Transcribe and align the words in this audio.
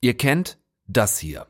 Ihr 0.00 0.16
kennt 0.16 0.60
das 0.86 1.18
hier. 1.18 1.48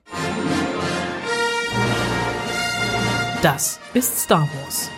Das 3.42 3.78
ist 3.92 4.20
Star 4.20 4.48
Wars. 4.54 4.90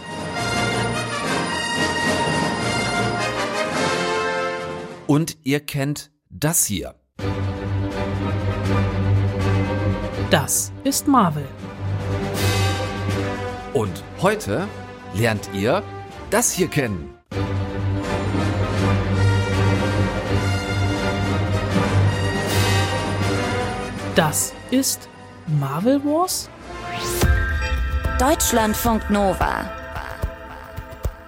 Und 5.08 5.36
ihr 5.42 5.58
kennt 5.58 6.12
das 6.28 6.64
hier. 6.64 6.94
Das 10.30 10.72
ist 10.84 11.08
Marvel. 11.08 11.48
Und 13.72 14.04
heute 14.22 14.68
lernt 15.12 15.50
ihr 15.52 15.82
das 16.30 16.52
hier 16.52 16.68
kennen. 16.68 17.19
Das 24.14 24.52
ist 24.70 25.08
Marvel 25.46 26.02
Wars? 26.04 26.48
Deutschlandfunk 28.18 29.08
Nova. 29.08 29.70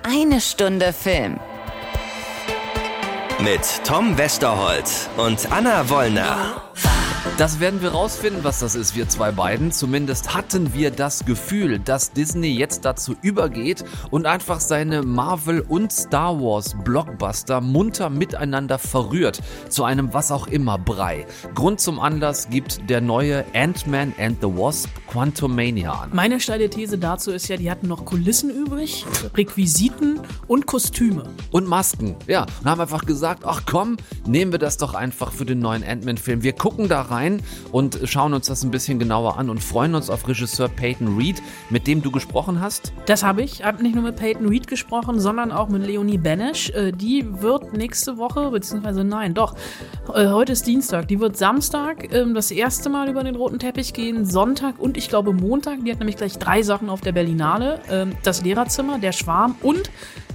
Eine 0.03 0.41
Stunde 0.41 0.93
Film. 0.93 1.39
Mit 3.41 3.61
Tom 3.85 4.19
Westerholt 4.19 5.09
und 5.17 5.51
Anna 5.53 5.89
Wollner. 5.89 6.72
Das 7.39 7.61
werden 7.61 7.81
wir 7.81 7.93
rausfinden, 7.93 8.45
was 8.45 8.61
das 8.61 8.75
ist, 8.75 8.95
wir 8.95 9.09
zwei 9.09 9.33
beiden. 9.33 9.73
Zumindest 9.73 10.35
hatten 10.35 10.75
wir 10.75 10.91
das 10.91 11.25
Gefühl, 11.25 11.79
dass 11.79 12.13
Disney 12.13 12.55
jetzt 12.55 12.85
dazu 12.85 13.17
übergeht 13.23 13.85
und 14.11 14.27
einfach 14.27 14.61
seine 14.61 15.03
Marvel- 15.03 15.63
und 15.63 15.93
Star 15.93 16.39
Wars-Blockbuster 16.39 17.63
munter 17.63 18.11
miteinander 18.11 18.79
verrührt. 18.79 19.41
Zu 19.71 19.85
einem 19.85 20.13
was 20.13 20.31
auch 20.31 20.47
immer 20.47 20.77
Brei. 20.77 21.27
Grund 21.55 21.81
zum 21.81 22.01
Anlass 22.01 22.51
gibt 22.51 22.89
der 22.91 23.01
neue 23.01 23.47
Ant-Man 23.55 24.13
and 24.19 24.39
the 24.43 24.49
Wasp 24.49 24.91
Quantumania 25.09 25.91
an. 25.93 26.11
Meine 26.13 26.39
steile 26.39 26.69
These 26.69 26.99
dazu 26.99 27.31
ist 27.33 27.49
ja, 27.49 27.57
die 27.57 27.71
hatten 27.71 27.89
noch 27.89 28.05
Kulissen 28.05 28.51
übrig, 28.51 29.07
Requisiten 29.35 30.21
und 30.49 30.67
Kostüme. 30.67 31.25
Und 31.51 31.67
Masken, 31.67 32.15
ja. 32.27 32.45
Und 32.61 32.71
haben 32.71 32.81
einfach 32.83 33.07
gesagt, 33.07 33.45
ach 33.47 33.63
komm, 33.65 33.97
nehmen 34.27 34.53
wir 34.53 34.59
das 34.59 34.77
doch 34.77 34.93
einfach 34.93 35.33
für 35.33 35.47
den 35.47 35.61
neuen 35.61 35.83
Ant-Man-Film. 35.83 36.43
Wir 36.43 36.53
gucken 36.53 36.89
da 36.89 37.01
rein 37.01 37.22
und 37.73 37.99
schauen 38.05 38.35
uns 38.35 38.47
das 38.47 38.63
ein 38.65 38.71
bisschen 38.71 38.99
genauer 38.99 39.39
an 39.39 39.49
und 39.51 39.63
freuen 39.63 39.95
uns 39.95 40.11
auf 40.11 40.27
Regisseur 40.29 40.69
Peyton 40.69 41.17
Reed, 41.17 41.43
mit 41.71 41.87
dem 41.87 42.03
du 42.03 42.11
gesprochen 42.11 42.61
hast. 42.61 42.93
Das 43.07 43.23
habe 43.23 43.43
ich. 43.43 43.61
Ich 43.61 43.65
habe 43.65 43.83
nicht 43.83 43.95
nur 43.95 44.05
mit 44.05 44.17
Peyton 44.17 44.49
Reed 44.49 44.67
gesprochen, 44.67 45.21
sondern 45.21 45.53
auch 45.53 45.69
mit 45.69 45.87
Leonie 45.87 46.19
Benesch. 46.19 46.71
Äh, 46.71 46.93
Die 46.93 47.25
wird 47.43 47.73
nächste 47.73 48.17
Woche, 48.19 48.51
beziehungsweise 48.51 49.05
nein, 49.05 49.35
doch, 49.35 49.55
äh, 50.15 50.27
heute 50.29 50.53
ist 50.53 50.67
Dienstag. 50.67 51.09
Die 51.09 51.21
wird 51.21 51.37
Samstag 51.37 52.13
ähm, 52.13 52.35
das 52.35 52.51
erste 52.51 52.89
Mal 52.91 53.09
über 53.09 53.23
den 53.25 53.37
roten 53.37 53.59
Teppich 53.59 53.93
gehen, 53.93 54.25
Sonntag 54.25 54.79
und 54.79 54.97
ich 54.97 55.09
glaube 55.09 55.33
Montag. 55.33 55.85
Die 55.85 55.91
hat 55.91 55.99
nämlich 55.99 56.17
gleich 56.17 56.39
drei 56.39 56.63
Sachen 56.63 56.89
auf 56.91 57.01
der 57.01 57.13
Berlinale. 57.13 57.81
Ähm, 57.91 58.13
Das 58.23 58.43
Lehrerzimmer, 58.43 58.99
der 58.99 59.13
Schwarm 59.13 59.55
und 59.63 59.91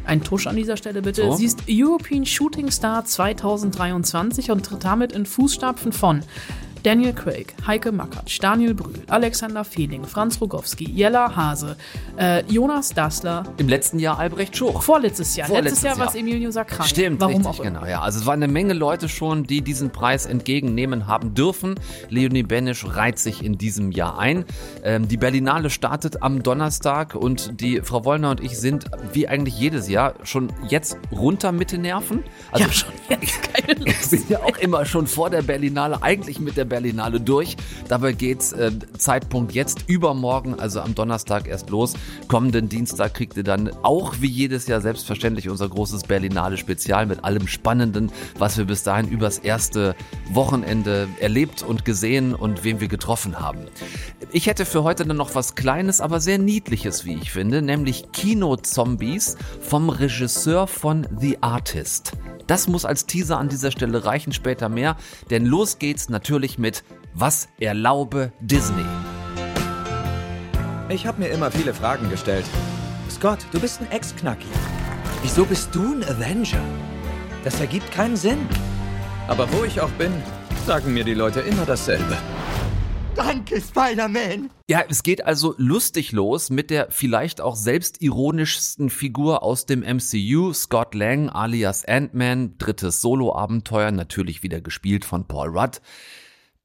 ein 0.06 0.24
Tusch 0.24 0.48
an 0.48 0.56
dieser 0.56 0.78
Stelle 0.78 1.02
bitte. 1.02 1.24
So. 1.24 1.34
Sie 1.34 1.46
ist 1.46 1.64
European 1.70 2.26
Shooting 2.26 2.72
Star 2.72 3.04
2023 3.04 4.52
und 4.52 4.66
tritt 4.66 4.84
damit 4.84 5.12
in 5.12 5.26
Fußstapfen 5.26 5.92
von 5.92 6.22
Daniel 6.84 7.14
Craig, 7.14 7.54
Heike 7.66 7.92
Makatsch, 7.92 8.40
Daniel 8.42 8.74
Brühl, 8.74 9.02
Alexander 9.08 9.64
Fehling, 9.64 10.06
Franz 10.06 10.40
Rogowski, 10.40 10.90
Jella 10.90 11.36
Hase, 11.36 11.76
äh, 12.18 12.44
Jonas 12.52 12.90
Dassler, 12.90 13.44
Im 13.58 13.68
letzten 13.68 14.00
Jahr 14.00 14.20
Albrecht 14.20 14.56
Schuch. 14.56 14.82
vorletztes 14.84 15.36
Jahr. 15.36 15.48
Vorletztes 15.48 15.82
Letztes 15.82 15.84
Jahr 15.84 15.98
war 15.98 16.06
Jahr. 16.06 16.16
es 16.16 16.20
Emilio 16.22 16.52
Sacran. 16.52 16.88
Stimmt, 16.88 17.20
Warum 17.22 17.36
richtig, 17.36 17.48
auch 17.50 17.60
immer. 17.60 17.80
genau. 17.80 17.86
Ja, 17.86 18.02
also 18.02 18.20
es 18.20 18.26
waren 18.26 18.42
eine 18.42 18.52
Menge 18.52 18.74
Leute 18.74 19.10
schon, 19.10 19.44
die 19.44 19.62
diesen 19.62 19.90
Preis 19.92 20.26
entgegennehmen 20.26 21.08
haben 21.08 21.34
dürfen. 21.34 21.76
Leonie 22.10 22.44
Benisch 22.44 22.86
reiht 22.88 23.20
sich 23.20 23.44
in 23.44 23.58
diesem 23.58 23.92
Jahr 23.92 24.18
ein. 24.20 24.46
Ähm, 24.84 25.08
die 25.08 25.18
Berlinale 25.18 25.70
startet 25.70 26.22
am 26.24 26.42
Donnerstag 26.44 27.16
und 27.16 27.60
die 27.60 27.82
Frau 27.82 28.06
Wollner 28.06 28.32
und 28.32 28.40
ich 28.42 28.58
sind, 28.58 28.86
wie 29.14 29.28
eigentlich 29.28 29.60
jedes 29.60 29.90
Jahr, 29.90 30.14
schon 30.24 30.48
jetzt 30.70 30.98
runter 31.12 31.52
mit 31.52 31.72
den 31.72 31.82
Nerven. 31.82 32.24
Also 32.52 32.66
Ja, 32.66 32.72
schon 32.72 32.90
jetzt 33.10 33.54
keine 33.54 33.80
Ich 33.86 33.86
Lust. 34.00 34.12
bin 34.12 34.24
ja 34.30 34.40
auch 34.44 34.58
immer 34.58 34.86
schon 34.86 35.08
vor 35.08 35.30
der 35.30 35.42
Berlinale, 35.42 36.02
eigentlich 36.02 36.40
mit 36.40 36.56
der 36.56 36.64
Berlinale 36.66 36.77
durch. 36.82 37.58
Dabei 37.88 38.14
geht's 38.14 38.54
äh, 38.54 38.72
Zeitpunkt 38.98 39.54
jetzt 39.54 39.86
übermorgen, 39.88 40.60
also 40.60 40.82
am 40.82 40.96
Donnerstag 40.96 41.48
erst 41.48 41.70
los. 41.70 41.94
Kommenden 42.28 42.70
Dienstag 42.70 43.14
kriegt 43.14 43.38
ihr 43.38 43.44
dann 43.44 43.70
auch 43.84 44.16
wie 44.20 44.28
jedes 44.28 44.68
Jahr 44.68 44.82
selbstverständlich 44.82 45.50
unser 45.50 45.70
großes 45.70 46.04
Berlinale 46.04 46.58
Spezial 46.58 47.06
mit 47.06 47.24
allem 47.24 47.48
Spannenden, 47.48 48.12
was 48.38 48.58
wir 48.58 48.66
bis 48.66 48.84
dahin 48.84 49.08
übers 49.10 49.40
erste 49.40 49.96
Wochenende 50.32 51.08
erlebt 51.20 51.64
und 51.64 51.86
gesehen 51.86 52.34
und 52.34 52.64
wen 52.64 52.80
wir 52.80 52.88
getroffen 52.88 53.40
haben. 53.40 53.60
Ich 54.32 54.48
hätte 54.48 54.66
für 54.66 54.84
heute 54.84 55.06
dann 55.06 55.18
noch 55.18 55.36
was 55.36 55.56
Kleines, 55.56 56.02
aber 56.02 56.20
sehr 56.20 56.38
Niedliches, 56.38 57.06
wie 57.06 57.16
ich 57.16 57.32
finde, 57.32 57.62
nämlich 57.62 58.12
Kino-Zombies 58.12 59.38
vom 59.62 59.90
Regisseur 59.90 60.68
von 60.68 61.08
The 61.20 61.38
Artist. 61.42 62.14
Das 62.48 62.68
muss 62.68 62.86
als 62.86 63.06
Teaser 63.06 63.38
an 63.38 63.50
dieser 63.50 63.72
Stelle 63.72 64.06
reichen, 64.06 64.32
später 64.32 64.70
mehr, 64.70 64.96
denn 65.30 65.46
los 65.46 65.80
geht's 65.80 66.08
natürlich 66.10 66.58
mit 66.58 66.84
Was 67.14 67.50
erlaube 67.60 68.32
Disney? 68.40 68.86
Ich 70.90 71.06
habe 71.06 71.22
mir 71.22 71.28
immer 71.28 71.52
viele 71.52 71.74
Fragen 71.74 72.10
gestellt. 72.10 72.46
Scott, 73.10 73.40
du 73.52 73.60
bist 73.60 73.82
ein 73.82 73.92
Ex-Knacki. 73.92 74.48
Wieso 75.22 75.44
bist 75.44 75.76
du 75.76 75.96
ein 75.96 76.04
Avenger? 76.06 76.62
Das 77.44 77.60
ergibt 77.60 77.92
keinen 77.92 78.16
Sinn. 78.16 78.48
Aber 79.28 79.52
wo 79.52 79.66
ich 79.66 79.82
auch 79.82 79.92
bin, 79.92 80.12
sagen 80.66 80.94
mir 80.94 81.04
die 81.04 81.14
Leute 81.14 81.42
immer 81.42 81.66
dasselbe. 81.66 82.18
Danke, 83.18 83.60
Spider-Man. 83.60 84.52
Ja, 84.70 84.84
es 84.88 85.02
geht 85.02 85.26
also 85.26 85.56
lustig 85.58 86.12
los 86.12 86.52
mit 86.52 86.70
der 86.70 86.92
vielleicht 86.92 87.42
auch 87.42 87.56
selbstironischsten 87.56 88.92
Figur 88.92 89.42
aus 89.42 89.66
dem 89.66 89.80
MCU, 89.80 90.54
Scott 90.54 90.94
Lang 90.94 91.28
alias 91.28 91.84
Ant-Man, 91.84 92.60
drittes 92.60 93.02
Solo-Abenteuer, 93.02 93.90
natürlich 93.90 94.44
wieder 94.44 94.62
gespielt 94.62 95.04
von 95.04 95.28
Paul 95.28 95.58
Rudd. 95.58 95.82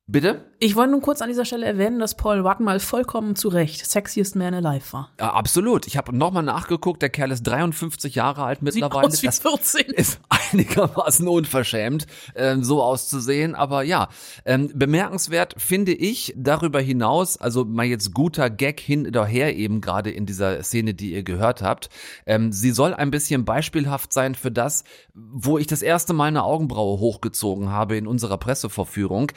Bitte? 0.09 0.45
Ich 0.59 0.75
wollte 0.75 0.91
nur 0.91 1.01
kurz 1.01 1.23
an 1.23 1.29
dieser 1.29 1.45
Stelle 1.45 1.65
erwähnen, 1.65 2.01
dass 2.01 2.17
Paul 2.17 2.41
Rudd 2.41 2.59
mal 2.59 2.81
vollkommen 2.81 3.37
zu 3.37 3.49
Recht 3.49 3.87
Sexiest 3.87 4.35
Man 4.35 4.53
Alive 4.53 4.93
war. 4.93 5.11
Ja, 5.19 5.33
absolut. 5.33 5.87
Ich 5.87 5.97
habe 5.97 6.15
nochmal 6.17 6.43
nachgeguckt, 6.43 7.03
der 7.03 7.09
Kerl 7.09 7.31
ist 7.31 7.45
53 7.45 8.17
Jahre 8.17 8.43
alt 8.43 8.63
mittlerweile. 8.63 9.07
aus 9.07 9.23
wie 9.23 9.27
Das 9.27 9.39
14. 9.39 9.87
ist 9.95 10.21
einigermaßen 10.29 11.27
unverschämt, 11.27 12.07
ähm, 12.35 12.65
so 12.65 12.83
auszusehen. 12.83 13.55
Aber 13.55 13.85
ja, 13.85 14.09
ähm, 14.45 14.71
bemerkenswert 14.75 15.55
finde 15.57 15.93
ich 15.93 16.35
darüber 16.37 16.81
hinaus, 16.81 17.37
also 17.37 17.65
mal 17.65 17.87
jetzt 17.87 18.13
guter 18.13 18.51
Gag 18.51 18.81
hin 18.81 19.07
oder 19.07 19.25
her 19.25 19.57
eben 19.57 19.81
gerade 19.81 20.11
in 20.11 20.27
dieser 20.27 20.65
Szene, 20.65 20.95
die 20.95 21.13
ihr 21.13 21.23
gehört 21.23 21.63
habt. 21.63 21.91
Ähm, 22.27 22.53
sie 22.53 22.73
soll 22.73 22.93
ein 22.93 23.13
bisschen 23.13 23.45
beispielhaft 23.45 24.13
sein 24.13 24.35
für 24.35 24.51
das, 24.51 24.83
wo 25.15 25.59
ich 25.59 25.69
das 25.69 25.83
erste 25.83 26.13
Mal 26.13 26.27
eine 26.27 26.43
Augenbraue 26.43 26.99
hochgezogen 26.99 27.71
habe 27.71 27.97
in 27.97 28.09
unserer 28.09 28.39
Pressevorführung. 28.39 29.31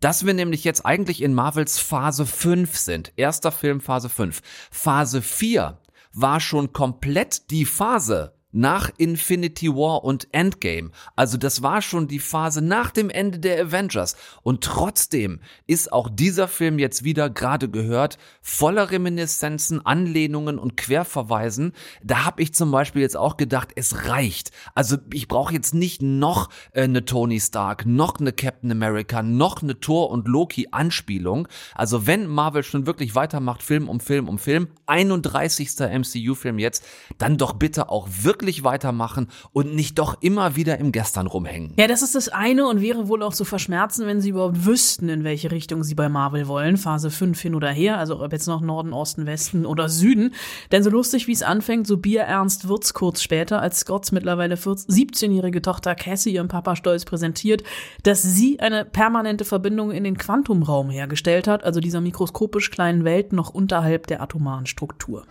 Dass 0.00 0.26
wir 0.26 0.34
nämlich 0.34 0.64
jetzt 0.64 0.84
eigentlich 0.84 1.22
in 1.22 1.34
Marvels 1.34 1.78
Phase 1.78 2.26
5 2.26 2.76
sind. 2.76 3.12
Erster 3.16 3.50
Film 3.50 3.80
Phase 3.80 4.08
5. 4.08 4.40
Phase 4.70 5.22
4 5.22 5.78
war 6.12 6.40
schon 6.40 6.72
komplett 6.72 7.50
die 7.50 7.64
Phase 7.64 8.35
nach 8.56 8.90
Infinity 8.96 9.68
War 9.68 10.02
und 10.02 10.28
Endgame. 10.32 10.90
Also 11.14 11.36
das 11.36 11.62
war 11.62 11.82
schon 11.82 12.08
die 12.08 12.18
Phase 12.18 12.62
nach 12.62 12.90
dem 12.90 13.10
Ende 13.10 13.38
der 13.38 13.62
Avengers. 13.66 14.16
Und 14.42 14.64
trotzdem 14.64 15.40
ist 15.66 15.92
auch 15.92 16.08
dieser 16.10 16.48
Film 16.48 16.78
jetzt 16.78 17.04
wieder 17.04 17.28
gerade 17.28 17.68
gehört, 17.68 18.16
voller 18.40 18.90
Reminiszenzen, 18.90 19.84
Anlehnungen 19.84 20.58
und 20.58 20.76
Querverweisen. 20.76 21.72
Da 22.02 22.24
habe 22.24 22.42
ich 22.42 22.54
zum 22.54 22.70
Beispiel 22.70 23.02
jetzt 23.02 23.16
auch 23.16 23.36
gedacht, 23.36 23.72
es 23.76 24.06
reicht. 24.08 24.52
Also 24.74 24.96
ich 25.12 25.28
brauche 25.28 25.52
jetzt 25.52 25.74
nicht 25.74 26.00
noch 26.00 26.48
äh, 26.72 26.84
eine 26.84 27.04
Tony 27.04 27.40
Stark, 27.40 27.84
noch 27.84 28.18
eine 28.18 28.32
Captain 28.32 28.72
America, 28.72 29.22
noch 29.22 29.62
eine 29.62 29.80
Thor 29.80 30.10
und 30.10 30.28
Loki 30.28 30.68
Anspielung. 30.70 31.46
Also 31.74 32.06
wenn 32.06 32.26
Marvel 32.26 32.62
schon 32.62 32.86
wirklich 32.86 33.14
weitermacht, 33.14 33.62
Film 33.62 33.90
um 33.90 34.00
Film 34.00 34.28
um 34.30 34.38
Film, 34.38 34.68
31. 34.86 35.68
MCU-Film 35.78 36.58
jetzt, 36.58 36.84
dann 37.18 37.36
doch 37.36 37.52
bitte 37.52 37.90
auch 37.90 38.08
wirklich 38.22 38.45
weitermachen 38.64 39.28
und 39.52 39.74
nicht 39.74 39.98
doch 39.98 40.16
immer 40.20 40.56
wieder 40.56 40.78
im 40.78 40.92
Gestern 40.92 41.26
rumhängen. 41.26 41.72
Ja, 41.78 41.86
das 41.86 42.02
ist 42.02 42.14
das 42.14 42.28
eine 42.28 42.66
und 42.66 42.80
wäre 42.80 43.08
wohl 43.08 43.22
auch 43.22 43.34
zu 43.34 43.44
verschmerzen, 43.44 44.06
wenn 44.06 44.20
sie 44.20 44.30
überhaupt 44.30 44.64
wüssten, 44.64 45.08
in 45.08 45.24
welche 45.24 45.50
Richtung 45.50 45.84
sie 45.84 45.94
bei 45.94 46.08
Marvel 46.08 46.48
wollen. 46.48 46.76
Phase 46.76 47.10
5 47.10 47.40
hin 47.40 47.54
oder 47.54 47.70
her, 47.70 47.98
also 47.98 48.22
ob 48.22 48.32
jetzt 48.32 48.46
noch 48.46 48.60
Norden, 48.60 48.92
Osten, 48.92 49.26
Westen 49.26 49.66
oder 49.66 49.88
Süden. 49.88 50.34
Denn 50.72 50.82
so 50.82 50.90
lustig 50.90 51.26
wie 51.26 51.32
es 51.32 51.42
anfängt, 51.42 51.86
so 51.86 51.96
bierernst 51.96 52.68
wird's 52.68 52.94
kurz 52.94 53.22
später, 53.22 53.60
als 53.60 53.80
Scotts 53.80 54.12
mittlerweile 54.12 54.56
14 54.56 54.86
17-jährige 54.86 55.62
Tochter 55.62 55.94
Cassie 55.94 56.34
ihrem 56.34 56.48
Papa 56.48 56.76
stolz 56.76 57.04
präsentiert, 57.04 57.62
dass 58.02 58.22
sie 58.22 58.60
eine 58.60 58.84
permanente 58.84 59.44
Verbindung 59.44 59.90
in 59.90 60.04
den 60.04 60.16
Quantumraum 60.16 60.90
hergestellt 60.90 61.48
hat, 61.48 61.64
also 61.64 61.80
dieser 61.80 62.00
mikroskopisch 62.00 62.70
kleinen 62.70 63.04
Welt 63.04 63.32
noch 63.32 63.50
unterhalb 63.50 64.06
der 64.06 64.22
atomaren 64.22 64.66
Struktur. 64.66 65.24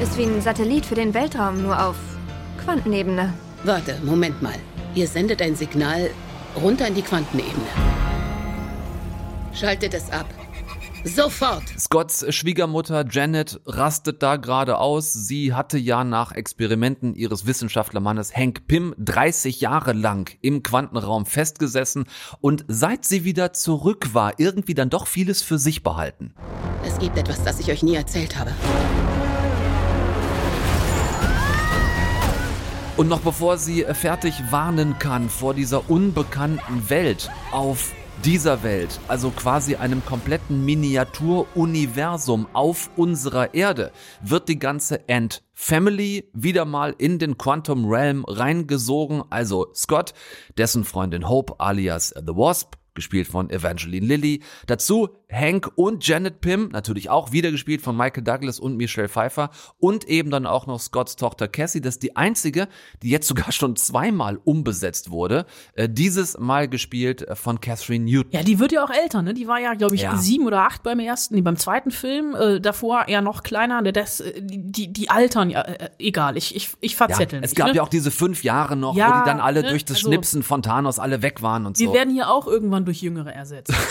Ist 0.00 0.18
wie 0.18 0.24
ein 0.24 0.40
Satellit 0.40 0.84
für 0.86 0.94
den 0.94 1.14
Weltraum, 1.14 1.62
nur 1.62 1.80
auf 1.80 1.96
Quantenebene. 2.64 3.32
Warte, 3.64 3.98
Moment 4.04 4.42
mal. 4.42 4.54
Ihr 4.94 5.06
sendet 5.06 5.40
ein 5.40 5.54
Signal 5.54 6.10
runter 6.60 6.88
in 6.88 6.94
die 6.94 7.02
Quantenebene. 7.02 7.66
Schaltet 9.54 9.94
es 9.94 10.10
ab. 10.10 10.26
Sofort! 11.04 11.64
Scotts 11.78 12.24
Schwiegermutter 12.32 13.04
Janet 13.08 13.60
rastet 13.66 14.22
da 14.22 14.36
gerade 14.36 14.78
aus. 14.78 15.12
Sie 15.12 15.52
hatte 15.52 15.76
ja 15.78 16.04
nach 16.04 16.32
Experimenten 16.32 17.14
ihres 17.14 17.44
Wissenschaftlermannes 17.46 18.34
Hank 18.36 18.68
Pym 18.68 18.94
30 18.98 19.60
Jahre 19.60 19.92
lang 19.92 20.30
im 20.42 20.62
Quantenraum 20.62 21.26
festgesessen 21.26 22.06
und 22.40 22.64
seit 22.68 23.04
sie 23.04 23.24
wieder 23.24 23.52
zurück 23.52 24.14
war, 24.14 24.38
irgendwie 24.38 24.74
dann 24.74 24.90
doch 24.90 25.06
vieles 25.08 25.42
für 25.42 25.58
sich 25.58 25.82
behalten. 25.82 26.34
Es 26.84 26.98
gibt 26.98 27.18
etwas, 27.18 27.42
das 27.42 27.58
ich 27.58 27.70
euch 27.70 27.82
nie 27.82 27.96
erzählt 27.96 28.38
habe. 28.38 28.52
Und 32.98 33.08
noch 33.08 33.20
bevor 33.20 33.56
sie 33.56 33.84
fertig 33.84 34.34
warnen 34.50 34.98
kann 34.98 35.30
vor 35.30 35.54
dieser 35.54 35.88
unbekannten 35.88 36.90
Welt 36.90 37.30
auf 37.50 37.92
dieser 38.22 38.62
Welt, 38.62 39.00
also 39.08 39.30
quasi 39.30 39.76
einem 39.76 40.04
kompletten 40.04 40.64
Miniaturuniversum 40.64 42.46
auf 42.52 42.90
unserer 42.96 43.54
Erde, 43.54 43.92
wird 44.20 44.48
die 44.48 44.58
ganze 44.58 45.00
Ant 45.08 45.42
Family 45.54 46.30
wieder 46.34 46.66
mal 46.66 46.94
in 46.98 47.18
den 47.18 47.38
Quantum 47.38 47.86
Realm 47.86 48.24
reingesogen. 48.26 49.24
Also 49.30 49.68
Scott, 49.74 50.12
dessen 50.58 50.84
Freundin 50.84 51.28
Hope 51.28 51.58
alias 51.58 52.14
The 52.14 52.36
Wasp, 52.36 52.74
gespielt 52.94 53.26
von 53.26 53.50
Evangeline 53.50 54.06
Lilly. 54.06 54.42
Dazu 54.66 55.08
Hank 55.32 55.72
und 55.76 56.06
Janet 56.06 56.40
Pym, 56.40 56.68
natürlich 56.72 57.08
auch 57.10 57.32
wieder 57.32 57.50
gespielt 57.50 57.80
von 57.82 57.96
Michael 57.96 58.22
Douglas 58.22 58.60
und 58.60 58.76
Michelle 58.76 59.08
Pfeiffer 59.08 59.50
und 59.78 60.04
eben 60.04 60.30
dann 60.30 60.46
auch 60.46 60.66
noch 60.66 60.78
Scotts 60.80 61.16
Tochter 61.16 61.48
Cassie. 61.48 61.80
Das 61.80 61.94
ist 61.94 62.02
die 62.02 62.16
einzige, 62.16 62.68
die 63.02 63.08
jetzt 63.10 63.26
sogar 63.26 63.50
schon 63.52 63.76
zweimal 63.76 64.38
umbesetzt 64.44 65.10
wurde. 65.10 65.46
Äh, 65.74 65.88
dieses 65.88 66.38
Mal 66.38 66.68
gespielt 66.68 67.22
äh, 67.22 67.34
von 67.34 67.60
Catherine 67.60 68.04
Newton. 68.04 68.30
Ja, 68.32 68.42
die 68.42 68.58
wird 68.58 68.72
ja 68.72 68.84
auch 68.84 68.90
älter, 68.90 69.22
ne? 69.22 69.32
Die 69.34 69.48
war 69.48 69.58
ja, 69.58 69.74
glaube 69.74 69.94
ich, 69.94 70.02
Ja. 70.02 70.16
sieben 70.16 70.46
oder 70.46 70.62
acht 70.62 70.82
beim 70.82 70.98
ersten, 71.00 71.34
nee, 71.34 71.40
beim 71.40 71.56
zweiten 71.56 71.90
Film. 71.90 72.34
Äh, 72.34 72.60
davor 72.60 73.08
eher 73.08 73.22
noch 73.22 73.42
kleiner. 73.42 73.82
Das, 73.82 74.20
äh, 74.20 74.40
die, 74.42 74.92
die, 74.92 75.08
altern, 75.10 75.48
ja, 75.50 75.62
äh, 75.62 75.90
egal. 75.98 76.36
Ich, 76.36 76.54
ich, 76.54 76.70
ich 76.80 76.92
Ja, 76.92 76.96
verzettel 76.98 77.40
es 77.42 77.50
mich. 77.52 77.56
gab 77.56 77.68
ne? 77.68 77.74
ja 77.76 77.82
auch 77.82 77.88
diese 77.88 78.10
fünf 78.10 78.44
Jahre 78.44 78.76
noch, 78.76 78.94
wo 78.94 78.98
Ja, 78.98 79.22
die 79.22 79.28
dann 79.30 79.40
alle 79.40 79.62
ne, 79.62 79.70
durch 79.70 79.84
das 79.84 79.96
also- 79.98 80.08
Schnipsen 80.08 80.42
von 80.42 80.62
Thanos 80.62 80.98
alle 80.98 81.22
weg 81.22 81.42
waren 81.42 81.66
und 81.66 81.78
Wir 81.78 81.88
so. 81.88 81.94
werden 81.94 82.12
hier 82.12 82.28
auch 82.30 82.46
irgendwann 82.46 82.84
durch 82.84 83.00
Jüngere 83.02 83.32
ersetzt. 83.32 83.72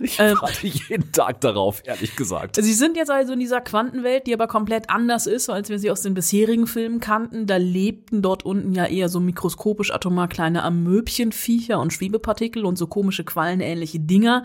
ich 0.04 0.18
ähm, 0.18 0.38
warte 0.40 0.66
jeden 0.66 1.12
Tag 1.12 1.40
darauf, 1.40 1.82
ehrlich 1.84 2.16
gesagt. 2.16 2.56
Sie 2.56 2.72
sind 2.72 2.96
jetzt 2.96 3.10
also 3.10 3.34
in 3.34 3.40
dieser 3.40 3.60
Quantenwelt, 3.60 4.26
die 4.26 4.32
aber 4.32 4.46
komplett 4.46 4.88
anders 4.88 5.26
ist, 5.26 5.50
als 5.50 5.68
wir 5.68 5.78
sie 5.78 5.90
aus 5.90 6.00
den 6.00 6.14
bisherigen 6.14 6.66
Filmen 6.66 7.00
kannten. 7.00 7.46
Da 7.46 7.56
lebten 7.56 8.22
dort 8.22 8.44
unten 8.44 8.72
ja 8.72 8.86
eher 8.86 9.08
so 9.08 9.20
mikroskopisch 9.20 9.92
atomar 9.92 10.28
kleine 10.28 10.62
Amöbchenviecher 10.62 11.78
und 11.78 11.92
Schwebepartikel 11.92 12.64
und 12.64 12.76
so 12.76 12.86
komische 12.86 13.24
quallenähnliche 13.24 14.00
Dinger. 14.00 14.42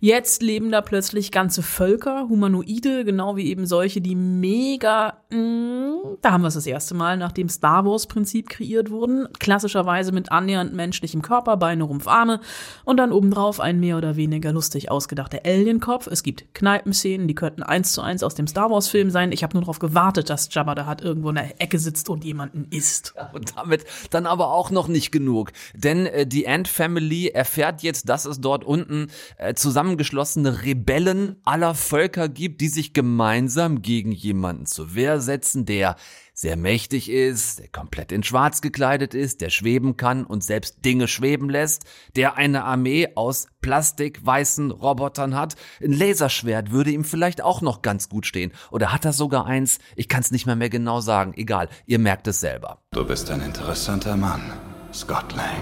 Jetzt 0.00 0.42
leben 0.42 0.70
da 0.70 0.82
plötzlich 0.82 1.32
ganze 1.32 1.62
Völker, 1.62 2.28
Humanoide, 2.28 3.04
genau 3.04 3.36
wie 3.36 3.48
eben 3.48 3.66
solche, 3.66 4.00
die 4.00 4.14
mega, 4.14 5.22
mh, 5.30 6.18
da 6.22 6.32
haben 6.32 6.42
wir 6.42 6.48
es 6.48 6.54
das 6.54 6.66
erste 6.66 6.94
Mal, 6.94 7.16
nach 7.16 7.32
dem 7.32 7.48
Star 7.48 7.84
Wars 7.84 8.06
Prinzip 8.06 8.48
kreiert 8.48 8.90
wurden. 8.90 9.26
Klassischerweise 9.40 10.12
mit 10.12 10.30
annähernd 10.30 10.74
menschlichem 10.74 11.22
Körper, 11.22 11.56
Beine, 11.56 11.84
Rumpf, 11.84 12.06
Arme 12.06 12.40
und 12.84 12.98
dann 12.98 13.10
obendrauf 13.10 13.58
ein 13.58 13.80
mehr 13.80 13.96
oder 13.96 14.16
weniger 14.16 14.52
lustig 14.52 14.90
ausgedachter 14.98 15.42
Alienkopf. 15.44 16.08
Es 16.08 16.24
gibt 16.24 16.52
Kneipenszenen, 16.54 17.28
die 17.28 17.36
könnten 17.36 17.62
eins 17.62 17.92
zu 17.92 18.02
eins 18.02 18.24
aus 18.24 18.34
dem 18.34 18.48
Star 18.48 18.68
Wars 18.68 18.88
Film 18.88 19.10
sein. 19.10 19.30
Ich 19.30 19.44
habe 19.44 19.54
nur 19.54 19.62
darauf 19.62 19.78
gewartet, 19.78 20.28
dass 20.28 20.52
Jabba 20.52 20.74
da 20.74 20.86
hat 20.86 21.02
irgendwo 21.02 21.28
in 21.28 21.36
der 21.36 21.60
Ecke 21.60 21.78
sitzt 21.78 22.08
und 22.08 22.24
jemanden 22.24 22.66
isst. 22.70 23.14
Und 23.32 23.56
damit 23.56 23.84
dann 24.10 24.26
aber 24.26 24.52
auch 24.52 24.72
noch 24.72 24.88
nicht 24.88 25.12
genug. 25.12 25.52
Denn 25.74 26.06
äh, 26.06 26.26
die 26.26 26.48
Ant 26.48 26.66
Family 26.66 27.28
erfährt 27.28 27.82
jetzt, 27.82 28.08
dass 28.08 28.24
es 28.24 28.40
dort 28.40 28.64
unten 28.64 29.06
äh, 29.36 29.54
zusammengeschlossene 29.54 30.64
Rebellen 30.64 31.36
aller 31.44 31.76
Völker 31.76 32.28
gibt, 32.28 32.60
die 32.60 32.68
sich 32.68 32.92
gemeinsam 32.92 33.82
gegen 33.82 34.10
jemanden 34.10 34.66
zur 34.66 34.96
Wehr 34.96 35.20
setzen, 35.20 35.64
der 35.64 35.94
sehr 36.40 36.56
mächtig 36.56 37.10
ist, 37.10 37.58
der 37.58 37.66
komplett 37.66 38.12
in 38.12 38.22
Schwarz 38.22 38.60
gekleidet 38.60 39.12
ist, 39.12 39.40
der 39.40 39.50
schweben 39.50 39.96
kann 39.96 40.24
und 40.24 40.44
selbst 40.44 40.84
Dinge 40.84 41.08
schweben 41.08 41.50
lässt, 41.50 41.82
der 42.14 42.36
eine 42.36 42.62
Armee 42.62 43.08
aus 43.16 43.48
plastikweißen 43.60 44.70
Robotern 44.70 45.34
hat. 45.34 45.56
Ein 45.82 45.92
Laserschwert 45.92 46.70
würde 46.70 46.92
ihm 46.92 47.02
vielleicht 47.02 47.42
auch 47.42 47.60
noch 47.60 47.82
ganz 47.82 48.08
gut 48.08 48.24
stehen. 48.24 48.52
Oder 48.70 48.92
hat 48.92 49.04
er 49.04 49.12
sogar 49.12 49.46
eins? 49.46 49.80
Ich 49.96 50.08
kann 50.08 50.20
es 50.20 50.30
nicht 50.30 50.46
mehr 50.46 50.54
mehr 50.54 50.70
genau 50.70 51.00
sagen. 51.00 51.32
Egal, 51.34 51.68
ihr 51.86 51.98
merkt 51.98 52.28
es 52.28 52.38
selber. 52.38 52.82
Du 52.92 53.04
bist 53.04 53.28
ein 53.32 53.40
interessanter 53.40 54.16
Mann, 54.16 54.52
Scott 54.94 55.34
Lang. 55.34 55.56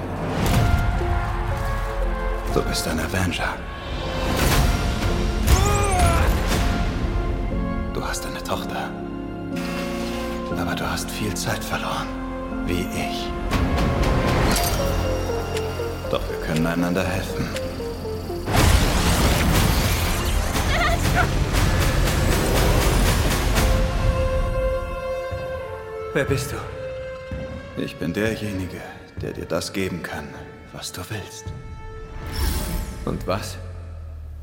Du 2.53 2.61
bist 2.61 2.87
ein 2.87 3.01
Avenger. 3.01 3.57
Du 7.95 8.05
hast 8.05 8.27
eine 8.27 8.45
Tochter. 8.45 9.06
Aber 10.59 10.75
du 10.75 10.91
hast 10.91 11.11
viel 11.11 11.35
Zeit 11.35 11.63
verloren. 11.63 12.09
Wie 12.67 12.83
ich. 12.83 13.29
Doch 16.11 16.23
wir 16.29 16.39
können 16.47 16.67
einander 16.67 17.05
helfen. 17.05 17.47
Wer 26.15 26.25
bist 26.25 26.53
du? 26.53 26.57
Ich 27.83 27.97
bin 27.97 28.15
derjenige, 28.15 28.81
der 29.21 29.33
dir 29.33 29.45
das 29.45 29.73
geben 29.73 30.03
kann, 30.03 30.27
was 30.73 30.91
du 30.91 31.03
willst. 31.11 31.45
Und 33.05 33.27
was? 33.27 33.59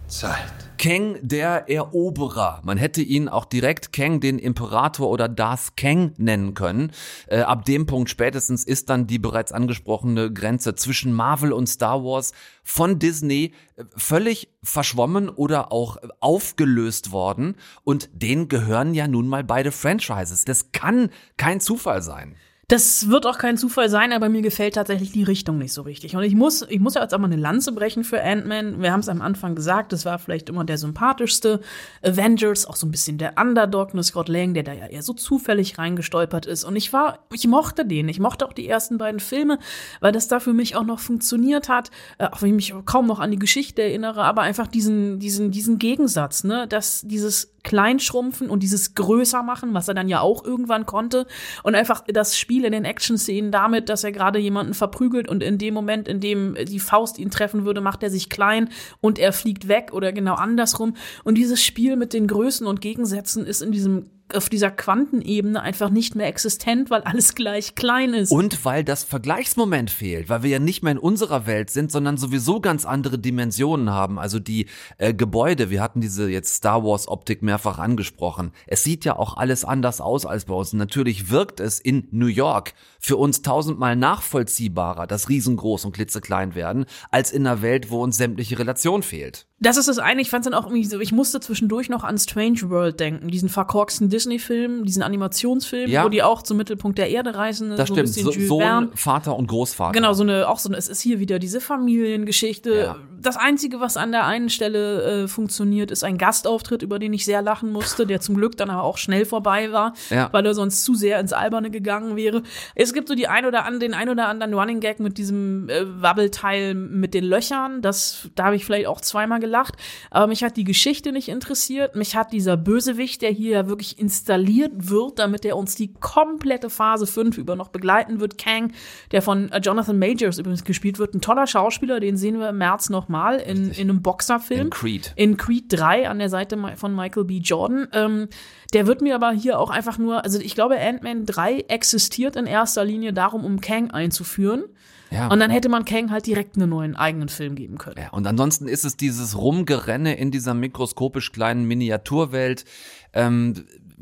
Zeit. 0.08 0.54
Kang 0.84 1.18
der 1.22 1.70
Eroberer. 1.70 2.60
Man 2.66 2.78
hätte 2.78 3.02
ihn 3.02 3.30
auch 3.30 3.46
direkt 3.46 3.94
Kang 3.94 4.20
den 4.20 4.38
Imperator 4.38 5.10
oder 5.10 5.30
Darth 5.30 5.78
Kang 5.78 6.12
nennen 6.18 6.56
können. 6.56 6.92
Äh, 7.28 7.40
ab 7.40 7.64
dem 7.64 7.86
Punkt 7.86 8.10
spätestens 8.10 8.66
ist 8.66 8.90
dann 8.90 9.08
die 9.08 9.18
bereits 9.18 9.54
angesprochene 9.54 10.34
Grenze 10.34 10.76
zwischen 10.76 11.14
Marvel 11.14 11.54
und 11.54 11.68
Star 11.68 12.04
Wars 12.04 12.34
von 12.66 13.00
Disney 13.00 13.54
äh, 13.78 13.86
völlig 13.96 14.50
verschwommen 14.62 15.30
oder 15.30 15.72
auch 15.72 15.96
aufgelöst 16.20 17.14
worden. 17.14 17.56
Und 17.86 18.10
denen 18.12 18.50
gehören 18.50 18.94
ja 18.94 19.08
nun 19.08 19.30
mal 19.30 19.46
beide 19.46 19.72
Franchises. 19.72 20.44
Das 20.44 20.74
kann 20.74 21.12
kein 21.38 21.62
Zufall 21.62 22.02
sein. 22.02 22.36
Das 22.70 23.10
wird 23.10 23.26
auch 23.26 23.38
kein 23.38 23.58
Zufall 23.58 23.90
sein, 23.90 24.14
aber 24.14 24.30
mir 24.30 24.42
gefällt 24.42 24.76
tatsächlich 24.76 25.12
die 25.12 25.24
Richtung 25.24 25.58
nicht 25.58 25.74
so 25.74 25.82
richtig. 25.82 26.16
Und 26.16 26.24
ich 26.24 26.34
muss, 26.34 26.62
ich 26.70 26.80
muss 26.80 26.94
ja 26.94 27.02
jetzt 27.02 27.14
auch 27.14 27.20
mal 27.20 27.26
eine 27.26 27.36
Lanze 27.36 27.74
brechen 27.74 28.06
für 28.06 28.24
Ant-Man. 28.24 28.82
Wir 28.82 28.94
haben 28.94 29.02
es 29.02 29.10
am 29.10 29.22
Anfang 29.22 29.54
gesagt, 29.54 29.92
das 29.92 30.06
war 30.06 30.18
vielleicht 30.18 30.48
immer 30.48 30.64
der 30.64 30.78
sympathischste 30.78 31.60
Avengers, 32.02 32.66
auch 32.66 32.78
so 32.78 32.88
ein 32.88 32.92
bisschen 32.92 33.18
der 33.18 33.38
Underdog, 33.38 33.94
nur 33.94 34.04
Scott 34.04 34.30
Lang, 34.30 34.54
der 34.54 34.64
da 34.64 34.72
ja 34.72 34.88
eher 34.88 35.04
so 35.04 35.14
zufällig 35.14 35.78
reingestolpert 35.78 36.46
ist. 36.46 36.64
Und 36.64 36.78
ich 36.78 36.94
war, 36.94 37.20
ich 37.34 37.46
mochte 37.48 37.86
den. 37.86 38.08
Ich 38.08 38.22
mochte 38.22 38.46
auch 38.46 38.54
die 38.54 38.68
ersten 38.68 38.98
beiden 38.98 39.20
Filme, 39.20 39.60
weil 40.00 40.14
das 40.14 40.30
da 40.30 40.40
für 40.40 40.54
mich 40.54 40.78
auch 40.78 40.86
noch 40.86 41.00
funktioniert 41.00 41.68
hat, 41.68 41.92
äh, 42.18 42.28
auch 42.28 42.42
wenn 42.42 42.58
ich 42.58 42.74
mich 42.74 42.86
kaum 42.86 43.08
noch 43.08 43.20
an 43.20 43.32
die 43.32 43.40
Geschichte 43.40 43.82
erinnere, 43.82 44.24
aber 44.24 44.42
einfach 44.42 44.68
diesen, 44.68 45.20
diesen, 45.20 45.52
diesen 45.52 45.80
Gegensatz, 45.80 46.46
ne, 46.46 46.66
dass 46.70 47.02
dieses 47.02 47.53
Kleinschrumpfen 47.64 48.50
und 48.50 48.62
dieses 48.62 48.94
größer 48.94 49.42
machen, 49.42 49.74
was 49.74 49.88
er 49.88 49.94
dann 49.94 50.10
ja 50.10 50.20
auch 50.20 50.44
irgendwann 50.44 50.86
konnte. 50.86 51.26
Und 51.64 51.76
einfach 51.76 52.04
das 52.08 52.38
Spiel 52.38 52.66
in 52.66 52.74
den 52.74 52.86
Action-Szenen 52.86 53.52
damit, 53.52 53.90
dass 53.90 54.04
er 54.04 54.12
gerade 54.12 54.40
jemanden 54.40 54.74
verprügelt 54.74 55.30
und 55.30 55.42
in 55.42 55.58
dem 55.58 55.74
Moment, 55.74 56.08
in 56.08 56.20
dem 56.20 56.56
die 56.66 56.80
Faust 56.80 57.18
ihn 57.18 57.32
treffen 57.32 57.66
würde, 57.66 57.82
macht 57.82 58.04
er 58.04 58.10
sich 58.10 58.30
klein 58.30 58.70
und 59.02 59.18
er 59.18 59.34
fliegt 59.34 59.68
weg 59.68 59.92
oder 59.94 60.12
genau 60.12 60.36
andersrum. 60.36 60.96
Und 61.24 61.38
dieses 61.38 61.64
Spiel 61.64 61.96
mit 61.96 62.14
den 62.14 62.28
Größen 62.28 62.68
und 62.68 62.82
Gegensätzen 62.82 63.46
ist 63.46 63.62
in 63.62 63.72
diesem 63.72 64.10
auf 64.34 64.50
dieser 64.50 64.72
Quantenebene 64.72 65.62
einfach 65.62 65.90
nicht 65.90 66.16
mehr 66.16 66.28
existent, 66.28 66.90
weil 66.90 67.02
alles 67.02 67.36
gleich 67.36 67.76
klein 67.76 68.14
ist. 68.14 68.32
Und 68.32 68.66
weil 68.66 68.84
das 68.84 69.04
Vergleichsmoment 69.04 69.92
fehlt, 69.92 70.30
weil 70.30 70.44
wir 70.44 70.50
ja 70.50 70.60
nicht 70.60 70.84
mehr 70.84 70.94
in 70.94 70.98
unserer 70.98 71.46
Welt 71.46 71.70
sind, 71.70 71.92
sondern 71.92 72.18
sowieso 72.18 72.60
ganz 72.60 72.86
andere 72.86 73.20
Dimensionen 73.20 73.90
haben. 73.92 74.18
Also 74.20 74.40
die 74.40 74.68
äh, 74.98 75.14
Gebäude, 75.14 75.70
wir 75.70 75.82
hatten 75.82 76.02
diese 76.02 76.30
jetzt 76.30 76.56
Star 76.56 76.84
Wars 76.84 77.08
Optik 77.08 77.42
mehrfach 77.42 77.80
angesprochen. 77.80 78.52
Es 78.68 78.84
sieht 78.84 79.06
ja 79.06 79.18
auch 79.18 79.38
alles 79.38 79.66
anders 79.66 80.02
aus 80.02 80.26
als 80.26 80.46
bei 80.46 80.54
uns. 80.54 80.74
Natürlich 80.74 81.30
wirkt 81.30 81.60
es 81.60 81.80
in 81.80 82.08
New 82.12 82.28
York 82.28 82.74
für 83.06 83.18
uns 83.18 83.42
tausendmal 83.42 83.98
nachvollziehbarer, 83.98 85.08
das 85.08 85.28
riesengroß 85.28 85.84
und 85.84 85.92
klitzeklein 85.92 86.56
werden, 86.56 86.86
als 87.12 87.34
in 87.34 87.46
einer 87.46 87.62
Welt, 87.62 87.92
wo 87.92 88.02
uns 88.02 88.16
sämtliche 88.16 88.58
Relation 88.58 89.04
fehlt. 89.04 89.46
Das 89.60 89.76
ist 89.76 89.90
das 89.90 90.00
eine. 90.00 90.22
Ich 90.22 90.30
fand 90.30 90.46
es 90.46 90.50
dann 90.50 90.58
auch 90.58 90.68
irgendwie 90.68 90.86
so, 90.86 91.02
ich 91.02 91.12
musste 91.12 91.42
zwischendurch 91.42 91.90
noch 91.90 92.06
an 92.06 92.18
Strange 92.18 92.70
World 92.70 93.02
denken, 93.02 93.28
diesen 93.28 93.50
verkorksten 93.50 94.08
Disney-Film, 94.10 94.86
diesen 94.86 95.04
Animationsfilm, 95.04 95.90
Ja. 95.92 96.06
wo 96.06 96.10
die 96.10 96.24
auch 96.24 96.44
zum 96.44 96.56
Mittelpunkt 96.56 96.98
der 96.98 97.10
Erde 97.10 97.36
reisen. 97.36 97.72
Das 97.72 97.90
so 97.90 97.94
stimmt. 97.96 98.08
So, 98.08 98.32
Sohn. 98.32 98.92
Vater 98.96 99.36
und 99.36 99.48
Großvater. 99.48 99.92
Genau, 99.92 100.14
so 100.14 100.24
eine, 100.24 100.48
auch 100.48 100.60
so 100.60 100.70
eine, 100.70 100.78
es 100.78 100.88
ist 100.88 101.02
hier 101.02 101.20
wieder 101.20 101.40
diese 101.40 101.60
Familiengeschichte. 101.60 102.74
Ja. 102.74 102.96
Das 103.26 103.38
Einzige, 103.38 103.80
was 103.80 103.98
an 103.98 104.12
der 104.12 104.26
einen 104.26 104.50
Stelle 104.50 105.24
äh, 105.24 105.28
funktioniert, 105.28 105.92
ist 105.92 106.04
ein 106.04 106.18
Gastauftritt, 106.18 106.82
über 106.82 107.00
den 107.00 107.14
ich 107.14 107.26
sehr 107.26 107.42
lachen 107.42 107.72
musste, 107.72 108.06
der 108.06 108.20
zum 108.22 108.36
Glück 108.36 108.58
dann 108.58 108.70
aber 108.70 108.84
auch 108.84 108.98
schnell 108.98 109.26
vorbei 109.26 109.72
war, 109.72 109.94
Ja. 110.10 110.30
weil 110.32 110.46
er 110.46 110.54
sonst 110.54 110.84
zu 110.84 110.96
sehr 110.96 111.20
ins 111.20 111.34
Alberne 111.34 111.72
gegangen 111.72 112.16
wäre. 112.16 112.44
Es 112.76 112.94
gibt 112.94 113.08
so 113.08 113.16
die 113.16 113.28
ein 113.28 113.46
oder 113.46 113.66
an, 113.66 113.80
den 113.80 113.94
ein 113.94 114.10
oder 114.10 114.28
anderen 114.28 114.54
Running 114.54 114.80
Gag 114.80 115.00
mit 115.00 115.18
diesem 115.18 115.70
äh, 115.70 116.02
Wabbelteil 116.02 116.74
mit 116.76 117.14
den 117.14 117.24
Löchern. 117.24 117.82
Das, 117.82 118.30
da 118.36 118.46
habe 118.46 118.56
ich 118.56 118.66
vielleicht 118.66 118.88
auch 118.88 119.02
zweimal 119.02 119.40
gelacht. 119.40 119.76
Aber 120.12 120.28
mich 120.28 120.44
hat 120.44 120.58
die 120.58 120.64
Geschichte 120.64 121.12
nicht 121.12 121.30
interessiert. 121.30 121.96
Mich 121.96 122.16
hat 122.16 122.32
dieser 122.34 122.58
Bösewicht, 122.58 123.22
der 123.22 123.32
hier 123.32 123.52
ja 123.52 123.68
wirklich 123.68 124.00
installiert 124.00 124.72
wird, 124.90 125.20
damit 125.20 125.46
er 125.46 125.58
uns 125.58 125.76
die 125.76 125.94
komplette 125.94 126.70
Phase 126.70 127.08
5 127.08 127.38
über 127.38 127.56
noch 127.56 127.70
begleiten 127.70 128.20
wird. 128.20 128.38
Kang, 128.38 128.74
der 129.12 129.22
von 129.22 129.52
äh, 129.52 129.60
Jonathan 129.60 129.98
Majors 130.00 130.38
übrigens 130.38 130.64
gespielt 130.64 131.00
wird. 131.00 131.14
Ein 131.14 131.22
toller 131.22 131.48
Schauspieler, 131.48 132.00
den 132.00 132.18
sehen 132.18 132.40
wir 132.40 132.50
im 132.50 132.58
März 132.58 132.90
nochmal 133.14 133.38
in, 133.38 133.72
in 133.72 133.90
einem 133.90 134.02
Boxerfilm. 134.02 134.62
In 134.62 134.70
Creed. 134.70 135.14
In 135.16 135.38
Creed 135.38 135.66
3 135.70 136.10
an 136.10 136.20
der 136.20 136.30
Seite 136.30 136.58
von 136.76 136.96
Michael 136.96 137.26
B. 137.26 137.38
Jordan. 137.38 137.88
Ähm, 137.94 138.28
der 138.74 138.88
wird 138.88 139.02
mir 139.02 139.16
aber 139.16 139.32
hier 139.32 139.60
auch 139.60 139.70
einfach 139.70 139.98
nur, 139.98 140.24
also 140.24 140.40
ich 140.40 140.56
glaube, 140.56 140.80
Ant-Man 140.80 141.26
3 141.26 141.66
existiert 141.68 142.36
in 142.36 142.48
erster 142.48 142.84
Linie 142.84 143.14
darum, 143.14 143.46
um 143.46 143.62
Kang 143.62 143.92
einzuführen. 143.92 144.64
Ja. 145.12 145.28
Und 145.28 145.40
dann 145.40 145.52
hätte 145.52 145.70
man 145.70 145.86
Kang 145.86 146.10
halt 146.10 146.26
direkt 146.26 146.58
einen 146.58 146.72
neuen 146.72 146.96
eigenen 146.96 147.30
Film 147.30 147.54
geben 147.54 147.78
können. 147.78 147.98
Ja, 148.00 148.10
und 148.10 148.26
ansonsten 148.26 148.68
ist 148.68 148.84
es 148.84 148.98
dieses 148.98 149.38
Rumgerenne 149.38 150.18
in 150.18 150.32
dieser 150.32 150.56
mikroskopisch 150.56 151.32
kleinen 151.32 151.66
Miniaturwelt, 151.66 152.66
ähm, 153.14 153.54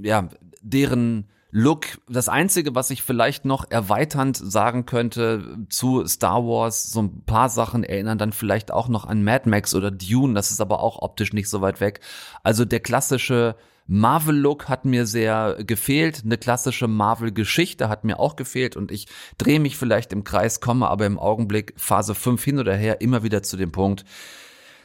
ja, 0.02 0.30
deren 0.62 1.26
Look, 1.54 2.00
das 2.08 2.30
Einzige, 2.30 2.76
was 2.76 2.92
ich 2.92 3.04
vielleicht 3.04 3.44
noch 3.44 3.70
erweiternd 3.70 4.38
sagen 4.38 4.86
könnte 4.86 5.58
zu 5.68 6.08
Star 6.08 6.46
Wars, 6.46 6.84
so 6.92 7.02
ein 7.02 7.26
paar 7.26 7.50
Sachen 7.50 7.84
erinnern 7.84 8.18
dann 8.18 8.32
vielleicht 8.32 8.72
auch 8.72 8.88
noch 8.88 9.06
an 9.06 9.22
Mad 9.22 9.50
Max 9.50 9.76
oder 9.76 9.92
Dune, 9.92 10.34
das 10.34 10.52
ist 10.52 10.62
aber 10.62 10.82
auch 10.82 11.02
optisch 11.02 11.34
nicht 11.34 11.50
so 11.50 11.60
weit 11.60 11.82
weg. 11.82 12.00
Also 12.42 12.64
der 12.64 12.80
klassische 12.80 13.58
Marvel-Look 13.88 14.70
hat 14.70 14.86
mir 14.86 15.06
sehr 15.06 15.58
gefehlt, 15.66 16.22
eine 16.24 16.38
klassische 16.38 16.88
Marvel-Geschichte 16.88 17.90
hat 17.90 18.06
mir 18.06 18.22
auch 18.22 18.38
gefehlt 18.38 18.78
und 18.78 18.90
ich 18.90 19.08
drehe 19.38 19.60
mich 19.60 19.76
vielleicht 19.76 20.14
im 20.14 20.24
Kreis, 20.24 20.62
komme 20.62 20.88
aber 20.88 21.06
im 21.06 21.20
Augenblick 21.20 21.74
Phase 21.76 22.16
5 22.16 22.42
hin 22.42 22.60
oder 22.60 22.76
her 22.76 23.02
immer 23.02 23.24
wieder 23.24 23.44
zu 23.44 23.58
dem 23.58 23.74
Punkt, 23.74 24.06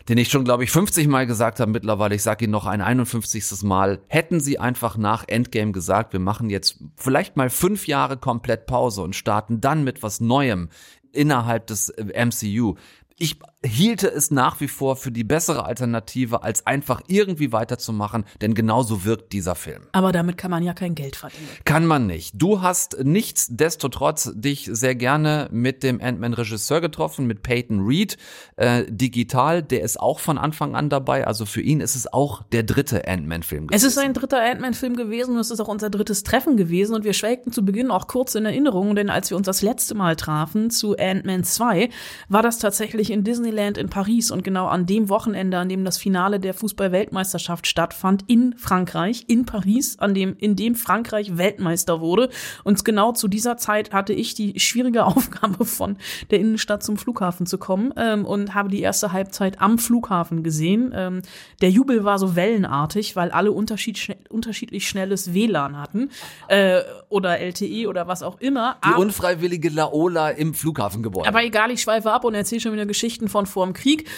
den 0.08 0.18
ich 0.18 0.28
schon, 0.28 0.44
glaube 0.44 0.64
ich, 0.64 0.70
50 0.70 1.08
Mal 1.08 1.26
gesagt 1.26 1.60
habe 1.60 1.70
mittlerweile. 1.70 2.14
Ich 2.14 2.22
sage 2.22 2.44
ihn 2.44 2.50
noch 2.50 2.66
ein 2.66 2.80
51. 2.80 3.62
Mal. 3.62 4.00
Hätten 4.08 4.40
sie 4.40 4.58
einfach 4.58 4.96
nach 4.96 5.24
Endgame 5.26 5.72
gesagt, 5.72 6.12
wir 6.12 6.20
machen 6.20 6.50
jetzt 6.50 6.78
vielleicht 6.96 7.36
mal 7.36 7.50
fünf 7.50 7.86
Jahre 7.86 8.16
komplett 8.16 8.66
Pause 8.66 9.02
und 9.02 9.16
starten 9.16 9.60
dann 9.60 9.84
mit 9.84 10.02
was 10.02 10.20
Neuem 10.20 10.68
innerhalb 11.12 11.66
des 11.66 11.92
MCU. 11.98 12.76
Ich 13.18 13.38
hielte 13.64 14.08
es 14.08 14.30
nach 14.30 14.60
wie 14.60 14.68
vor 14.68 14.94
für 14.94 15.10
die 15.10 15.24
bessere 15.24 15.64
Alternative, 15.64 16.42
als 16.42 16.66
einfach 16.66 17.00
irgendwie 17.06 17.50
weiterzumachen, 17.50 18.26
denn 18.42 18.52
genauso 18.52 19.06
wirkt 19.06 19.32
dieser 19.32 19.54
Film. 19.54 19.84
Aber 19.92 20.12
damit 20.12 20.36
kann 20.36 20.50
man 20.50 20.62
ja 20.62 20.74
kein 20.74 20.94
Geld 20.94 21.16
verdienen. 21.16 21.48
Kann 21.64 21.86
man 21.86 22.06
nicht. 22.06 22.34
Du 22.34 22.60
hast 22.60 22.98
nichtsdestotrotz 23.02 24.32
dich 24.34 24.68
sehr 24.70 24.94
gerne 24.94 25.48
mit 25.50 25.82
dem 25.82 25.98
Ant-Man-Regisseur 25.98 26.82
getroffen, 26.82 27.26
mit 27.26 27.42
Peyton 27.42 27.86
Reed, 27.86 28.18
äh, 28.56 28.84
digital. 28.86 29.62
Der 29.62 29.80
ist 29.80 29.98
auch 29.98 30.20
von 30.20 30.36
Anfang 30.36 30.76
an 30.76 30.90
dabei. 30.90 31.26
Also 31.26 31.46
für 31.46 31.62
ihn 31.62 31.80
ist 31.80 31.96
es 31.96 32.12
auch 32.12 32.42
der 32.42 32.64
dritte 32.64 33.08
Ant-Man-Film 33.08 33.68
Es 33.72 33.82
ist 33.82 33.96
ein 33.96 34.12
dritter 34.12 34.42
Ant-Man-Film 34.42 34.94
gewesen 34.94 35.36
und 35.36 35.40
es 35.40 35.50
ist 35.50 35.60
auch 35.60 35.68
unser 35.68 35.88
drittes 35.88 36.22
Treffen 36.22 36.58
gewesen 36.58 36.94
und 36.94 37.04
wir 37.04 37.14
schwelgten 37.14 37.50
zu 37.50 37.64
Beginn 37.64 37.90
auch 37.90 38.08
kurz 38.08 38.34
in 38.34 38.44
Erinnerung, 38.44 38.94
denn 38.94 39.08
als 39.08 39.30
wir 39.30 39.38
uns 39.38 39.46
das 39.46 39.62
letzte 39.62 39.94
Mal 39.94 40.16
trafen 40.16 40.68
zu 40.68 40.96
Ant-Man 40.98 41.44
2, 41.44 41.88
war 42.28 42.42
das 42.42 42.58
tatsächlich 42.58 43.05
in 43.10 43.24
Disneyland 43.24 43.78
in 43.78 43.88
Paris 43.88 44.30
und 44.30 44.44
genau 44.44 44.66
an 44.66 44.86
dem 44.86 45.08
Wochenende, 45.08 45.58
an 45.58 45.68
dem 45.68 45.84
das 45.84 45.98
Finale 45.98 46.40
der 46.40 46.54
Fußball-Weltmeisterschaft 46.54 47.66
stattfand, 47.66 48.24
in 48.26 48.54
Frankreich, 48.58 49.24
in 49.28 49.46
Paris, 49.46 49.98
an 49.98 50.14
dem, 50.14 50.36
in 50.38 50.56
dem 50.56 50.74
Frankreich 50.74 51.36
Weltmeister 51.36 52.00
wurde. 52.00 52.28
Und 52.64 52.84
genau 52.84 53.12
zu 53.12 53.28
dieser 53.28 53.56
Zeit 53.56 53.92
hatte 53.92 54.12
ich 54.12 54.34
die 54.34 54.60
schwierige 54.60 55.04
Aufgabe 55.06 55.64
von 55.64 55.96
der 56.30 56.40
Innenstadt 56.40 56.82
zum 56.82 56.96
Flughafen 56.96 57.46
zu 57.46 57.58
kommen 57.58 57.94
ähm, 57.96 58.24
und 58.24 58.54
habe 58.54 58.68
die 58.68 58.80
erste 58.80 59.12
Halbzeit 59.12 59.60
am 59.60 59.78
Flughafen 59.78 60.42
gesehen. 60.42 60.92
Ähm, 60.94 61.22
der 61.60 61.70
Jubel 61.70 62.04
war 62.04 62.18
so 62.18 62.36
wellenartig, 62.36 63.16
weil 63.16 63.30
alle 63.30 63.52
unterschied 63.52 63.98
schne 63.98 64.16
unterschiedlich 64.28 64.88
schnelles 64.88 65.32
WLAN 65.32 65.78
hatten 65.78 66.10
äh, 66.48 66.80
oder 67.08 67.38
LTE 67.38 67.88
oder 67.88 68.06
was 68.06 68.22
auch 68.22 68.40
immer. 68.40 68.76
Die 68.84 69.00
unfreiwillige 69.00 69.70
Laola 69.70 70.30
im 70.30 70.52
Flughafengebäude. 70.52 71.28
aber 71.28 71.44
egal, 71.44 71.70
ich 71.70 71.80
schweife 71.80 72.12
ab 72.12 72.24
und 72.24 72.34
erzähle 72.34 72.60
schon 72.60 72.72
wieder 72.72 72.84
Geschichten 72.84 72.95
von 73.28 73.46
vor 73.46 73.64
dem 73.66 73.72
Krieg. 73.72 74.08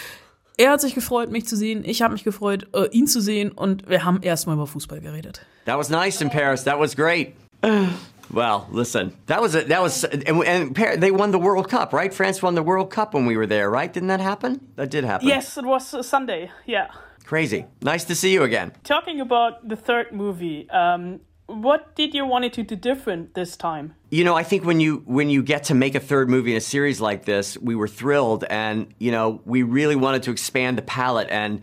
Er 0.57 0.73
hat 0.73 0.81
sich 0.81 0.95
gefreut, 0.95 1.31
mich 1.31 1.47
zu 1.47 1.57
sehen. 1.57 1.85
Ich 1.85 2.03
habe 2.03 2.13
mich 2.13 2.25
gefreut, 2.25 2.67
äh, 2.75 2.89
ihn 2.91 3.07
zu 3.07 3.21
sehen. 3.21 3.53
Und 3.53 3.89
wir 3.89 4.05
haben 4.05 4.23
erstmal 4.23 4.57
über 4.57 4.67
Fußball 4.67 5.01
geredet. 5.01 5.47
That 5.67 5.79
was 5.79 5.89
nice 5.89 6.21
in 6.21 6.31
Paris. 6.31 6.65
That 6.65 6.81
was 6.81 6.97
great. 6.97 7.35
well, 8.31 8.67
listen, 8.73 9.13
that 9.27 9.41
was 9.41 9.55
a, 9.55 9.63
that 9.69 9.81
was 9.81 10.05
and, 10.05 10.45
and 10.45 10.75
Par- 10.75 10.97
they 10.97 11.13
won 11.13 11.31
the 11.31 11.39
World 11.39 11.69
Cup, 11.69 11.93
right? 11.93 12.13
France 12.13 12.43
won 12.43 12.57
the 12.57 12.63
World 12.63 12.91
Cup 12.91 13.15
when 13.15 13.25
we 13.25 13.37
were 13.37 13.47
there, 13.47 13.71
right? 13.71 13.93
Didn't 13.93 14.09
that 14.09 14.21
happen? 14.21 14.61
That 14.77 14.91
did 14.91 15.05
happen. 15.05 15.29
Yes, 15.29 15.57
it 15.57 15.65
was 15.65 15.95
Sunday. 16.07 16.51
Yeah. 16.67 16.89
Crazy. 17.25 17.67
Nice 17.83 18.05
to 18.07 18.15
see 18.15 18.33
you 18.33 18.43
again. 18.43 18.73
Talking 18.85 19.21
about 19.21 19.69
the 19.69 19.77
third 19.77 20.13
movie, 20.13 20.69
um, 20.71 21.21
what 21.49 21.95
did 21.95 22.15
you 22.15 22.27
want 22.27 22.45
it 22.45 22.53
to 22.53 22.63
do 22.63 22.77
different 22.77 23.33
this 23.33 23.57
time? 23.57 23.95
You 24.11 24.23
know, 24.23 24.37
I 24.37 24.43
think 24.43 24.65
when 24.65 24.81
you 24.81 25.03
when 25.07 25.31
you 25.31 25.43
get 25.43 25.65
to 25.65 25.75
make 25.75 25.95
a 25.95 26.01
third 26.01 26.29
movie 26.29 26.53
in 26.53 26.59
a 26.59 26.61
series 26.61 27.01
like 27.01 27.25
this, 27.25 27.57
we 27.57 27.75
were 27.75 27.89
thrilled, 27.89 28.45
and 28.45 28.95
you 28.99 29.11
know, 29.11 29.41
we 29.47 29.63
really 29.63 29.97
wanted 29.97 30.23
to 30.25 30.31
expand 30.31 30.77
the 30.77 30.83
palette 30.83 31.29
and 31.31 31.63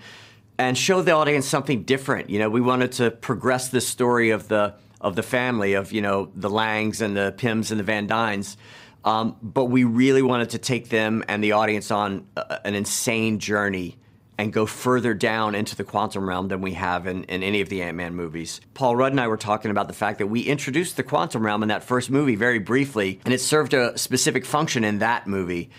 and 0.57 0.75
show 0.75 1.03
the 1.03 1.11
audience 1.11 1.45
something 1.45 1.83
different. 1.83 2.31
You 2.31 2.39
know, 2.39 2.49
we 2.49 2.61
wanted 2.61 2.93
to 2.93 3.11
progress 3.11 3.69
the 3.69 3.79
story 3.79 4.31
of 4.31 4.47
the 4.47 4.73
of 5.01 5.15
the 5.15 5.23
family 5.23 5.73
of 5.73 5.91
you 5.91 6.01
know 6.01 6.31
the 6.35 6.49
Langs 6.49 6.99
and 7.01 7.15
the 7.15 7.35
Pims 7.37 7.69
and 7.69 7.79
the 7.79 7.83
Van 7.83 8.07
Dynes, 8.07 8.57
um, 9.03 9.37
but 9.43 9.65
we 9.65 9.83
really 9.83 10.23
wanted 10.23 10.49
to 10.51 10.57
take 10.57 10.89
them 10.89 11.23
and 11.27 11.43
the 11.43 11.51
audience 11.51 11.91
on 11.91 12.25
a, 12.35 12.65
an 12.65 12.73
insane 12.73 13.37
journey 13.37 13.99
and 14.37 14.51
go 14.51 14.65
further 14.65 15.13
down 15.13 15.55
into 15.55 15.75
the 15.75 15.83
quantum 15.83 16.27
realm 16.27 16.47
than 16.49 16.61
we 16.61 16.73
have 16.73 17.07
in, 17.07 17.23
in 17.25 17.41
any 17.41 17.61
of 17.61 17.69
the 17.69 17.81
Ant 17.81 17.95
Man 17.95 18.15
movies. 18.15 18.59
Paul 18.73 18.95
Rudd 18.95 19.13
and 19.13 19.21
I 19.21 19.27
were 19.27 19.37
talking 19.37 19.71
about 19.71 19.87
the 19.87 19.93
fact 19.93 20.19
that 20.19 20.27
we 20.27 20.41
introduced 20.41 20.97
the 20.97 21.03
quantum 21.03 21.45
realm 21.45 21.63
in 21.63 21.69
that 21.69 21.83
first 21.83 22.09
movie 22.09 22.35
very 22.35 22.59
briefly, 22.59 23.19
and 23.23 23.33
it 23.33 23.39
served 23.39 23.73
a 23.73 23.97
specific 23.97 24.45
function 24.45 24.83
in 24.83 24.99
that 24.99 25.27
movie. 25.27 25.69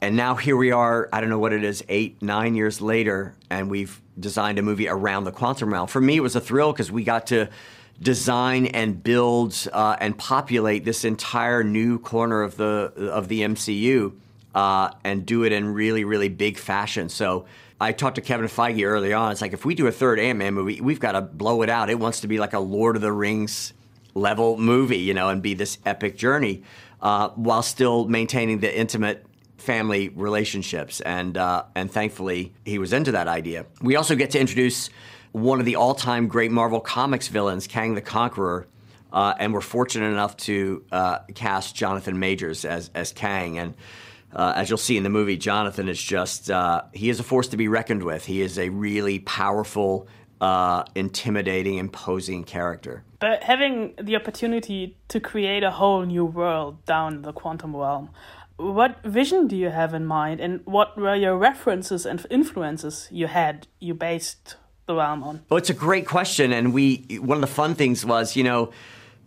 And 0.00 0.16
now 0.16 0.34
here 0.34 0.56
we 0.56 0.70
are, 0.70 1.08
I 1.12 1.20
don't 1.20 1.30
know 1.30 1.38
what 1.38 1.52
it 1.52 1.64
is, 1.64 1.82
eight, 1.88 2.20
nine 2.22 2.54
years 2.54 2.80
later, 2.80 3.34
and 3.50 3.70
we've 3.70 4.00
designed 4.18 4.58
a 4.58 4.62
movie 4.62 4.88
around 4.88 5.24
the 5.24 5.32
quantum 5.32 5.72
realm. 5.72 5.88
For 5.88 6.00
me, 6.00 6.16
it 6.16 6.20
was 6.20 6.36
a 6.36 6.40
thrill 6.40 6.72
because 6.72 6.92
we 6.92 7.04
got 7.04 7.28
to 7.28 7.48
design 8.00 8.66
and 8.66 9.02
build 9.02 9.66
uh, 9.72 9.96
and 10.00 10.16
populate 10.16 10.84
this 10.84 11.04
entire 11.04 11.64
new 11.64 11.98
corner 11.98 12.42
of 12.42 12.56
the 12.56 12.92
of 13.12 13.28
the 13.28 13.40
MCU 13.42 14.12
uh, 14.54 14.90
and 15.04 15.24
do 15.24 15.44
it 15.44 15.52
in 15.52 15.72
really, 15.72 16.04
really 16.04 16.28
big 16.28 16.58
fashion. 16.58 17.08
So 17.08 17.46
I 17.84 17.92
talked 17.92 18.14
to 18.14 18.22
Kevin 18.22 18.46
Feige 18.46 18.86
early 18.86 19.12
on. 19.12 19.30
It's 19.30 19.42
like 19.42 19.52
if 19.52 19.66
we 19.66 19.74
do 19.74 19.86
a 19.86 19.92
third 19.92 20.18
Ant 20.18 20.38
Man 20.38 20.54
movie, 20.54 20.80
we've 20.80 20.98
got 20.98 21.12
to 21.12 21.20
blow 21.20 21.60
it 21.60 21.68
out. 21.68 21.90
It 21.90 21.98
wants 21.98 22.22
to 22.22 22.26
be 22.26 22.38
like 22.38 22.54
a 22.54 22.58
Lord 22.58 22.96
of 22.96 23.02
the 23.02 23.12
Rings 23.12 23.74
level 24.14 24.56
movie, 24.56 25.00
you 25.00 25.12
know, 25.12 25.28
and 25.28 25.42
be 25.42 25.52
this 25.52 25.76
epic 25.84 26.16
journey 26.16 26.62
uh, 27.02 27.28
while 27.30 27.62
still 27.62 28.08
maintaining 28.08 28.60
the 28.60 28.74
intimate 28.74 29.26
family 29.58 30.08
relationships. 30.08 31.02
And 31.02 31.36
uh, 31.36 31.64
and 31.74 31.90
thankfully, 31.90 32.54
he 32.64 32.78
was 32.78 32.94
into 32.94 33.12
that 33.12 33.28
idea. 33.28 33.66
We 33.82 33.96
also 33.96 34.14
get 34.14 34.30
to 34.30 34.40
introduce 34.40 34.88
one 35.32 35.60
of 35.60 35.66
the 35.66 35.76
all-time 35.76 36.26
great 36.26 36.50
Marvel 36.50 36.80
Comics 36.80 37.28
villains, 37.28 37.66
Kang 37.66 37.94
the 37.94 38.00
Conqueror. 38.00 38.66
Uh, 39.12 39.34
and 39.38 39.52
we're 39.52 39.60
fortunate 39.60 40.10
enough 40.10 40.36
to 40.38 40.84
uh, 40.90 41.18
cast 41.34 41.76
Jonathan 41.76 42.18
Majors 42.18 42.64
as, 42.64 42.90
as 42.94 43.12
Kang. 43.12 43.58
And 43.58 43.74
uh, 44.34 44.52
as 44.56 44.68
you'll 44.68 44.78
see 44.78 44.96
in 44.96 45.02
the 45.02 45.10
movie, 45.10 45.36
Jonathan 45.36 45.88
is 45.88 46.00
just, 46.02 46.50
uh, 46.50 46.82
he 46.92 47.08
is 47.08 47.20
a 47.20 47.22
force 47.22 47.48
to 47.48 47.56
be 47.56 47.68
reckoned 47.68 48.02
with. 48.02 48.24
He 48.24 48.40
is 48.42 48.58
a 48.58 48.68
really 48.68 49.20
powerful, 49.20 50.08
uh, 50.40 50.84
intimidating, 50.94 51.78
imposing 51.78 52.44
character. 52.44 53.04
But 53.20 53.44
having 53.44 53.94
the 54.02 54.16
opportunity 54.16 54.96
to 55.08 55.20
create 55.20 55.62
a 55.62 55.70
whole 55.70 56.02
new 56.02 56.24
world 56.24 56.84
down 56.84 57.22
the 57.22 57.32
quantum 57.32 57.76
realm, 57.76 58.10
what 58.56 59.02
vision 59.02 59.48
do 59.48 59.56
you 59.56 59.70
have 59.70 59.94
in 59.94 60.04
mind, 60.04 60.40
and 60.40 60.60
what 60.64 60.96
were 60.96 61.16
your 61.16 61.36
references 61.36 62.06
and 62.06 62.24
influences 62.30 63.08
you 63.10 63.26
had 63.26 63.66
you 63.80 63.94
based 63.94 64.56
the 64.86 64.94
realm 64.94 65.22
on? 65.24 65.42
Well, 65.48 65.58
it's 65.58 65.70
a 65.70 65.74
great 65.74 66.06
question, 66.06 66.52
and 66.52 66.72
we 66.72 67.18
one 67.20 67.38
of 67.38 67.40
the 67.40 67.54
fun 67.54 67.74
things 67.74 68.04
was, 68.04 68.36
you 68.36 68.44
know, 68.44 68.70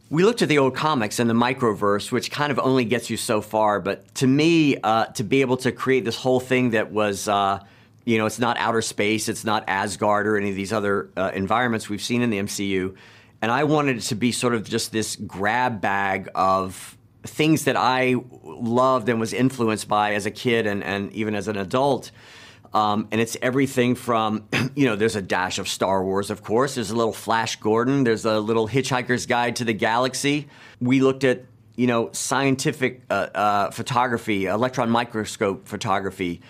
we 0.10 0.24
looked 0.24 0.42
at 0.42 0.50
the 0.50 0.58
old 0.58 0.76
comics 0.76 1.20
and 1.20 1.30
the 1.30 1.34
microverse, 1.34 2.12
which 2.12 2.32
kind 2.32 2.52
of 2.52 2.60
only 2.60 2.86
gets 2.86 3.10
you 3.10 3.18
so 3.18 3.42
far. 3.42 3.80
But 3.80 4.14
to 4.16 4.28
me, 4.28 4.78
uh, 4.78 5.06
to 5.08 5.24
be 5.24 5.42
able 5.42 5.58
to 5.58 5.72
create 5.72 6.06
this 6.06 6.16
whole 6.16 6.40
thing 6.40 6.72
that 6.72 6.92
was, 6.92 7.28
uh, 7.28 7.64
you 8.06 8.18
know, 8.18 8.26
it's 8.26 8.40
not 8.40 8.58
outer 8.58 8.82
space, 8.82 9.28
it's 9.28 9.44
not 9.44 9.66
Asgard 9.68 10.28
or 10.28 10.38
any 10.38 10.50
of 10.50 10.56
these 10.56 10.72
other 10.72 11.10
uh, 11.18 11.32
environments 11.34 11.90
we've 11.90 12.02
seen 12.02 12.22
in 12.22 12.30
the 12.30 12.40
MCU, 12.40 12.96
and 13.42 13.52
I 13.52 13.66
wanted 13.66 13.98
it 13.98 14.02
to 14.04 14.16
be 14.16 14.32
sort 14.32 14.54
of 14.54 14.68
just 14.68 14.92
this 14.92 15.16
grab 15.16 15.82
bag 15.82 16.30
of 16.34 16.98
things 17.24 17.66
that 17.66 17.76
I 17.76 18.16
loved 18.44 19.10
and 19.10 19.20
was 19.20 19.34
influenced 19.34 19.88
by 19.88 20.14
as 20.14 20.26
a 20.26 20.32
kid 20.32 20.66
and, 20.66 20.84
and 20.84 21.12
even 21.12 21.36
as 21.36 21.48
an 21.48 21.58
adult. 21.58 22.12
Um, 22.74 23.08
and 23.12 23.22
it's 23.22 23.38
everything 23.42 23.96
from, 23.96 24.48
you 24.76 24.86
know, 24.86 24.96
there's 24.96 25.16
a 25.16 25.22
dash 25.22 25.60
of 25.60 25.68
Star 25.68 26.04
Wars, 26.04 26.30
of 26.30 26.44
course. 26.44 26.76
There's 26.76 26.92
a 26.92 26.96
little 26.96 27.14
Flash 27.14 27.58
Gordon. 27.58 28.04
There's 28.04 28.26
a 28.26 28.40
little 28.40 28.68
Hitchhiker's 28.68 29.26
Guide 29.26 29.56
to 29.58 29.66
the 29.66 29.74
Galaxy. 29.74 30.48
We 30.80 31.02
looked 31.02 31.24
at, 31.24 31.46
you 31.76 31.88
know, 31.88 32.12
scientific 32.12 33.04
uh, 33.10 33.28
uh, 33.34 33.72
photography, 33.72 34.46
electron 34.46 34.90
microscope 34.90 35.68
photography, 35.68 36.42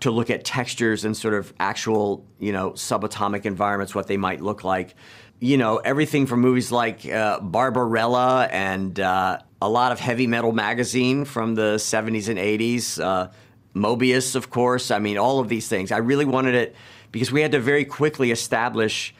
to 0.00 0.10
look 0.10 0.30
at 0.30 0.44
textures 0.44 1.04
and 1.04 1.16
sort 1.16 1.34
of 1.34 1.52
actual, 1.60 2.24
you 2.38 2.52
know, 2.52 2.70
subatomic 2.70 3.44
environments, 3.44 3.94
what 3.94 4.06
they 4.06 4.16
might 4.16 4.40
look 4.40 4.64
like. 4.64 4.94
You 5.40 5.56
know, 5.56 5.76
everything 5.76 6.26
from 6.26 6.40
movies 6.40 6.72
like 6.72 7.06
uh, 7.06 7.40
Barbarella 7.40 8.46
and 8.50 8.98
uh, 8.98 9.38
a 9.62 9.68
lot 9.68 9.92
of 9.92 10.00
heavy 10.00 10.26
metal 10.26 10.52
magazine 10.52 11.24
from 11.24 11.54
the 11.54 11.76
70s 11.76 12.28
and 12.28 12.38
80s. 12.38 13.30
Mobius, 13.74 14.34
of 14.34 14.50
course. 14.50 14.90
I 14.90 14.98
mean, 14.98 15.16
all 15.16 15.38
of 15.38 15.48
these 15.48 15.68
things. 15.68 15.92
I 15.92 15.98
really 15.98 16.24
wanted 16.24 16.54
it 16.54 16.74
because 17.12 17.30
we 17.32 17.40
had 17.40 17.52
to 17.52 17.60
very 17.60 17.84
quickly 17.84 18.30
establish 18.30 19.14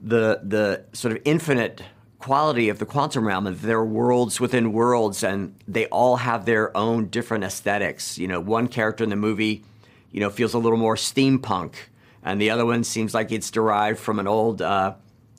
the 0.00 0.40
the 0.42 0.84
sort 0.92 1.16
of 1.16 1.22
infinite 1.24 1.82
quality 2.18 2.68
of 2.68 2.78
the 2.78 2.86
quantum 2.86 3.26
realm 3.26 3.46
and 3.46 3.56
there 3.58 3.78
are 3.78 3.84
worlds 3.84 4.40
within 4.40 4.72
worlds 4.72 5.22
and 5.24 5.54
they 5.66 5.86
all 5.86 6.16
have 6.16 6.44
their 6.44 6.74
own 6.76 7.06
different 7.06 7.44
aesthetics 7.44 8.18
you 8.18 8.28
know 8.28 8.38
one 8.38 8.68
character 8.68 9.02
in 9.02 9.10
the 9.10 9.16
movie 9.16 9.64
you 10.12 10.20
know 10.20 10.28
feels 10.28 10.52
a 10.52 10.58
little 10.58 10.78
more 10.78 10.96
steampunk 10.96 11.74
and 12.22 12.40
the 12.40 12.50
other 12.50 12.66
one 12.66 12.84
seems 12.84 13.14
like 13.14 13.32
it's 13.32 13.50
derived 13.50 13.98
from 13.98 14.18
an 14.18 14.26
old 14.26 14.60
uh, 14.60 14.92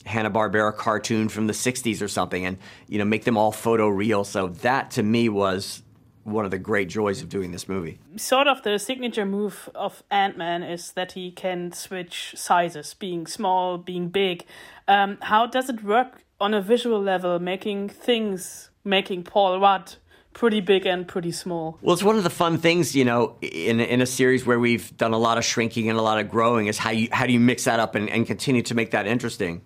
hanna-barbera 0.06 0.76
cartoon 0.76 1.30
from 1.30 1.46
the 1.46 1.54
60s 1.54 2.02
or 2.02 2.08
something 2.08 2.46
and 2.46 2.58
you 2.88 2.98
know 2.98 3.06
make 3.06 3.26
them 3.26 3.38
all 3.38 3.52
photo 3.52 3.88
real 3.88 4.24
so 4.24 4.48
that 4.48 4.90
to 4.90 5.04
me 5.04 5.30
was 5.30 5.84
one 6.24 6.46
of 6.46 6.52
the 6.52 6.60
great 6.60 6.90
joys 6.90 7.22
of 7.22 7.30
doing 7.30 7.52
this 7.52 7.68
movie. 7.68 8.00
Sort 8.16 8.48
of 8.48 8.62
the 8.64 8.78
signature 8.78 9.26
move 9.26 9.70
of 9.76 10.04
Ant 10.12 10.38
Man 10.38 10.64
is 10.64 10.92
that 10.94 11.14
he 11.14 11.32
can 11.32 11.72
switch 11.72 12.34
sizes, 12.38 12.94
being 12.94 13.28
small, 13.28 13.78
being 13.78 14.10
big. 14.10 14.46
Um, 14.88 15.18
how 15.22 15.48
does 15.48 15.70
it 15.70 15.84
work 15.84 16.24
on 16.40 16.54
a 16.54 16.62
visual 16.62 17.02
level, 17.02 17.40
making 17.40 17.90
things, 17.90 18.70
making 18.84 19.24
Paul 19.24 19.60
Rudd 19.60 19.96
pretty 20.34 20.62
big 20.62 20.86
and 20.86 21.08
pretty 21.08 21.32
small? 21.32 21.78
Well, 21.82 21.94
it's 21.94 22.04
one 22.04 22.18
of 22.18 22.24
the 22.24 22.30
fun 22.30 22.58
things, 22.58 22.96
you 22.96 23.06
know, 23.06 23.36
in 23.42 23.80
in 23.80 24.02
a 24.02 24.06
series 24.06 24.46
where 24.46 24.60
we've 24.60 24.96
done 24.98 25.14
a 25.14 25.18
lot 25.18 25.38
of 25.38 25.46
shrinking 25.46 25.90
and 25.90 25.98
a 25.98 26.02
lot 26.02 26.20
of 26.20 26.30
growing, 26.30 26.68
is 26.68 26.78
how 26.78 26.92
you 26.92 27.10
how 27.12 27.26
do 27.26 27.34
you 27.34 27.40
mix 27.40 27.66
that 27.66 27.80
up 27.80 27.96
and, 27.96 28.10
and 28.10 28.28
continue 28.28 28.62
to 28.64 28.76
make 28.76 28.92
that 28.92 29.08
interesting. 29.08 29.62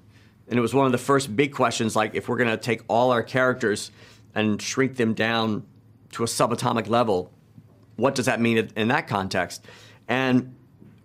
And 0.48 0.58
it 0.60 0.62
was 0.62 0.74
one 0.74 0.86
of 0.86 0.92
the 0.92 1.00
first 1.00 1.36
big 1.36 1.54
questions, 1.54 1.96
like 1.96 2.14
if 2.14 2.30
we're 2.30 2.38
going 2.38 2.52
to 2.52 2.58
take 2.58 2.84
all 2.88 3.12
our 3.12 3.24
characters 3.24 3.90
and 4.36 4.62
shrink 4.62 4.96
them 4.96 5.14
down 5.14 5.66
to 6.16 6.24
a 6.24 6.28
subatomic 6.28 6.88
level, 6.88 7.32
what 7.98 8.16
does 8.16 8.26
that 8.26 8.42
mean 8.42 8.70
in 8.76 8.88
that 8.88 9.08
context? 9.08 9.66
And 10.08 10.56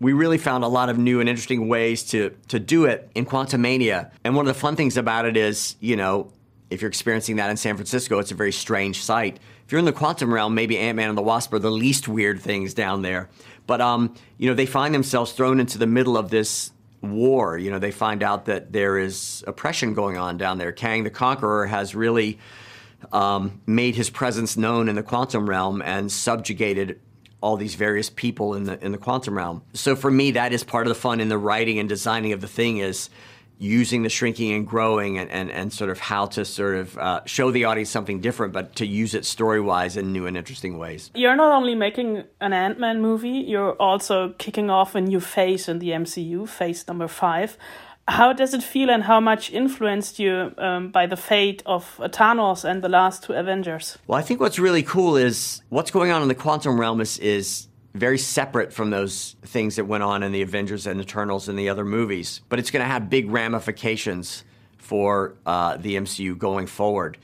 we 0.00 0.12
really 0.12 0.38
found 0.38 0.64
a 0.64 0.68
lot 0.68 0.88
of 0.88 0.98
new 0.98 1.20
and 1.20 1.28
interesting 1.28 1.68
ways 1.68 2.04
to 2.04 2.34
to 2.48 2.58
do 2.58 2.86
it 2.86 3.10
in 3.14 3.26
Quantumania. 3.26 4.10
And 4.24 4.34
one 4.34 4.46
of 4.48 4.54
the 4.54 4.58
fun 4.58 4.76
things 4.76 4.96
about 4.96 5.26
it 5.26 5.36
is, 5.36 5.76
you 5.80 5.96
know, 5.96 6.32
if 6.70 6.80
you're 6.80 6.88
experiencing 6.88 7.36
that 7.36 7.50
in 7.50 7.56
San 7.56 7.76
Francisco, 7.76 8.18
it's 8.18 8.30
a 8.30 8.34
very 8.34 8.52
strange 8.52 9.02
sight. 9.02 9.38
If 9.66 9.72
you're 9.72 9.80
in 9.80 9.84
the 9.84 9.92
quantum 9.92 10.32
realm, 10.32 10.54
maybe 10.54 10.78
Ant 10.78 10.96
Man 10.96 11.08
and 11.08 11.18
the 11.18 11.22
Wasp 11.22 11.52
are 11.52 11.58
the 11.58 11.70
least 11.70 12.08
weird 12.08 12.40
things 12.40 12.72
down 12.72 13.02
there. 13.02 13.28
But 13.66 13.80
um, 13.80 14.14
you 14.38 14.48
know, 14.48 14.54
they 14.54 14.66
find 14.66 14.94
themselves 14.94 15.32
thrown 15.32 15.60
into 15.60 15.76
the 15.76 15.86
middle 15.86 16.16
of 16.16 16.30
this 16.30 16.72
war. 17.02 17.58
You 17.58 17.70
know, 17.70 17.78
they 17.78 17.90
find 17.90 18.22
out 18.22 18.46
that 18.46 18.72
there 18.72 18.96
is 18.98 19.44
oppression 19.46 19.94
going 19.94 20.16
on 20.16 20.36
down 20.36 20.58
there. 20.58 20.72
Kang 20.72 21.04
the 21.04 21.10
Conqueror 21.10 21.66
has 21.66 21.94
really 21.94 22.38
um, 23.12 23.60
made 23.66 23.94
his 23.94 24.10
presence 24.10 24.56
known 24.56 24.88
in 24.88 24.96
the 24.96 25.02
quantum 25.02 25.48
realm 25.48 25.82
and 25.82 26.10
subjugated 26.10 27.00
all 27.42 27.56
these 27.56 27.74
various 27.74 28.10
people 28.10 28.54
in 28.54 28.64
the 28.64 28.84
in 28.84 28.92
the 28.92 28.98
quantum 28.98 29.36
realm. 29.36 29.62
So 29.72 29.96
for 29.96 30.10
me, 30.10 30.32
that 30.32 30.52
is 30.52 30.62
part 30.62 30.86
of 30.86 30.90
the 30.90 31.00
fun 31.00 31.20
in 31.20 31.28
the 31.28 31.38
writing 31.38 31.78
and 31.78 31.88
designing 31.88 32.32
of 32.32 32.40
the 32.40 32.48
thing 32.48 32.78
is 32.78 33.10
using 33.60 34.02
the 34.02 34.08
shrinking 34.08 34.52
and 34.52 34.66
growing 34.66 35.18
and, 35.18 35.30
and, 35.30 35.50
and 35.50 35.70
sort 35.70 35.90
of 35.90 35.98
how 35.98 36.24
to 36.24 36.46
sort 36.46 36.76
of 36.76 36.96
uh, 36.96 37.20
show 37.26 37.50
the 37.50 37.64
audience 37.64 37.90
something 37.90 38.18
different, 38.18 38.54
but 38.54 38.74
to 38.74 38.86
use 38.86 39.14
it 39.14 39.22
story 39.26 39.60
wise 39.60 39.98
in 39.98 40.14
new 40.14 40.26
and 40.26 40.34
interesting 40.34 40.78
ways. 40.78 41.10
You're 41.14 41.36
not 41.36 41.52
only 41.52 41.74
making 41.74 42.24
an 42.40 42.54
Ant 42.54 42.80
Man 42.80 43.02
movie, 43.02 43.44
you're 43.46 43.74
also 43.74 44.30
kicking 44.38 44.70
off 44.70 44.94
a 44.94 45.00
new 45.02 45.20
phase 45.20 45.68
in 45.68 45.78
the 45.78 45.90
MCU, 45.90 46.48
phase 46.48 46.88
number 46.88 47.06
five. 47.06 47.58
How 48.08 48.32
does 48.32 48.54
it 48.54 48.62
feel, 48.62 48.90
and 48.90 49.04
how 49.04 49.20
much 49.20 49.50
influenced 49.50 50.18
you 50.18 50.52
um, 50.58 50.90
by 50.90 51.06
the 51.06 51.16
fate 51.16 51.62
of 51.64 51.96
Thanos 51.98 52.64
and 52.64 52.82
the 52.82 52.88
last 52.88 53.22
two 53.24 53.34
Avengers? 53.34 53.98
Well, 54.06 54.18
I 54.18 54.22
think 54.22 54.40
what's 54.40 54.58
really 54.58 54.82
cool 54.82 55.16
is 55.16 55.62
what's 55.68 55.90
going 55.90 56.10
on 56.10 56.20
in 56.22 56.28
the 56.28 56.34
quantum 56.34 56.80
realm 56.80 57.00
is, 57.00 57.18
is 57.18 57.68
very 57.94 58.18
separate 58.18 58.72
from 58.72 58.90
those 58.90 59.36
things 59.42 59.76
that 59.76 59.84
went 59.84 60.02
on 60.02 60.22
in 60.22 60.32
the 60.32 60.42
Avengers 60.42 60.86
and 60.86 61.00
Eternals 61.00 61.48
and 61.48 61.58
the 61.58 61.68
other 61.68 61.84
movies. 61.84 62.40
But 62.48 62.58
it's 62.58 62.70
going 62.70 62.82
to 62.84 62.88
have 62.88 63.10
big 63.10 63.30
ramifications 63.30 64.44
for 64.78 65.36
uh, 65.46 65.76
the 65.76 65.96
MCU 65.96 66.36
going 66.36 66.66
forward. 66.66 67.18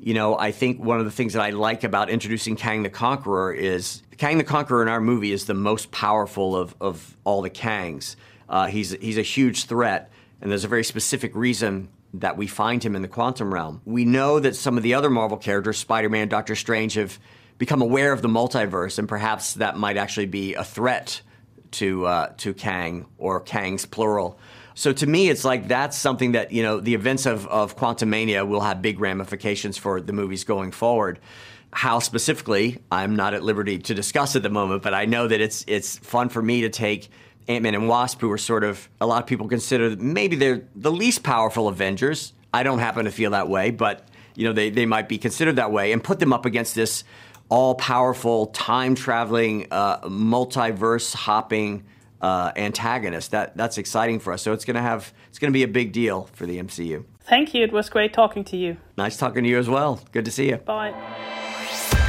You 0.00 0.14
know, 0.14 0.36
I 0.36 0.50
think 0.50 0.82
one 0.82 0.98
of 0.98 1.04
the 1.04 1.12
things 1.12 1.34
that 1.34 1.42
I 1.42 1.50
like 1.50 1.84
about 1.84 2.10
introducing 2.10 2.56
Kang 2.56 2.82
the 2.82 2.90
Conqueror 2.90 3.52
is 3.52 4.02
Kang 4.18 4.38
the 4.38 4.44
Conqueror 4.44 4.82
in 4.82 4.88
our 4.88 5.00
movie 5.00 5.32
is 5.32 5.46
the 5.46 5.54
most 5.54 5.92
powerful 5.92 6.56
of, 6.56 6.74
of 6.80 7.16
all 7.22 7.42
the 7.42 7.50
Kangs. 7.50 8.16
Uh, 8.48 8.66
he's, 8.66 8.90
he's 8.90 9.18
a 9.18 9.22
huge 9.22 9.64
threat 9.64 10.10
and 10.42 10.50
there's 10.50 10.64
a 10.64 10.68
very 10.68 10.84
specific 10.84 11.34
reason 11.34 11.88
that 12.14 12.36
we 12.36 12.46
find 12.46 12.84
him 12.84 12.94
in 12.94 13.00
the 13.00 13.08
quantum 13.08 13.54
realm. 13.54 13.80
We 13.84 14.04
know 14.04 14.38
that 14.40 14.56
some 14.56 14.76
of 14.76 14.82
the 14.82 14.94
other 14.94 15.08
Marvel 15.08 15.38
characters, 15.38 15.78
Spider 15.78 16.10
Man, 16.10 16.28
Doctor 16.28 16.54
Strange, 16.56 16.94
have 16.94 17.18
become 17.58 17.80
aware 17.80 18.12
of 18.12 18.22
the 18.22 18.28
multiverse, 18.28 18.98
and 18.98 19.08
perhaps 19.08 19.54
that 19.54 19.78
might 19.78 19.96
actually 19.96 20.26
be 20.26 20.54
a 20.54 20.64
threat 20.64 21.22
to 21.72 22.04
uh, 22.06 22.32
to 22.38 22.52
Kang 22.52 23.06
or 23.18 23.40
Kang's 23.40 23.86
plural. 23.86 24.38
So 24.74 24.92
to 24.92 25.06
me, 25.06 25.28
it's 25.30 25.44
like 25.44 25.68
that's 25.68 25.96
something 25.96 26.32
that 26.32 26.52
you 26.52 26.62
know 26.62 26.80
the 26.80 26.94
events 26.94 27.24
of 27.24 27.46
of 27.46 27.76
Quantumania 27.76 28.46
will 28.46 28.60
have 28.60 28.82
big 28.82 29.00
ramifications 29.00 29.78
for 29.78 30.00
the 30.00 30.12
movies 30.12 30.44
going 30.44 30.72
forward. 30.72 31.20
How 31.72 32.00
specifically, 32.00 32.82
I'm 32.90 33.16
not 33.16 33.32
at 33.32 33.42
liberty 33.42 33.78
to 33.78 33.94
discuss 33.94 34.36
at 34.36 34.42
the 34.42 34.50
moment, 34.50 34.82
but 34.82 34.92
I 34.92 35.06
know 35.06 35.28
that 35.28 35.40
it's 35.40 35.64
it's 35.68 35.98
fun 35.98 36.28
for 36.28 36.42
me 36.42 36.62
to 36.62 36.68
take 36.68 37.10
Ant 37.48 37.62
Man 37.62 37.74
and 37.74 37.88
Wasp, 37.88 38.20
who 38.20 38.30
are 38.30 38.38
sort 38.38 38.64
of 38.64 38.88
a 39.00 39.06
lot 39.06 39.22
of 39.22 39.26
people 39.26 39.48
consider 39.48 39.96
maybe 39.96 40.36
they're 40.36 40.62
the 40.74 40.92
least 40.92 41.22
powerful 41.22 41.68
Avengers. 41.68 42.32
I 42.54 42.62
don't 42.62 42.78
happen 42.78 43.04
to 43.06 43.10
feel 43.10 43.30
that 43.30 43.48
way, 43.48 43.70
but 43.70 44.08
you 44.34 44.46
know 44.46 44.52
they 44.52 44.70
they 44.70 44.86
might 44.86 45.08
be 45.08 45.18
considered 45.18 45.56
that 45.56 45.72
way, 45.72 45.92
and 45.92 46.02
put 46.02 46.18
them 46.18 46.32
up 46.32 46.46
against 46.46 46.74
this 46.74 47.04
all 47.48 47.74
powerful 47.74 48.46
time 48.46 48.94
traveling 48.94 49.66
uh, 49.70 50.00
multiverse 50.08 51.14
hopping 51.14 51.84
uh, 52.20 52.52
antagonist. 52.56 53.32
That 53.32 53.56
that's 53.56 53.78
exciting 53.78 54.20
for 54.20 54.32
us. 54.32 54.42
So 54.42 54.52
it's 54.52 54.64
gonna 54.64 54.82
have 54.82 55.12
it's 55.28 55.38
gonna 55.38 55.52
be 55.52 55.62
a 55.62 55.68
big 55.68 55.92
deal 55.92 56.28
for 56.32 56.46
the 56.46 56.58
MCU. 56.58 57.04
Thank 57.24 57.54
you. 57.54 57.62
It 57.62 57.72
was 57.72 57.88
great 57.88 58.12
talking 58.12 58.44
to 58.44 58.56
you. 58.56 58.76
Nice 58.96 59.16
talking 59.16 59.44
to 59.44 59.48
you 59.48 59.58
as 59.58 59.68
well. 59.68 60.00
Good 60.12 60.24
to 60.24 60.30
see 60.30 60.48
you. 60.48 60.56
Bye. 60.56 60.92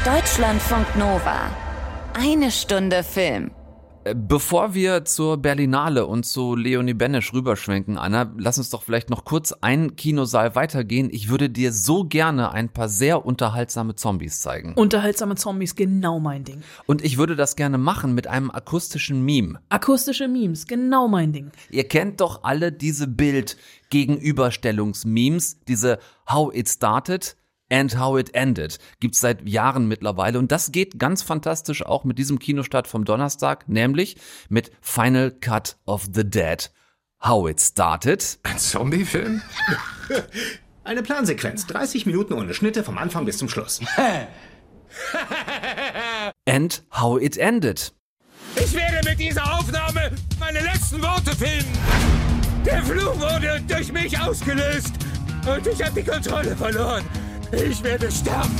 Deutschlandfunk 0.03 0.95
Nova. 0.97 1.49
Eine 2.15 2.51
Stunde 2.51 3.03
Film. 3.03 3.51
Bevor 4.03 4.73
wir 4.73 5.05
zur 5.05 5.37
Berlinale 5.37 6.05
und 6.05 6.25
zu 6.25 6.57
Leonie 6.57 6.93
Benesch 6.93 7.31
rüberschwenken, 7.31 7.97
Anna, 7.97 8.33
lass 8.37 8.57
uns 8.57 8.69
doch 8.69 8.83
vielleicht 8.83 9.09
noch 9.09 9.23
kurz 9.23 9.53
einen 9.61 9.95
Kinosaal 9.95 10.55
weitergehen. 10.55 11.07
Ich 11.11 11.29
würde 11.29 11.49
dir 11.49 11.71
so 11.71 12.03
gerne 12.03 12.51
ein 12.51 12.67
paar 12.67 12.89
sehr 12.89 13.25
unterhaltsame 13.25 13.95
Zombies 13.95 14.41
zeigen. 14.41 14.73
Unterhaltsame 14.73 15.35
Zombies, 15.35 15.75
genau 15.75 16.19
mein 16.19 16.43
Ding. 16.43 16.63
Und 16.85 17.01
ich 17.01 17.17
würde 17.17 17.37
das 17.37 17.55
gerne 17.55 17.77
machen 17.77 18.13
mit 18.13 18.27
einem 18.27 18.51
akustischen 18.51 19.23
Meme. 19.23 19.61
Akustische 19.69 20.27
Memes, 20.27 20.67
genau 20.67 21.07
mein 21.07 21.31
Ding. 21.31 21.51
Ihr 21.69 21.87
kennt 21.87 22.19
doch 22.19 22.43
alle 22.43 22.73
diese 22.73 23.07
Bild-Gegenüberstellungs-Memes, 23.07 25.61
diese 25.65 25.99
How 26.29 26.53
It 26.53 26.67
Started 26.67 27.37
and 27.73 27.97
How 27.97 28.19
It 28.19 28.35
Ended. 28.35 28.77
Gibt's 28.99 29.19
seit 29.19 29.49
Jahren 29.49 29.87
mittlerweile. 29.87 30.37
Und 30.37 30.51
das 30.51 30.71
geht 30.71 30.99
ganz 30.99 31.23
fantastisch 31.23 31.83
auch 31.83 32.03
mit 32.03 32.19
diesem 32.19 32.37
Kinostart 32.37 32.87
vom 32.87 33.03
Donnerstag, 33.03 33.67
nämlich 33.67 34.17
mit 34.47 34.71
Final 34.79 35.31
Cut 35.31 35.77
of 35.85 36.07
the 36.13 36.23
Dead. 36.23 36.71
How 37.19 37.49
It 37.49 37.59
Started. 37.59 38.37
Ein 38.43 38.59
Zombie-Film? 38.59 39.41
Eine 40.83 41.01
Plansequenz. 41.01 41.65
30 41.65 42.05
Minuten 42.05 42.33
ohne 42.33 42.53
Schnitte 42.53 42.83
vom 42.83 42.99
Anfang 42.99 43.25
bis 43.25 43.39
zum 43.39 43.49
Schluss. 43.49 43.79
and 46.45 46.83
How 46.91 47.19
It 47.19 47.37
Ended. 47.37 47.91
Ich 48.55 48.73
werde 48.73 49.09
mit 49.09 49.19
dieser 49.19 49.51
Aufnahme 49.51 50.11
meine 50.39 50.59
letzten 50.59 51.01
Worte 51.01 51.35
finden. 51.35 51.75
Der 52.65 52.83
Fluch 52.83 53.19
wurde 53.19 53.63
durch 53.67 53.91
mich 53.91 54.19
ausgelöst 54.19 54.93
und 55.47 55.65
ich 55.65 55.83
habe 55.83 55.99
die 55.99 56.07
Kontrolle 56.07 56.55
verloren. 56.55 57.03
Ich 57.55 57.83
werde 57.83 58.11
sterben. 58.11 58.51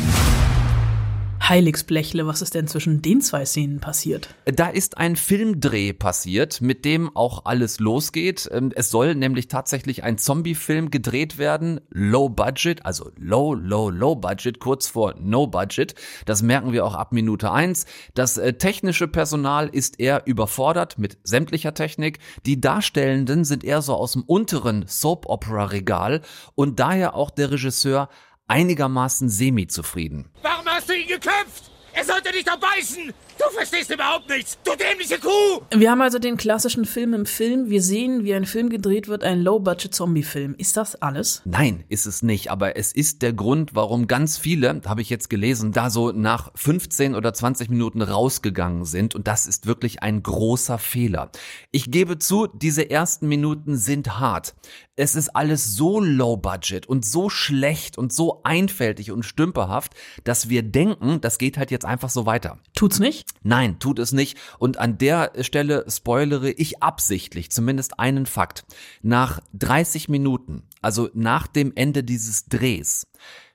Heiligsblechle, 1.41 2.25
was 2.25 2.41
ist 2.41 2.53
denn 2.53 2.67
zwischen 2.67 3.01
den 3.01 3.19
zwei 3.19 3.43
Szenen 3.43 3.79
passiert? 3.81 4.29
Da 4.45 4.67
ist 4.67 4.97
ein 4.97 5.15
Filmdreh 5.15 5.91
passiert, 5.91 6.61
mit 6.61 6.85
dem 6.85 7.13
auch 7.17 7.43
alles 7.45 7.79
losgeht. 7.79 8.47
Ähm, 8.53 8.71
es 8.75 8.91
soll 8.91 9.15
nämlich 9.15 9.49
tatsächlich 9.49 10.03
ein 10.03 10.17
Zombie-Film 10.17 10.89
gedreht 10.89 11.37
werden, 11.37 11.81
low 11.89 12.29
budget, 12.29 12.85
also 12.85 13.11
low, 13.17 13.55
low, 13.55 13.89
low 13.89 14.15
budget, 14.15 14.59
kurz 14.59 14.87
vor 14.87 15.15
no 15.19 15.47
budget. 15.47 15.95
Das 16.25 16.43
merken 16.43 16.71
wir 16.71 16.85
auch 16.85 16.95
ab 16.95 17.11
Minute 17.11 17.51
eins. 17.51 17.87
Das 18.13 18.37
äh, 18.37 18.53
technische 18.53 19.09
Personal 19.09 19.67
ist 19.67 19.99
eher 19.99 20.25
überfordert 20.25 20.97
mit 20.97 21.17
sämtlicher 21.23 21.73
Technik. 21.73 22.19
Die 22.45 22.61
Darstellenden 22.61 23.43
sind 23.43 23.65
eher 23.65 23.81
so 23.81 23.95
aus 23.95 24.13
dem 24.13 24.23
unteren 24.23 24.85
Soap-Opera-Regal 24.87 26.21
und 26.55 26.79
daher 26.79 27.15
auch 27.15 27.31
der 27.31 27.51
Regisseur 27.51 28.07
einigermaßen 28.47 29.29
semi-zufrieden. 29.29 30.29
Warum 30.41 30.65
hast 30.65 30.89
du 30.89 30.93
ihn 30.93 31.07
geköpft? 31.07 31.71
Er 31.93 32.05
sollte 32.05 32.31
dich 32.31 32.43
doch 32.43 32.59
beißen! 32.59 33.13
Du 33.37 33.45
verstehst 33.55 33.91
überhaupt 33.91 34.29
nichts, 34.29 34.57
du 34.63 34.71
dämliche 34.75 35.17
Kuh! 35.19 35.61
Wir 35.75 35.89
haben 35.91 36.01
also 36.01 36.19
den 36.19 36.37
klassischen 36.37 36.85
Film 36.85 37.13
im 37.13 37.25
Film. 37.25 37.69
Wir 37.69 37.81
sehen, 37.81 38.23
wie 38.23 38.33
ein 38.33 38.45
Film 38.45 38.69
gedreht 38.69 39.07
wird, 39.07 39.23
ein 39.23 39.41
Low-Budget-Zombie-Film. 39.41 40.55
Ist 40.57 40.77
das 40.77 40.95
alles? 41.01 41.41
Nein, 41.45 41.83
ist 41.89 42.05
es 42.05 42.21
nicht. 42.21 42.51
Aber 42.51 42.77
es 42.77 42.93
ist 42.93 43.21
der 43.21 43.33
Grund, 43.33 43.73
warum 43.73 44.07
ganz 44.07 44.37
viele, 44.37 44.81
habe 44.85 45.01
ich 45.01 45.09
jetzt 45.09 45.29
gelesen, 45.29 45.71
da 45.71 45.89
so 45.89 46.11
nach 46.11 46.51
15 46.55 47.15
oder 47.15 47.33
20 47.33 47.69
Minuten 47.69 48.01
rausgegangen 48.01 48.85
sind. 48.85 49.15
Und 49.15 49.27
das 49.27 49.45
ist 49.45 49.65
wirklich 49.65 50.03
ein 50.03 50.21
großer 50.21 50.77
Fehler. 50.77 51.31
Ich 51.71 51.89
gebe 51.89 52.19
zu, 52.19 52.47
diese 52.47 52.89
ersten 52.89 53.27
Minuten 53.27 53.77
sind 53.77 54.19
hart. 54.19 54.53
Es 54.95 55.15
ist 55.15 55.29
alles 55.29 55.75
so 55.75 55.99
low 55.99 56.37
budget 56.37 56.85
und 56.85 57.03
so 57.03 57.29
schlecht 57.29 57.97
und 57.97 58.13
so 58.13 58.41
einfältig 58.43 59.11
und 59.11 59.23
stümperhaft, 59.23 59.93
dass 60.23 60.49
wir 60.49 60.61
denken, 60.61 61.19
das 61.19 61.39
geht 61.39 61.57
halt 61.57 61.71
jetzt 61.71 61.85
einfach 61.85 62.09
so 62.09 62.27
weiter. 62.27 62.59
Tut's 62.75 62.99
nicht? 63.23 63.45
Nein, 63.45 63.79
tut 63.79 63.99
es 63.99 64.11
nicht. 64.11 64.37
Und 64.59 64.77
an 64.77 64.97
der 64.97 65.31
Stelle 65.41 65.85
spoilere 65.89 66.51
ich 66.51 66.81
absichtlich 66.81 67.51
zumindest 67.51 67.99
einen 67.99 68.25
Fakt. 68.25 68.65
Nach 69.01 69.41
30 69.53 70.09
Minuten, 70.09 70.63
also 70.81 71.09
nach 71.13 71.47
dem 71.47 71.73
Ende 71.75 72.03
dieses 72.03 72.45
Drehs, 72.45 73.07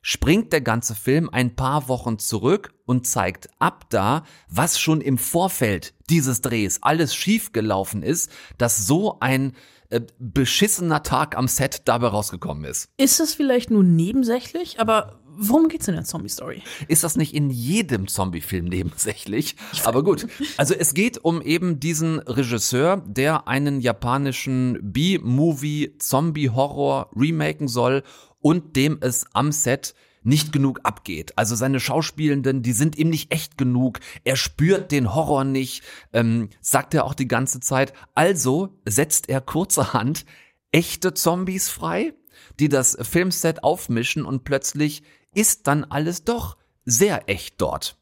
springt 0.03 0.53
der 0.53 0.61
ganze 0.61 0.95
Film 0.95 1.29
ein 1.31 1.57
paar 1.57 1.89
Wochen 1.89 2.19
zurück 2.19 2.73
und 2.87 3.07
zeigt 3.07 3.49
ab 3.59 3.87
da, 3.91 4.25
was 4.49 4.79
schon 4.79 5.01
im 5.01 5.19
Vorfeld 5.19 5.95
dieses 6.09 6.41
Drehs 6.41 6.83
alles 6.83 7.15
schiefgelaufen 7.15 8.03
ist, 8.03 8.31
dass 8.57 8.87
so 8.87 9.19
ein 9.21 9.55
äh, 9.91 10.01
beschissener 10.19 11.03
Tag 11.03 11.37
am 11.37 11.49
Set 11.49 11.83
dabei 11.87 12.09
rausgekommen 12.09 12.65
ist. 12.65 12.91
Ist 12.97 13.21
es 13.21 13.35
vielleicht 13.35 13.71
nur 13.71 13.83
nebensächlich, 13.83 14.81
aber 14.81 15.19
worum 15.39 15.69
geht's 15.69 15.89
in 15.89 15.95
der 15.95 16.05
Zombie-Story? 16.05 16.63
Ist 16.89 17.05
das 17.05 17.17
nicht 17.17 17.35
in 17.35 17.51
jedem 17.51 18.09
Zombie-Film 18.09 18.67
nebensächlich? 18.67 19.57
Aber 19.85 20.03
gut. 20.03 20.27
Also 20.57 20.75
es 20.75 20.95
geht 20.95 21.19
um 21.19 21.41
eben 21.41 21.81
diesen 21.81 22.19
Regisseur, 22.19 23.03
der 23.07 23.49
einen 23.49 23.81
japanischen 23.81 24.79
B-Movie 24.83 25.97
Zombie-Horror 25.99 27.11
remaken 27.17 27.69
soll 27.69 28.03
und 28.41 28.77
dem 28.77 28.99
es 29.01 29.27
am 29.33 29.53
Set 29.53 29.95
nicht 30.23 30.53
genug 30.53 30.81
abgeht. 30.83 31.33
Also 31.37 31.55
seine 31.55 31.81
Schauspielenden, 31.81 32.63
die 32.63 32.73
sind 32.73 32.99
ihm 32.99 33.09
nicht 33.09 33.33
echt 33.33 33.57
genug. 33.57 34.01
Er 34.25 34.37
spürt 34.37 34.91
den 34.93 35.15
Horror 35.15 35.45
nicht, 35.45 35.83
ähm, 36.13 36.51
sagt 36.61 36.95
er 36.95 37.05
auch 37.05 37.15
die 37.15 37.29
ganze 37.29 37.61
Zeit. 37.61 37.93
Also 38.15 38.77
setzt 38.85 39.29
er 39.29 39.41
kurzerhand 39.41 40.27
echte 40.73 41.15
Zombies 41.15 41.69
frei, 41.69 42.13
die 42.61 42.69
das 42.69 42.99
Filmset 43.01 43.63
aufmischen 43.65 44.25
und 44.25 44.45
plötzlich 44.45 45.03
ist 45.35 45.67
dann 45.67 45.85
alles 45.85 46.25
doch 46.25 46.57
sehr 46.85 47.29
echt 47.29 47.61
dort. 47.61 47.99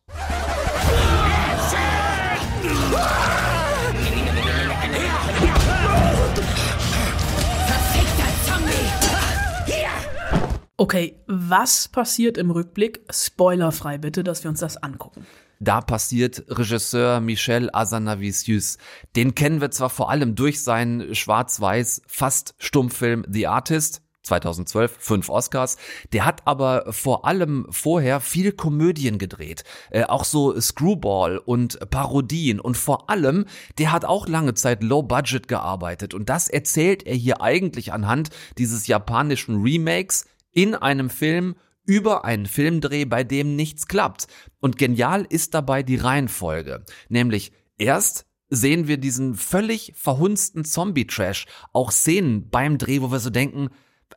Okay, 10.78 11.18
was 11.26 11.88
passiert 11.88 12.36
im 12.36 12.50
Rückblick? 12.50 13.00
Spoilerfrei 13.10 13.96
bitte, 13.96 14.22
dass 14.22 14.44
wir 14.44 14.50
uns 14.50 14.60
das 14.60 14.76
angucken. 14.76 15.26
Da 15.58 15.80
passiert 15.80 16.44
Regisseur 16.48 17.20
Michel 17.20 17.70
Azanavicius. 17.72 18.76
Den 19.16 19.34
kennen 19.34 19.62
wir 19.62 19.70
zwar 19.70 19.88
vor 19.88 20.10
allem 20.10 20.34
durch 20.34 20.62
seinen 20.62 21.14
schwarz-weiß 21.14 22.02
fast 22.06 22.54
Stummfilm 22.58 23.24
The 23.26 23.46
Artist, 23.46 24.02
2012, 24.26 24.96
fünf 24.98 25.28
Oscars. 25.28 25.76
Der 26.12 26.24
hat 26.24 26.42
aber 26.46 26.92
vor 26.92 27.24
allem 27.24 27.66
vorher 27.70 28.20
viel 28.20 28.52
Komödien 28.52 29.18
gedreht, 29.18 29.64
äh, 29.90 30.04
auch 30.04 30.24
so 30.24 30.60
Screwball 30.60 31.38
und 31.38 31.90
Parodien 31.90 32.60
und 32.60 32.76
vor 32.76 33.08
allem, 33.08 33.46
der 33.78 33.92
hat 33.92 34.04
auch 34.04 34.28
lange 34.28 34.54
Zeit 34.54 34.82
Low 34.82 35.02
Budget 35.02 35.48
gearbeitet 35.48 36.14
und 36.14 36.28
das 36.28 36.48
erzählt 36.48 37.06
er 37.06 37.14
hier 37.14 37.40
eigentlich 37.40 37.92
anhand 37.92 38.30
dieses 38.58 38.86
japanischen 38.86 39.62
Remakes 39.62 40.26
in 40.52 40.74
einem 40.74 41.10
Film 41.10 41.56
über 41.86 42.24
einen 42.24 42.46
Filmdreh, 42.46 43.04
bei 43.04 43.22
dem 43.24 43.54
nichts 43.54 43.86
klappt. 43.86 44.26
Und 44.60 44.76
genial 44.76 45.24
ist 45.28 45.54
dabei 45.54 45.82
die 45.82 45.96
Reihenfolge, 45.96 46.84
nämlich 47.08 47.52
erst 47.78 48.26
sehen 48.48 48.86
wir 48.86 48.96
diesen 48.96 49.34
völlig 49.34 49.92
verhunzten 49.96 50.64
Zombie-Trash, 50.64 51.46
auch 51.72 51.90
Szenen 51.90 52.48
beim 52.48 52.78
Dreh, 52.78 53.00
wo 53.00 53.10
wir 53.10 53.18
so 53.18 53.30
denken, 53.30 53.70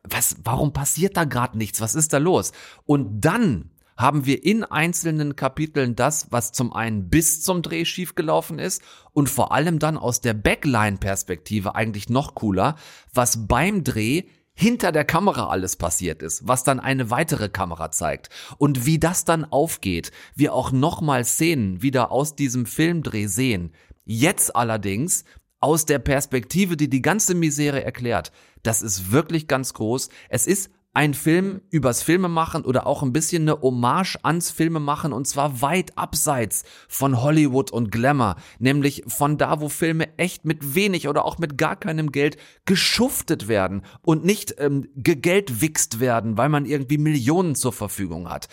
was, 0.03 0.37
warum 0.43 0.73
passiert 0.73 1.17
da 1.17 1.23
gerade 1.23 1.57
nichts? 1.57 1.81
Was 1.81 1.95
ist 1.95 2.13
da 2.13 2.17
los? 2.17 2.51
Und 2.85 3.21
dann 3.21 3.71
haben 3.99 4.25
wir 4.25 4.45
in 4.45 4.63
einzelnen 4.63 5.35
Kapiteln 5.35 5.93
das, 5.95 6.27
was 6.31 6.53
zum 6.53 6.71
einen 6.71 7.09
bis 7.09 7.41
zum 7.41 7.61
Dreh 7.61 7.83
schiefgelaufen 7.83 8.57
ist 8.57 8.81
und 9.11 9.29
vor 9.29 9.51
allem 9.51 9.77
dann 9.77 9.97
aus 9.97 10.21
der 10.21 10.33
Backline-Perspektive 10.33 11.75
eigentlich 11.75 12.07
noch 12.07 12.33
cooler, 12.33 12.75
was 13.13 13.47
beim 13.47 13.83
Dreh 13.83 14.23
hinter 14.53 14.93
der 14.93 15.03
Kamera 15.03 15.47
alles 15.49 15.75
passiert 15.75 16.21
ist, 16.21 16.47
was 16.47 16.63
dann 16.63 16.79
eine 16.79 17.09
weitere 17.09 17.49
Kamera 17.49 17.91
zeigt 17.91 18.29
und 18.57 18.85
wie 18.85 18.99
das 18.99 19.25
dann 19.25 19.43
aufgeht, 19.43 20.11
wir 20.35 20.53
auch 20.53 20.71
nochmal 20.71 21.25
Szenen 21.25 21.81
wieder 21.81 22.11
aus 22.11 22.35
diesem 22.35 22.65
Filmdreh 22.65 23.27
sehen. 23.27 23.73
Jetzt 24.05 24.55
allerdings 24.55 25.23
aus 25.59 25.85
der 25.85 25.99
Perspektive, 25.99 26.77
die 26.77 26.89
die 26.89 27.01
ganze 27.01 27.35
Misere 27.35 27.83
erklärt. 27.83 28.31
Das 28.63 28.81
ist 28.81 29.11
wirklich 29.11 29.47
ganz 29.47 29.73
groß. 29.73 30.09
Es 30.29 30.47
ist 30.47 30.69
ein 30.93 31.13
Film 31.13 31.61
übers 31.69 32.01
Filmemachen 32.01 32.65
oder 32.65 32.87
auch 32.87 33.03
ein 33.03 33.13
bisschen 33.13 33.43
eine 33.43 33.61
Hommage 33.61 34.17
ans 34.23 34.49
Filmemachen 34.49 35.13
und 35.13 35.27
zwar 35.27 35.61
weit 35.61 35.97
abseits 35.97 36.63
von 36.87 37.21
Hollywood 37.21 37.71
und 37.71 37.91
Glamour, 37.91 38.37
nämlich 38.57 39.03
von 39.07 39.37
da, 39.37 39.61
wo 39.61 39.69
Filme 39.69 40.17
echt 40.17 40.45
mit 40.45 40.73
wenig 40.73 41.07
oder 41.07 41.25
auch 41.25 41.37
mit 41.37 41.57
gar 41.57 41.75
keinem 41.75 42.11
Geld 42.11 42.37
geschuftet 42.65 43.47
werden 43.47 43.83
und 44.01 44.25
nicht 44.25 44.55
ähm, 44.57 44.87
gegeldwichst 44.95 45.99
werden, 45.99 46.37
weil 46.37 46.49
man 46.49 46.65
irgendwie 46.65 46.97
Millionen 46.97 47.53
zur 47.53 47.71
Verfügung 47.71 48.27
hat. 48.27 48.47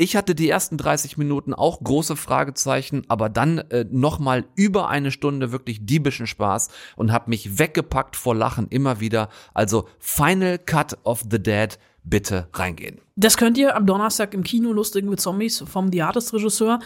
Ich 0.00 0.16
hatte 0.16 0.34
die 0.34 0.48
ersten 0.48 0.78
30 0.78 1.18
Minuten 1.18 1.52
auch 1.52 1.78
große 1.84 2.16
Fragezeichen, 2.16 3.02
aber 3.08 3.28
dann 3.28 3.58
äh, 3.58 3.84
nochmal 3.90 4.46
über 4.54 4.88
eine 4.88 5.10
Stunde 5.10 5.52
wirklich 5.52 5.84
diebischen 5.84 6.26
Spaß 6.26 6.70
und 6.96 7.12
habe 7.12 7.28
mich 7.28 7.58
weggepackt 7.58 8.16
vor 8.16 8.34
Lachen 8.34 8.66
immer 8.68 9.00
wieder. 9.00 9.28
Also 9.52 9.90
Final 9.98 10.56
Cut 10.56 10.96
of 11.04 11.26
the 11.30 11.38
Dead, 11.38 11.78
bitte 12.02 12.48
reingehen. 12.54 13.02
Das 13.16 13.36
könnt 13.36 13.58
ihr 13.58 13.76
am 13.76 13.84
Donnerstag 13.84 14.32
im 14.32 14.42
Kino 14.42 14.72
Lustigen 14.72 15.10
mit 15.10 15.20
Zombies 15.20 15.62
vom 15.66 15.92
The 15.92 16.00
Artist 16.00 16.32
Regisseur. 16.32 16.78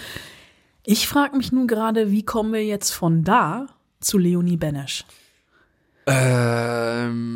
Ich 0.83 1.07
frage 1.07 1.37
mich 1.37 1.53
nun 1.53 1.69
gerade, 1.69 2.11
wie 2.11 2.25
kommen 2.25 2.53
wir 2.53 2.65
jetzt 2.65 2.91
von 2.91 3.23
da 3.23 3.69
zu 4.01 4.19
Leonie 4.19 4.57
Benesch? 4.57 5.05
Ähm, 6.09 7.29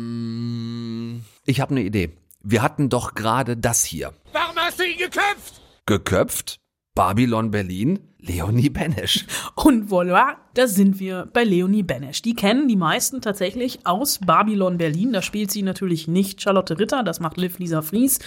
ich 1.45 1.61
habe 1.61 1.71
eine 1.71 1.83
Idee. 1.83 2.11
Wir 2.43 2.63
hatten 2.63 2.89
doch 2.89 3.15
gerade 3.15 3.55
das 3.55 3.85
hier. 3.85 4.11
Warum 4.33 4.57
hast 4.57 4.77
du 4.77 4.83
ihn 4.83 4.97
geköpft? 4.97 5.61
Geköpft? 5.89 6.59
Babylon 6.93 7.49
Berlin? 7.49 7.97
Leonie 8.19 8.69
Benesch. 8.69 9.25
Und 9.55 9.89
voilà, 9.89 10.35
da 10.53 10.67
sind 10.67 10.99
wir 10.99 11.27
bei 11.33 11.43
Leonie 11.43 11.81
Benesch. 11.81 12.21
Die 12.21 12.35
kennen 12.35 12.67
die 12.67 12.75
meisten 12.75 13.21
tatsächlich 13.21 13.87
aus 13.87 14.19
Babylon 14.19 14.77
Berlin. 14.77 15.13
Da 15.13 15.23
spielt 15.23 15.49
sie 15.49 15.63
natürlich 15.63 16.07
nicht 16.07 16.43
Charlotte 16.43 16.77
Ritter, 16.77 17.01
das 17.01 17.19
macht 17.19 17.37
Liv 17.37 17.57
Lisa 17.57 17.81
Fries, 17.81 18.19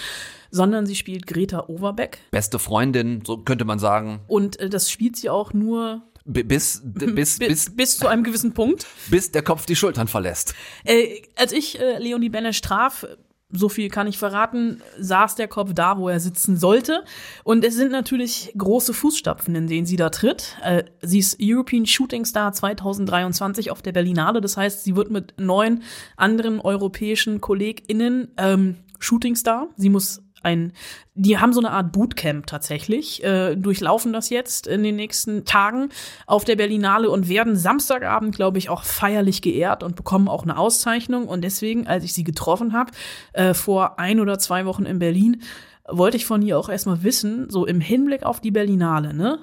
sondern 0.51 0.85
sie 0.85 0.95
spielt 0.95 1.25
Greta 1.25 1.69
Overbeck. 1.69 2.19
Beste 2.31 2.59
Freundin, 2.59 3.23
so 3.25 3.37
könnte 3.37 3.63
man 3.63 3.79
sagen. 3.79 4.19
Und 4.27 4.59
äh, 4.59 4.69
das 4.69 4.91
spielt 4.91 5.15
sie 5.15 5.29
auch 5.29 5.53
nur 5.53 6.01
bis, 6.25 6.81
bis, 6.83 7.39
bis, 7.39 7.75
bis 7.75 7.97
zu 7.97 8.07
einem 8.07 8.23
gewissen 8.23 8.53
Punkt. 8.53 8.85
Bis 9.09 9.31
der 9.31 9.41
Kopf 9.41 9.65
die 9.65 9.77
Schultern 9.77 10.09
verlässt. 10.09 10.53
Äh, 10.83 11.21
als 11.37 11.53
ich 11.53 11.79
äh, 11.79 11.97
Leonie 11.99 12.29
Benesch 12.29 12.59
traf, 12.59 13.05
so 13.53 13.69
viel 13.69 13.89
kann 13.89 14.07
ich 14.07 14.17
verraten, 14.17 14.81
saß 14.99 15.35
der 15.35 15.47
Kopf 15.47 15.73
da, 15.73 15.97
wo 15.97 16.09
er 16.09 16.19
sitzen 16.19 16.57
sollte. 16.57 17.03
Und 17.43 17.63
es 17.63 17.75
sind 17.75 17.91
natürlich 17.91 18.51
große 18.57 18.93
Fußstapfen, 18.93 19.55
in 19.55 19.67
denen 19.67 19.85
sie 19.85 19.95
da 19.95 20.09
tritt. 20.09 20.57
Äh, 20.63 20.83
sie 21.01 21.19
ist 21.19 21.37
European 21.39 21.85
Shooting 21.85 22.25
Star 22.25 22.51
2023 22.51 23.69
auf 23.69 23.81
der 23.81 23.91
Berlinale. 23.91 24.41
Das 24.41 24.57
heißt, 24.57 24.83
sie 24.83 24.95
wird 24.95 25.11
mit 25.11 25.35
neun 25.37 25.83
anderen 26.17 26.59
europäischen 26.59 27.41
KollegInnen 27.41 28.29
ähm, 28.37 28.77
Shooting 28.99 29.35
Star. 29.35 29.67
Sie 29.77 29.89
muss 29.89 30.22
ein, 30.43 30.73
die 31.15 31.37
haben 31.37 31.53
so 31.53 31.59
eine 31.59 31.71
Art 31.71 31.91
Bootcamp 31.91 32.47
tatsächlich, 32.47 33.23
äh, 33.23 33.55
durchlaufen 33.55 34.13
das 34.13 34.29
jetzt 34.29 34.67
in 34.67 34.83
den 34.83 34.95
nächsten 34.95 35.45
Tagen 35.45 35.89
auf 36.27 36.43
der 36.43 36.55
Berlinale 36.55 37.09
und 37.09 37.29
werden 37.29 37.55
Samstagabend, 37.55 38.35
glaube 38.35 38.57
ich, 38.57 38.69
auch 38.69 38.83
feierlich 38.83 39.41
geehrt 39.41 39.83
und 39.83 39.95
bekommen 39.95 40.27
auch 40.27 40.43
eine 40.43 40.57
Auszeichnung. 40.57 41.27
Und 41.27 41.43
deswegen, 41.43 41.87
als 41.87 42.03
ich 42.03 42.13
sie 42.13 42.23
getroffen 42.23 42.73
habe, 42.73 42.91
äh, 43.33 43.53
vor 43.53 43.99
ein 43.99 44.19
oder 44.19 44.39
zwei 44.39 44.65
Wochen 44.65 44.85
in 44.85 44.99
Berlin, 44.99 45.41
wollte 45.87 46.17
ich 46.17 46.25
von 46.25 46.41
ihr 46.41 46.57
auch 46.57 46.69
erstmal 46.69 47.03
wissen, 47.03 47.49
so 47.49 47.65
im 47.65 47.81
Hinblick 47.81 48.23
auf 48.23 48.39
die 48.39 48.51
Berlinale, 48.51 49.13
ne? 49.13 49.39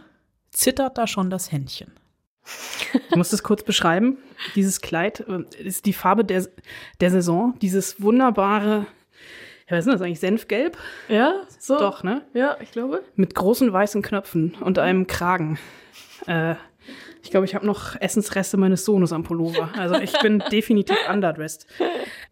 Zittert 0.50 0.98
da 0.98 1.06
schon 1.06 1.30
das 1.30 1.52
Händchen? 1.52 1.92
Ich 3.10 3.16
muss 3.16 3.30
das 3.30 3.42
kurz 3.42 3.62
beschreiben. 3.62 4.18
Dieses 4.54 4.80
Kleid 4.80 5.20
äh, 5.28 5.44
ist 5.62 5.86
die 5.86 5.92
Farbe 5.92 6.24
der, 6.24 6.46
der 7.00 7.10
Saison. 7.10 7.54
Dieses 7.60 8.02
wunderbare, 8.02 8.86
ja, 9.70 9.76
was 9.76 9.86
ist 9.86 9.92
das 9.92 10.02
eigentlich? 10.02 10.20
Senfgelb? 10.20 10.76
Ja, 11.08 11.34
so. 11.58 11.78
Doch, 11.78 12.02
ne? 12.02 12.22
Ja, 12.34 12.56
ich 12.60 12.72
glaube. 12.72 13.02
Mit 13.14 13.34
großen 13.34 13.72
weißen 13.72 14.02
Knöpfen 14.02 14.56
und 14.60 14.78
einem 14.78 15.06
Kragen. 15.06 15.58
Äh, 16.26 16.54
ich 17.22 17.30
glaube, 17.30 17.46
ich 17.46 17.54
habe 17.54 17.66
noch 17.66 18.00
Essensreste 18.00 18.56
meines 18.56 18.84
Sohnes 18.84 19.12
am 19.12 19.22
Pullover. 19.22 19.70
Also 19.76 19.96
ich 19.96 20.18
bin 20.20 20.42
definitiv 20.50 20.96
underdressed. 21.08 21.66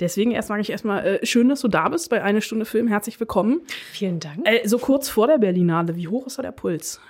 Deswegen 0.00 0.32
erst 0.32 0.48
sage 0.48 0.62
ich 0.62 0.70
erstmal, 0.70 1.06
äh, 1.06 1.26
schön, 1.26 1.48
dass 1.48 1.60
du 1.60 1.68
da 1.68 1.88
bist 1.88 2.10
bei 2.10 2.22
Eine 2.22 2.40
Stunde 2.40 2.64
Film. 2.64 2.88
Herzlich 2.88 3.20
willkommen. 3.20 3.60
Vielen 3.92 4.18
Dank. 4.18 4.40
Äh, 4.44 4.66
so 4.66 4.78
kurz 4.78 5.08
vor 5.08 5.26
der 5.26 5.38
Berlinale, 5.38 5.94
wie 5.96 6.08
hoch 6.08 6.26
ist 6.26 6.38
da 6.38 6.42
der 6.42 6.52
Puls? 6.52 7.00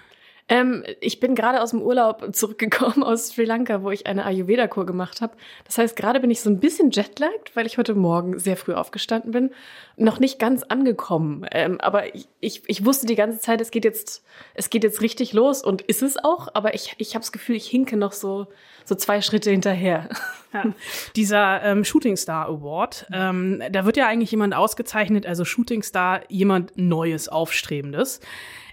Ähm, 0.49 0.83
ich 1.01 1.21
bin 1.21 1.35
gerade 1.35 1.63
aus 1.63 1.71
dem 1.71 1.83
Urlaub 1.83 2.35
zurückgekommen 2.35 3.03
aus 3.03 3.29
Sri 3.29 3.45
Lanka, 3.45 3.83
wo 3.83 3.91
ich 3.91 4.07
eine 4.07 4.25
Ayurveda-Kur 4.25 4.87
gemacht 4.87 5.21
habe. 5.21 5.37
Das 5.65 5.77
heißt, 5.77 5.95
gerade 5.95 6.21
bin 6.21 6.31
ich 6.31 6.41
so 6.41 6.49
ein 6.49 6.59
bisschen 6.59 6.91
jetlagged, 6.91 7.55
weil 7.55 7.67
ich 7.67 7.77
heute 7.77 7.95
Morgen 7.95 8.39
sehr 8.39 8.57
früh 8.57 8.73
aufgestanden 8.73 9.33
bin. 9.33 9.51
Noch 9.97 10.21
nicht 10.21 10.39
ganz 10.39 10.63
angekommen. 10.63 11.47
Ähm, 11.53 11.81
aber 11.81 12.15
ich, 12.15 12.29
ich, 12.41 12.63
ich 12.67 12.85
wusste 12.85 13.07
die 13.07 13.15
ganze 13.15 13.41
Zeit, 13.41 13.61
es 13.61 13.71
geht 13.71 13.85
jetzt, 13.85 14.25
es 14.55 14.71
geht 14.71 14.85
jetzt 14.85 15.03
richtig 15.03 15.35
los 15.35 15.63
und 15.63 15.83
ist 15.83 16.03
es 16.03 16.17
auch. 16.17 16.49
Aber 16.55 16.75
ich, 16.75 16.95
ich 16.97 17.15
habe 17.15 17.23
das 17.23 17.33
Gefühl, 17.33 17.57
ich 17.57 17.67
hinke 17.67 17.99
noch 17.99 18.13
so, 18.13 18.47
so 18.87 18.95
zwei 18.95 19.21
Schritte 19.21 19.51
hinterher. 19.51 20.09
Ja. 20.51 20.65
Dieser 21.15 21.63
ähm, 21.63 21.85
Shooting 21.85 22.17
Star 22.17 22.47
Award, 22.47 23.07
ähm, 23.13 23.63
da 23.71 23.85
wird 23.85 23.99
ja 23.99 24.07
eigentlich 24.07 24.31
jemand 24.31 24.55
ausgezeichnet, 24.55 25.27
also 25.27 25.45
Shooting 25.45 25.83
Star, 25.83 26.23
jemand 26.31 26.73
Neues, 26.79 27.29
Aufstrebendes. 27.29 28.21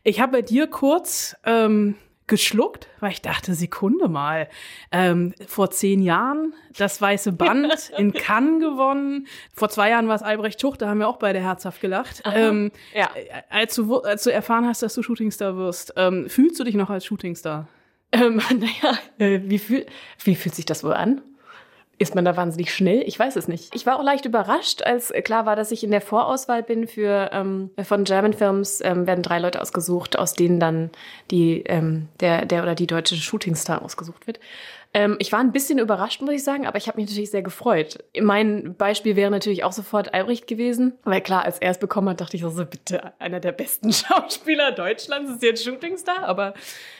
Ich 0.07 0.19
habe 0.19 0.33
bei 0.33 0.41
dir 0.43 0.67
kurz 0.67 1.35
ähm, 1.45 1.95
geschluckt, 2.27 2.87
weil 2.99 3.11
ich 3.11 3.23
dachte, 3.23 3.55
Sekunde 3.55 4.07
mal, 4.07 4.47
ähm, 4.91 5.33
vor 5.47 5.71
zehn 5.71 5.99
Jahren 5.99 6.53
das 6.77 7.01
Weiße 7.01 7.31
Band 7.31 7.91
in 7.97 8.13
Cannes 8.13 8.59
gewonnen. 8.61 9.25
Vor 9.51 9.69
zwei 9.69 9.89
Jahren 9.89 10.07
war 10.07 10.15
es 10.15 10.21
Albrecht 10.21 10.61
Schuch, 10.61 10.77
da 10.77 10.89
haben 10.89 10.99
wir 10.99 11.07
auch 11.07 11.17
beide 11.17 11.39
herzhaft 11.39 11.81
gelacht. 11.81 12.21
Ähm, 12.23 12.71
ja. 12.93 13.09
als, 13.49 13.73
du, 13.73 13.99
als 14.01 14.23
du 14.23 14.31
erfahren 14.31 14.67
hast, 14.67 14.83
dass 14.83 14.93
du 14.93 15.01
Shootingstar 15.01 15.57
wirst, 15.57 15.93
ähm, 15.97 16.29
fühlst 16.29 16.59
du 16.59 16.63
dich 16.63 16.75
noch 16.75 16.91
als 16.91 17.03
Shootingstar? 17.03 17.67
Ähm, 18.11 18.39
naja, 18.59 18.99
äh, 19.17 19.41
wie, 19.43 19.57
fühl, 19.57 19.87
wie 20.23 20.35
fühlt 20.35 20.53
sich 20.53 20.65
das 20.65 20.83
wohl 20.83 20.93
an? 20.93 21.23
Ist 21.97 22.13
man 22.13 22.25
da 22.25 22.35
wahnsinnig 22.35 22.73
schnell? 22.73 23.03
Ich 23.05 23.17
weiß 23.17 23.37
es 23.37 23.47
nicht. 23.47 23.73
Ich 23.73 23.85
war 23.85 23.97
auch 23.97 24.03
leicht 24.03 24.25
überrascht, 24.25 24.83
als 24.83 25.13
klar 25.23 25.45
war, 25.45 25.55
dass 25.55 25.71
ich 25.71 25.83
in 25.83 25.91
der 25.91 26.01
Vorauswahl 26.01 26.61
bin 26.61 26.87
für 26.87 27.29
ähm, 27.31 27.71
von 27.83 28.03
German 28.03 28.33
Films 28.33 28.81
ähm, 28.83 29.07
werden 29.07 29.21
drei 29.23 29.39
Leute 29.39 29.61
ausgesucht, 29.61 30.17
aus 30.19 30.33
denen 30.33 30.59
dann 30.59 30.89
die 31.31 31.61
ähm, 31.67 32.09
der 32.19 32.45
der 32.45 32.63
oder 32.63 32.75
die 32.75 32.87
deutsche 32.87 33.15
Shootingstar 33.15 33.81
ausgesucht 33.81 34.27
wird. 34.27 34.39
Ähm, 34.95 35.17
ich 35.19 35.33
war 35.33 35.41
ein 35.41 35.51
bisschen 35.51 35.77
überrascht, 35.77 36.21
muss 36.21 36.35
ich 36.35 36.43
sagen, 36.45 36.65
aber 36.65 36.77
ich 36.77 36.87
habe 36.87 36.97
mich 36.97 37.09
natürlich 37.09 37.29
sehr 37.29 37.41
gefreut. 37.41 37.97
Mein 38.17 38.75
Beispiel 38.75 39.17
wäre 39.17 39.29
natürlich 39.29 39.65
auch 39.65 39.73
sofort 39.73 40.13
Albrecht 40.13 40.47
gewesen, 40.47 40.93
weil 41.03 41.19
klar, 41.19 41.43
als 41.43 41.59
er 41.59 41.71
es 41.71 41.79
bekommen 41.79 42.07
hat, 42.07 42.21
dachte 42.21 42.37
ich 42.37 42.43
so, 42.43 42.47
also 42.47 42.65
bitte 42.65 43.11
einer 43.19 43.41
der 43.41 43.51
besten 43.51 43.91
Schauspieler 43.93 44.71
Deutschlands 44.71 45.31
ist 45.31 45.43
jetzt 45.43 45.65
Shootingstar, 45.65 46.23
aber 46.23 46.53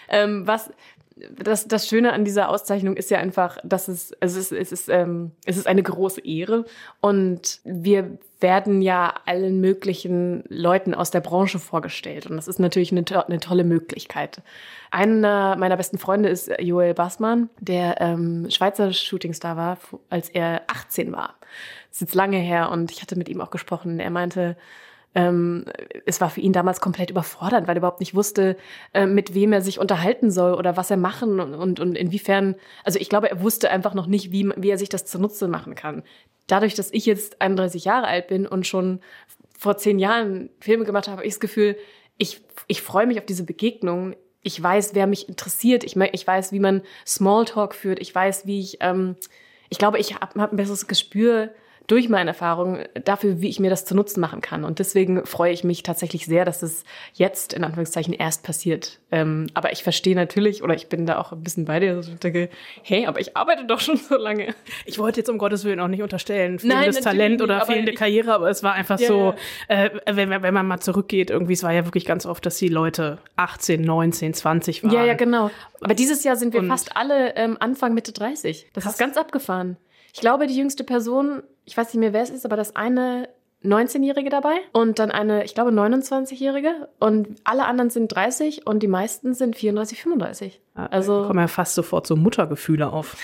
ähm, 0.10 0.45
was 0.45 0.71
das, 1.15 1.67
das 1.67 1.88
Schöne 1.88 2.12
an 2.12 2.25
dieser 2.25 2.49
Auszeichnung 2.49 2.97
ist 2.97 3.10
ja 3.10 3.19
einfach, 3.19 3.58
dass 3.63 3.88
es, 3.88 4.12
es, 4.19 4.51
es, 4.51 4.71
ist, 4.71 4.89
ähm, 4.89 5.32
es 5.45 5.56
ist 5.56 5.65
eine 5.65 5.82
große 5.82 6.21
Ehre 6.25 6.65
und 6.99 7.62
wir 7.63 8.17
werden 8.41 8.82
ja 8.82 9.13
allen 9.25 9.62
möglichen 9.62 10.43
Leuten 10.49 10.93
aus 10.93 11.12
der 11.12 11.21
Branche 11.21 11.58
vorgestellt 11.58 12.25
und 12.25 12.36
das 12.36 12.49
ist 12.49 12.60
natürlich 12.60 12.91
eine, 12.91 13.06
to 13.06 13.21
eine 13.21 13.39
tolle 13.39 13.63
Möglichkeit. 13.63 14.41
Einer 14.91 15.56
meiner 15.56 15.78
besten 15.78 15.97
Freunde 15.97 16.28
ist 16.28 16.51
Joel 16.60 16.93
Bassmann, 16.93 17.49
der 17.60 18.01
ähm, 18.01 18.47
Schweizer 18.49 18.91
Shootingstar 18.91 19.56
war, 19.56 19.78
als 20.10 20.30
er 20.30 20.63
18 20.67 21.13
war. 21.13 21.36
Das 21.89 21.97
ist 21.97 22.01
jetzt 22.01 22.15
lange 22.15 22.38
her 22.38 22.71
und 22.71 22.91
ich 22.91 23.01
hatte 23.01 23.15
mit 23.15 23.30
ihm 23.30 23.39
auch 23.39 23.51
gesprochen. 23.51 24.01
Er 24.01 24.10
meinte, 24.10 24.58
ähm, 25.15 25.63
es 26.06 26.19
war 26.19 26.30
für 26.30 26.41
ihn 26.41 26.51
damals 26.51 26.82
komplett 26.82 27.10
überfordernd, 27.10 27.67
weil 27.67 27.75
er 27.75 27.80
überhaupt 27.80 28.01
nicht 28.01 28.13
wusste, 28.13 28.58
äh, 28.93 29.06
mit 29.06 29.34
wem 29.34 29.54
er 29.54 29.62
sich 29.62 29.80
unterhalten 29.80 30.30
soll 30.30 30.54
oder 30.54 30.75
was 30.75 30.91
er 30.91 30.97
machen 30.97 31.39
und, 31.39 31.80
und, 31.80 31.97
inwiefern. 31.97 32.56
Also 32.84 32.99
ich 32.99 33.10
glaube, 33.10 33.30
er 33.30 33.41
wusste 33.41 33.71
einfach 33.71 33.93
noch 33.93 34.08
nicht, 34.08 34.34
wie, 34.34 34.51
wie 34.58 34.69
er 34.69 34.78
sich 34.78 34.89
das 34.89 35.06
zunutze 35.06 35.47
machen 35.47 35.73
kann. 35.73 36.04
Dadurch, 36.47 36.75
dass 36.75 36.91
ich 36.91 37.06
jetzt 37.06 37.41
31 37.41 37.86
Jahre 37.86 38.08
alt 38.08 38.28
bin 38.28 38.45
und 38.45 38.67
schon 38.67 38.99
vor 39.58 39.78
zehn 39.78 39.99
Jahren 39.99 40.49
Filme 40.60 40.84
gemacht 40.84 41.08
habe, 41.08 41.17
habe 41.17 41.28
ich 41.28 41.34
das 41.34 41.39
Gefühl, 41.39 41.78
ich, 42.17 42.41
ich 42.67 42.82
freue 42.82 43.08
mich 43.08 43.17
auf 43.17 43.25
diese 43.25 43.45
Begegnungen. 43.45 44.15
Ich 44.41 44.62
weiß, 44.62 44.95
wer 44.95 45.08
mich 45.08 45.30
interessiert. 45.30 45.86
Ich, 45.86 45.95
ich 45.95 46.28
weiß, 46.28 46.51
wie 46.51 46.60
man 46.60 46.82
Smalltalk 47.08 47.73
führt. 47.73 47.99
Ich 47.99 48.13
weiß, 48.13 48.45
wie 48.45 48.60
ich, 48.60 48.78
ähm, 48.82 49.15
ich 49.69 49.78
glaube, 49.78 49.97
ich 49.97 50.13
habe 50.15 50.39
hab 50.41 50.51
ein 50.51 50.58
besseres 50.58 50.88
Gespür 50.88 51.51
durch 51.88 52.10
meine 52.10 52.32
Erfahrung 52.32 52.80
dafür, 53.04 53.41
wie 53.41 53.50
ich 53.50 53.60
mir 53.60 53.69
das 53.69 53.86
zu 53.86 53.95
Nutzen 53.95 54.19
machen 54.19 54.41
kann. 54.41 54.63
Und 54.63 54.80
deswegen 54.80 55.26
freue 55.26 55.52
ich 55.52 55.63
mich 55.63 55.84
tatsächlich 55.84 56.26
sehr, 56.26 56.45
dass 56.45 56.63
es 56.63 56.84
jetzt 57.13 57.54
in 57.54 57.63
Anführungszeichen 57.63 58.13
erst 58.13 58.43
passiert. 58.43 59.00
Ähm, 59.12 59.48
aber 59.54 59.71
ich 59.71 59.84
verstehe 59.84 60.15
natürlich, 60.15 60.63
oder 60.63 60.74
ich 60.74 60.88
bin 60.88 61.06
da 61.06 61.19
auch 61.19 61.32
ein 61.32 61.43
bisschen 61.43 61.65
bei 61.65 61.80
dir, 61.80 61.95
dass 61.95 62.08
ich 62.08 62.15
denke, 62.15 62.50
hey, 62.82 63.06
aber 63.06 63.19
ich 63.19 63.38
arbeite 63.38 63.65
doch 63.65 63.80
schon 63.80 63.98
so 63.98 64.17
lange. 64.17 64.56
Ich 64.86 64.98
wollte 64.98 65.19
jetzt 65.19 65.30
um 65.30 65.38
Gottes 65.38 65.63
Willen 65.63 65.80
auch 65.80 65.88
nicht 65.88 66.02
unterstellen, 66.02 66.60
fehlendes 66.60 66.95
Nein, 66.95 67.04
Talent 67.04 67.41
oder 67.41 67.65
fehlende 67.65 67.91
ich, 67.91 67.98
Karriere, 67.98 68.34
aber 68.34 68.50
es 68.50 68.63
war 68.63 68.74
einfach 68.74 69.00
ja, 69.00 69.08
so, 69.08 69.36
äh, 69.67 69.89
wenn, 70.12 70.30
wenn 70.30 70.54
man 70.54 70.67
mal 70.67 70.80
zurückgeht, 70.80 71.30
irgendwie, 71.30 71.54
es 71.54 71.63
war 71.63 71.71
ja 71.71 71.86
wirklich 71.86 72.06
ganz 72.06 72.26
oft, 72.26 72.45
dass 72.45 72.58
die 72.58 72.67
Leute 72.67 73.19
18, 73.36 73.82
19, 73.82 74.34
20 74.34 74.84
waren. 74.84 74.91
Ja, 74.91 75.06
ja, 75.06 75.13
genau. 75.13 75.52
Aber 75.82 75.93
dieses 75.93 76.24
Jahr 76.24 76.36
sind 76.36 76.54
wir 76.54 76.62
Und 76.62 76.67
fast 76.67 76.95
alle 76.98 77.36
ähm, 77.36 77.58
Anfang, 77.60 77.93
Mitte 77.93 78.12
30. 78.12 78.67
Das 78.74 78.84
krass. 78.84 78.93
ist 78.93 79.00
ganz 79.00 79.17
abgefahren. 79.17 79.78
Ich 80.15 80.21
glaube, 80.21 80.47
die 80.47 80.56
jüngste 80.56 80.86
Person, 80.86 81.43
ich 81.65 81.75
weiß 81.75 81.88
nicht 81.88 81.99
mehr, 81.99 82.13
wer 82.13 82.21
es 82.21 82.30
ist, 82.30 82.45
aber 82.45 82.56
das 82.56 82.73
eine 82.78 83.28
19-Jährige 83.65 84.30
dabei 84.30 84.56
und 84.71 84.97
dann 84.97 85.12
eine, 85.12 85.43
ich 85.43 85.54
glaube, 85.54 85.71
29-Jährige 85.71 86.88
und 86.99 87.28
alle 87.43 87.65
anderen 87.65 87.89
sind 87.89 88.15
30 88.15 88.65
und 88.65 88.82
die 88.82 88.88
meisten 88.88 89.34
sind 89.34 89.58
34, 89.58 90.01
35. 90.01 90.62
Also 90.73 91.23
kommen 91.28 91.39
ja 91.39 91.49
fast 91.49 91.75
sofort 91.75 92.08
so 92.08 92.15
Muttergefühle 92.15 92.93
auf. 92.93 93.17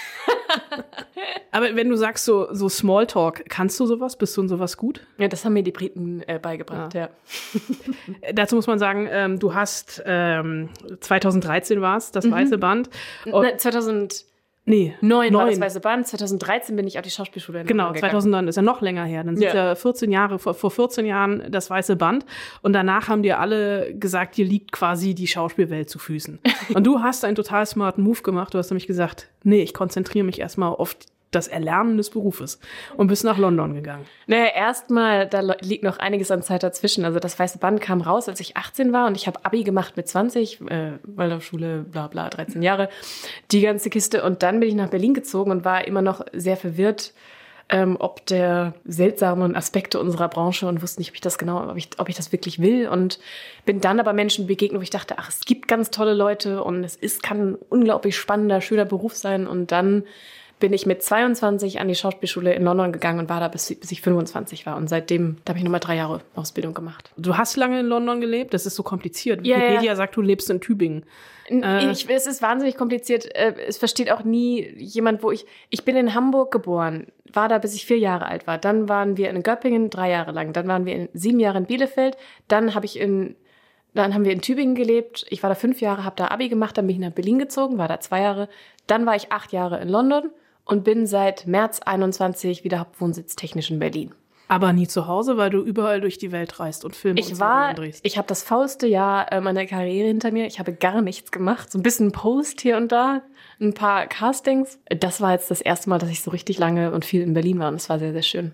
Aber 1.53 1.73
wenn 1.77 1.87
du 1.87 1.95
sagst 1.95 2.25
so, 2.25 2.53
so 2.53 2.67
Smalltalk, 2.67 3.45
kannst 3.47 3.79
du 3.79 3.85
sowas? 3.85 4.17
Bist 4.17 4.35
du 4.35 4.41
in 4.41 4.49
sowas 4.49 4.75
gut? 4.75 4.99
Ja, 5.17 5.29
das 5.29 5.45
haben 5.45 5.53
mir 5.53 5.63
die 5.63 5.71
Briten 5.71 6.21
äh, 6.27 6.39
beigebracht, 6.39 6.93
ja. 6.93 7.07
ja. 7.53 8.31
Dazu 8.33 8.57
muss 8.57 8.67
man 8.67 8.79
sagen, 8.79 9.07
ähm, 9.09 9.39
du 9.39 9.53
hast 9.53 10.03
ähm, 10.05 10.67
2013 10.99 11.79
war 11.79 11.95
es, 11.95 12.11
das 12.11 12.25
mhm. 12.25 12.31
weiße 12.31 12.57
Band. 12.57 12.89
Und 13.31 13.47
2000 13.61 14.25
Nee, 14.63 14.93
neun, 15.01 15.33
war 15.33 15.47
das 15.47 15.59
Weiße 15.59 15.79
Band. 15.79 16.07
2013 16.07 16.75
bin 16.75 16.85
ich 16.85 16.97
auf 16.97 17.01
die 17.01 17.09
Schauspielschule 17.09 17.63
Genau, 17.63 17.93
2009 17.93 18.47
ist 18.47 18.57
ja 18.57 18.61
noch 18.61 18.81
länger 18.81 19.05
her. 19.05 19.23
Dann 19.23 19.35
sind 19.35 19.47
ja, 19.47 19.69
ja 19.69 19.75
14 19.75 20.11
Jahre, 20.11 20.37
vor, 20.37 20.53
vor 20.53 20.69
14 20.69 21.05
Jahren 21.05 21.51
das 21.51 21.69
Weiße 21.69 21.95
Band. 21.95 22.25
Und 22.61 22.73
danach 22.73 23.07
haben 23.07 23.23
dir 23.23 23.39
alle 23.39 23.93
gesagt, 23.95 24.37
dir 24.37 24.45
liegt 24.45 24.71
quasi 24.71 25.15
die 25.15 25.27
Schauspielwelt 25.27 25.89
zu 25.89 25.97
Füßen. 25.97 26.39
und 26.75 26.85
du 26.85 26.99
hast 26.99 27.25
einen 27.25 27.35
total 27.35 27.65
smarten 27.65 28.03
Move 28.03 28.21
gemacht. 28.21 28.53
Du 28.53 28.59
hast 28.59 28.69
nämlich 28.69 28.87
gesagt, 28.87 29.29
nee, 29.43 29.63
ich 29.63 29.73
konzentriere 29.73 30.25
mich 30.25 30.39
erstmal 30.39 30.69
auf 30.69 30.95
das 31.31 31.47
Erlernen 31.47 31.97
des 31.97 32.09
Berufes 32.09 32.59
und 32.97 33.07
bist 33.07 33.23
nach 33.23 33.37
London 33.37 33.73
gegangen. 33.73 34.05
Naja, 34.27 34.47
erstmal, 34.53 35.27
da 35.27 35.41
liegt 35.61 35.83
noch 35.83 35.97
einiges 35.97 36.29
an 36.29 36.43
Zeit 36.43 36.63
dazwischen. 36.63 37.05
Also 37.05 37.19
das 37.19 37.39
Weiße 37.39 37.57
Band 37.57 37.81
kam 37.81 38.01
raus, 38.01 38.29
als 38.29 38.39
ich 38.39 38.57
18 38.57 38.93
war 38.93 39.07
und 39.07 39.15
ich 39.15 39.27
habe 39.27 39.43
Abi 39.45 39.63
gemacht 39.63 39.97
mit 39.97 40.07
20, 40.07 40.61
äh, 40.69 40.91
Waldorfschule, 41.03 41.85
bla 41.89 42.07
bla, 42.07 42.29
13 42.29 42.61
Jahre, 42.61 42.89
die 43.51 43.61
ganze 43.61 43.89
Kiste. 43.89 44.23
Und 44.23 44.43
dann 44.43 44.59
bin 44.59 44.69
ich 44.69 44.75
nach 44.75 44.89
Berlin 44.89 45.13
gezogen 45.13 45.51
und 45.51 45.65
war 45.65 45.87
immer 45.87 46.01
noch 46.01 46.25
sehr 46.33 46.57
verwirrt, 46.57 47.13
ähm, 47.71 47.95
ob 47.99 48.25
der 48.25 48.73
seltsamen 48.83 49.55
Aspekte 49.55 49.99
unserer 49.99 50.27
Branche 50.27 50.67
und 50.67 50.81
wusste 50.81 50.99
nicht, 50.99 51.11
ob 51.11 51.15
ich 51.15 51.21
das 51.21 51.37
genau, 51.37 51.69
ob 51.69 51.77
ich, 51.77 51.89
ob 51.97 52.09
ich 52.09 52.15
das 52.15 52.33
wirklich 52.33 52.59
will. 52.59 52.89
Und 52.89 53.19
bin 53.65 53.79
dann 53.79 53.99
aber 54.01 54.11
Menschen 54.11 54.45
begegnet, 54.45 54.79
wo 54.79 54.83
ich 54.83 54.89
dachte, 54.89 55.15
ach, 55.17 55.29
es 55.29 55.45
gibt 55.45 55.69
ganz 55.69 55.89
tolle 55.89 56.13
Leute 56.13 56.63
und 56.63 56.83
es 56.83 56.97
ist, 56.97 57.23
kann 57.23 57.51
ein 57.51 57.55
unglaublich 57.69 58.17
spannender, 58.17 58.59
schöner 58.59 58.85
Beruf 58.85 59.15
sein. 59.15 59.47
Und 59.47 59.71
dann 59.71 60.03
bin 60.61 60.71
ich 60.71 60.85
mit 60.85 61.03
22 61.03 61.81
an 61.81 61.89
die 61.89 61.95
Schauspielschule 61.95 62.53
in 62.53 62.63
London 62.63 62.93
gegangen 62.93 63.19
und 63.19 63.29
war 63.29 63.41
da 63.41 63.49
bis, 63.49 63.75
bis 63.75 63.91
ich 63.91 64.01
25 64.01 64.65
war. 64.65 64.77
Und 64.77 64.87
seitdem, 64.87 65.37
da 65.43 65.49
habe 65.49 65.59
ich 65.59 65.65
nochmal 65.65 65.81
drei 65.81 65.97
Jahre 65.97 66.21
Ausbildung 66.35 66.73
gemacht. 66.73 67.11
Du 67.17 67.35
hast 67.35 67.57
lange 67.57 67.81
in 67.81 67.87
London 67.87 68.21
gelebt? 68.21 68.53
Das 68.53 68.65
ist 68.65 68.75
so 68.75 68.83
kompliziert. 68.83 69.45
Ja, 69.45 69.57
Wikipedia 69.57 69.91
ja. 69.91 69.95
sagt, 69.97 70.15
du 70.15 70.21
lebst 70.21 70.49
in 70.49 70.61
Tübingen. 70.61 71.03
Äh. 71.49 71.91
Ich, 71.91 72.07
es 72.09 72.27
ist 72.27 72.41
wahnsinnig 72.41 72.77
kompliziert. 72.77 73.25
Äh, 73.35 73.55
es 73.67 73.77
versteht 73.77 74.11
auch 74.11 74.23
nie 74.23 74.71
jemand, 74.77 75.23
wo 75.23 75.31
ich. 75.31 75.45
Ich 75.69 75.83
bin 75.83 75.97
in 75.97 76.13
Hamburg 76.13 76.51
geboren. 76.51 77.07
war 77.33 77.49
da, 77.49 77.57
bis 77.57 77.73
ich 77.73 77.85
vier 77.85 77.97
Jahre 77.97 78.27
alt 78.27 78.47
war. 78.47 78.57
Dann 78.57 78.87
waren 78.87 79.17
wir 79.17 79.29
in 79.29 79.43
Göppingen 79.43 79.89
drei 79.89 80.11
Jahre 80.11 80.31
lang. 80.31 80.53
Dann 80.53 80.67
waren 80.67 80.85
wir 80.85 80.95
in 80.95 81.09
sieben 81.13 81.39
Jahre 81.39 81.57
in 81.57 81.65
Bielefeld. 81.65 82.15
Dann 82.47 82.75
habe 82.75 82.85
ich 82.85 82.99
in, 82.99 83.35
dann 83.95 84.13
haben 84.13 84.25
wir 84.25 84.31
in 84.31 84.41
Tübingen 84.41 84.75
gelebt. 84.75 85.25
Ich 85.31 85.41
war 85.41 85.49
da 85.49 85.55
fünf 85.55 85.81
Jahre, 85.81 86.05
habe 86.05 86.15
da 86.15 86.27
Abi 86.27 86.49
gemacht, 86.49 86.77
dann 86.77 86.85
bin 86.85 86.95
ich 86.95 87.01
nach 87.01 87.11
Berlin 87.11 87.39
gezogen, 87.39 87.79
war 87.79 87.87
da 87.87 87.99
zwei 87.99 88.21
Jahre. 88.21 88.47
Dann 88.85 89.07
war 89.07 89.15
ich 89.15 89.31
acht 89.31 89.51
Jahre 89.51 89.81
in 89.81 89.89
London 89.89 90.29
und 90.71 90.83
bin 90.83 91.05
seit 91.05 91.45
März 91.47 91.79
21 91.85 92.63
wieder 92.63 92.79
Hauptwohnsitz 92.79 93.35
technisch 93.35 93.69
in 93.69 93.79
Berlin. 93.79 94.11
Aber 94.47 94.73
nie 94.73 94.87
zu 94.87 95.07
Hause, 95.07 95.37
weil 95.37 95.49
du 95.49 95.61
überall 95.61 96.01
durch 96.01 96.17
die 96.17 96.31
Welt 96.33 96.59
reist 96.59 96.83
und 96.83 96.93
Filme 96.95 97.19
Ich 97.21 97.31
und 97.31 97.39
war, 97.39 97.73
drehst. 97.73 98.05
ich 98.05 98.17
habe 98.17 98.27
das 98.27 98.43
faulste 98.43 98.85
Jahr 98.85 99.31
äh, 99.31 99.39
meiner 99.39 99.65
Karriere 99.65 100.07
hinter 100.09 100.31
mir. 100.31 100.45
Ich 100.45 100.59
habe 100.59 100.73
gar 100.73 101.01
nichts 101.01 101.31
gemacht. 101.31 101.71
So 101.71 101.79
ein 101.79 101.83
bisschen 101.83 102.11
Post 102.11 102.59
hier 102.59 102.75
und 102.75 102.91
da, 102.91 103.21
ein 103.61 103.73
paar 103.73 104.07
Castings. 104.07 104.77
Das 104.89 105.21
war 105.21 105.31
jetzt 105.31 105.51
das 105.51 105.61
erste 105.61 105.89
Mal, 105.89 105.99
dass 105.99 106.09
ich 106.09 106.21
so 106.21 106.31
richtig 106.31 106.57
lange 106.57 106.91
und 106.91 107.05
viel 107.05 107.21
in 107.21 107.33
Berlin 107.33 107.59
war 107.59 107.69
und 107.69 107.75
es 107.75 107.87
war 107.89 107.97
sehr, 107.99 108.11
sehr 108.11 108.23
schön. 108.23 108.51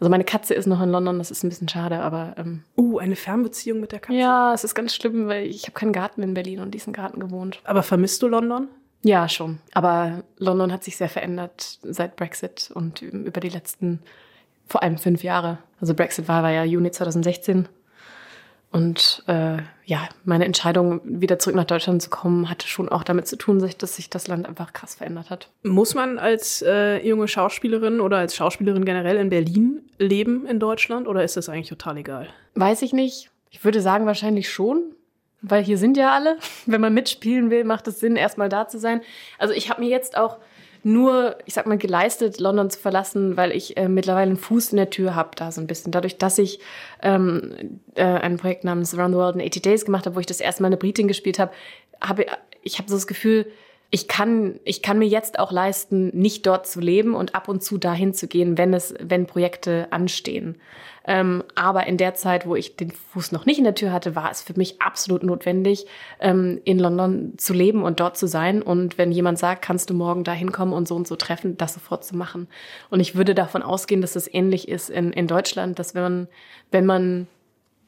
Also 0.00 0.10
meine 0.10 0.24
Katze 0.24 0.52
ist 0.54 0.66
noch 0.66 0.82
in 0.82 0.90
London, 0.90 1.18
das 1.18 1.30
ist 1.30 1.42
ein 1.42 1.48
bisschen 1.48 1.68
schade, 1.68 2.00
aber 2.00 2.34
ähm, 2.38 2.62
Uh, 2.76 2.98
eine 2.98 3.16
Fernbeziehung 3.16 3.80
mit 3.80 3.92
der 3.92 3.98
Katze. 4.00 4.18
ja, 4.18 4.52
es 4.54 4.62
ist 4.64 4.74
ganz 4.74 4.94
schlimm, 4.94 5.26
weil 5.26 5.46
ich 5.46 5.62
habe 5.64 5.72
keinen 5.72 5.92
Garten 5.92 6.22
in 6.22 6.34
Berlin 6.34 6.60
und 6.60 6.72
diesen 6.72 6.92
Garten 6.92 7.18
gewohnt. 7.20 7.60
Aber 7.64 7.82
vermisst 7.82 8.22
du 8.22 8.28
London? 8.28 8.68
Ja, 9.02 9.28
schon. 9.28 9.58
Aber 9.72 10.24
London 10.38 10.72
hat 10.72 10.84
sich 10.84 10.96
sehr 10.96 11.08
verändert 11.08 11.78
seit 11.82 12.16
Brexit 12.16 12.70
und 12.74 13.02
über 13.02 13.40
die 13.40 13.48
letzten 13.48 14.00
vor 14.66 14.82
allem 14.82 14.98
fünf 14.98 15.22
Jahre. 15.22 15.58
Also 15.80 15.94
Brexit 15.94 16.28
war, 16.28 16.42
war 16.42 16.50
ja 16.50 16.64
Juni 16.64 16.90
2016. 16.90 17.68
Und 18.72 19.22
äh, 19.26 19.58
ja, 19.84 20.08
meine 20.24 20.44
Entscheidung, 20.44 21.00
wieder 21.04 21.38
zurück 21.38 21.56
nach 21.56 21.64
Deutschland 21.64 22.02
zu 22.02 22.10
kommen, 22.10 22.50
hatte 22.50 22.66
schon 22.66 22.88
auch 22.88 23.04
damit 23.04 23.26
zu 23.26 23.36
tun, 23.36 23.58
dass 23.78 23.96
sich 23.96 24.10
das 24.10 24.26
Land 24.26 24.46
einfach 24.46 24.72
krass 24.72 24.96
verändert 24.96 25.30
hat. 25.30 25.48
Muss 25.62 25.94
man 25.94 26.18
als 26.18 26.62
äh, 26.62 26.98
junge 27.06 27.28
Schauspielerin 27.28 28.00
oder 28.00 28.18
als 28.18 28.34
Schauspielerin 28.34 28.84
generell 28.84 29.16
in 29.16 29.30
Berlin 29.30 29.80
leben 29.98 30.46
in 30.46 30.60
Deutschland 30.60 31.06
oder 31.06 31.22
ist 31.24 31.36
das 31.36 31.48
eigentlich 31.48 31.68
total 31.68 31.96
egal? 31.98 32.28
Weiß 32.54 32.82
ich 32.82 32.92
nicht. 32.92 33.30
Ich 33.50 33.64
würde 33.64 33.80
sagen, 33.80 34.04
wahrscheinlich 34.04 34.50
schon. 34.50 34.94
Weil 35.42 35.62
hier 35.62 35.78
sind 35.78 35.96
ja 35.96 36.12
alle. 36.12 36.38
Wenn 36.66 36.80
man 36.80 36.94
mitspielen 36.94 37.50
will, 37.50 37.64
macht 37.64 37.86
es 37.88 38.00
Sinn, 38.00 38.16
erstmal 38.16 38.48
da 38.48 38.68
zu 38.68 38.78
sein. 38.78 39.00
Also 39.38 39.54
ich 39.54 39.70
habe 39.70 39.82
mir 39.82 39.88
jetzt 39.88 40.16
auch 40.16 40.38
nur, 40.82 41.36
ich 41.46 41.54
sag 41.54 41.66
mal, 41.66 41.78
geleistet, 41.78 42.38
London 42.38 42.70
zu 42.70 42.78
verlassen, 42.78 43.36
weil 43.36 43.50
ich 43.50 43.76
äh, 43.76 43.88
mittlerweile 43.88 44.30
einen 44.30 44.36
Fuß 44.36 44.70
in 44.70 44.76
der 44.76 44.90
Tür 44.90 45.16
habe, 45.16 45.30
da 45.34 45.50
so 45.50 45.60
ein 45.60 45.66
bisschen. 45.66 45.90
Dadurch, 45.90 46.16
dass 46.16 46.38
ich 46.38 46.60
ähm, 47.02 47.80
äh, 47.96 48.04
ein 48.04 48.36
Projekt 48.36 48.62
namens 48.62 48.94
Around 48.94 49.14
the 49.14 49.18
World 49.18 49.34
in 49.34 49.42
80 49.42 49.62
Days 49.62 49.84
gemacht 49.84 50.06
habe, 50.06 50.14
wo 50.14 50.20
ich 50.20 50.26
das 50.26 50.40
erste 50.40 50.62
Mal 50.62 50.68
eine 50.68 50.76
Britin 50.76 51.08
gespielt 51.08 51.40
habe, 51.40 51.50
habe 52.00 52.26
ich 52.62 52.78
habe 52.78 52.88
so 52.88 52.94
das 52.94 53.06
Gefühl, 53.06 53.46
ich 53.90 54.08
kann, 54.08 54.58
ich 54.64 54.82
kann 54.82 54.98
mir 54.98 55.06
jetzt 55.06 55.38
auch 55.38 55.52
leisten, 55.52 56.08
nicht 56.08 56.46
dort 56.46 56.66
zu 56.66 56.80
leben 56.80 57.14
und 57.14 57.34
ab 57.34 57.48
und 57.48 57.62
zu 57.62 57.78
dahin 57.78 58.14
zu 58.14 58.26
gehen, 58.26 58.58
wenn 58.58 58.74
es, 58.74 58.94
wenn 59.00 59.26
Projekte 59.26 59.86
anstehen. 59.90 60.56
Ähm, 61.08 61.44
aber 61.54 61.86
in 61.86 61.96
der 61.96 62.14
Zeit, 62.14 62.46
wo 62.46 62.56
ich 62.56 62.74
den 62.74 62.90
Fuß 62.90 63.30
noch 63.30 63.46
nicht 63.46 63.58
in 63.58 63.64
der 63.64 63.76
Tür 63.76 63.92
hatte, 63.92 64.16
war 64.16 64.28
es 64.30 64.42
für 64.42 64.54
mich 64.54 64.82
absolut 64.82 65.22
notwendig, 65.22 65.86
ähm, 66.18 66.60
in 66.64 66.80
London 66.80 67.34
zu 67.36 67.52
leben 67.52 67.84
und 67.84 68.00
dort 68.00 68.16
zu 68.16 68.26
sein. 68.26 68.60
Und 68.60 68.98
wenn 68.98 69.12
jemand 69.12 69.38
sagt, 69.38 69.62
kannst 69.62 69.88
du 69.88 69.94
morgen 69.94 70.24
da 70.24 70.32
hinkommen 70.32 70.74
und 70.74 70.88
so 70.88 70.96
und 70.96 71.06
so 71.06 71.14
treffen, 71.14 71.56
das 71.56 71.74
sofort 71.74 72.04
zu 72.04 72.16
machen. 72.16 72.48
Und 72.90 72.98
ich 72.98 73.14
würde 73.14 73.36
davon 73.36 73.62
ausgehen, 73.62 74.00
dass 74.00 74.14
das 74.14 74.32
ähnlich 74.32 74.66
ist 74.66 74.90
in, 74.90 75.12
in 75.12 75.28
Deutschland, 75.28 75.78
dass 75.78 75.94
wenn 75.94 76.02
man, 76.02 76.28
wenn 76.72 76.86
man 76.86 77.28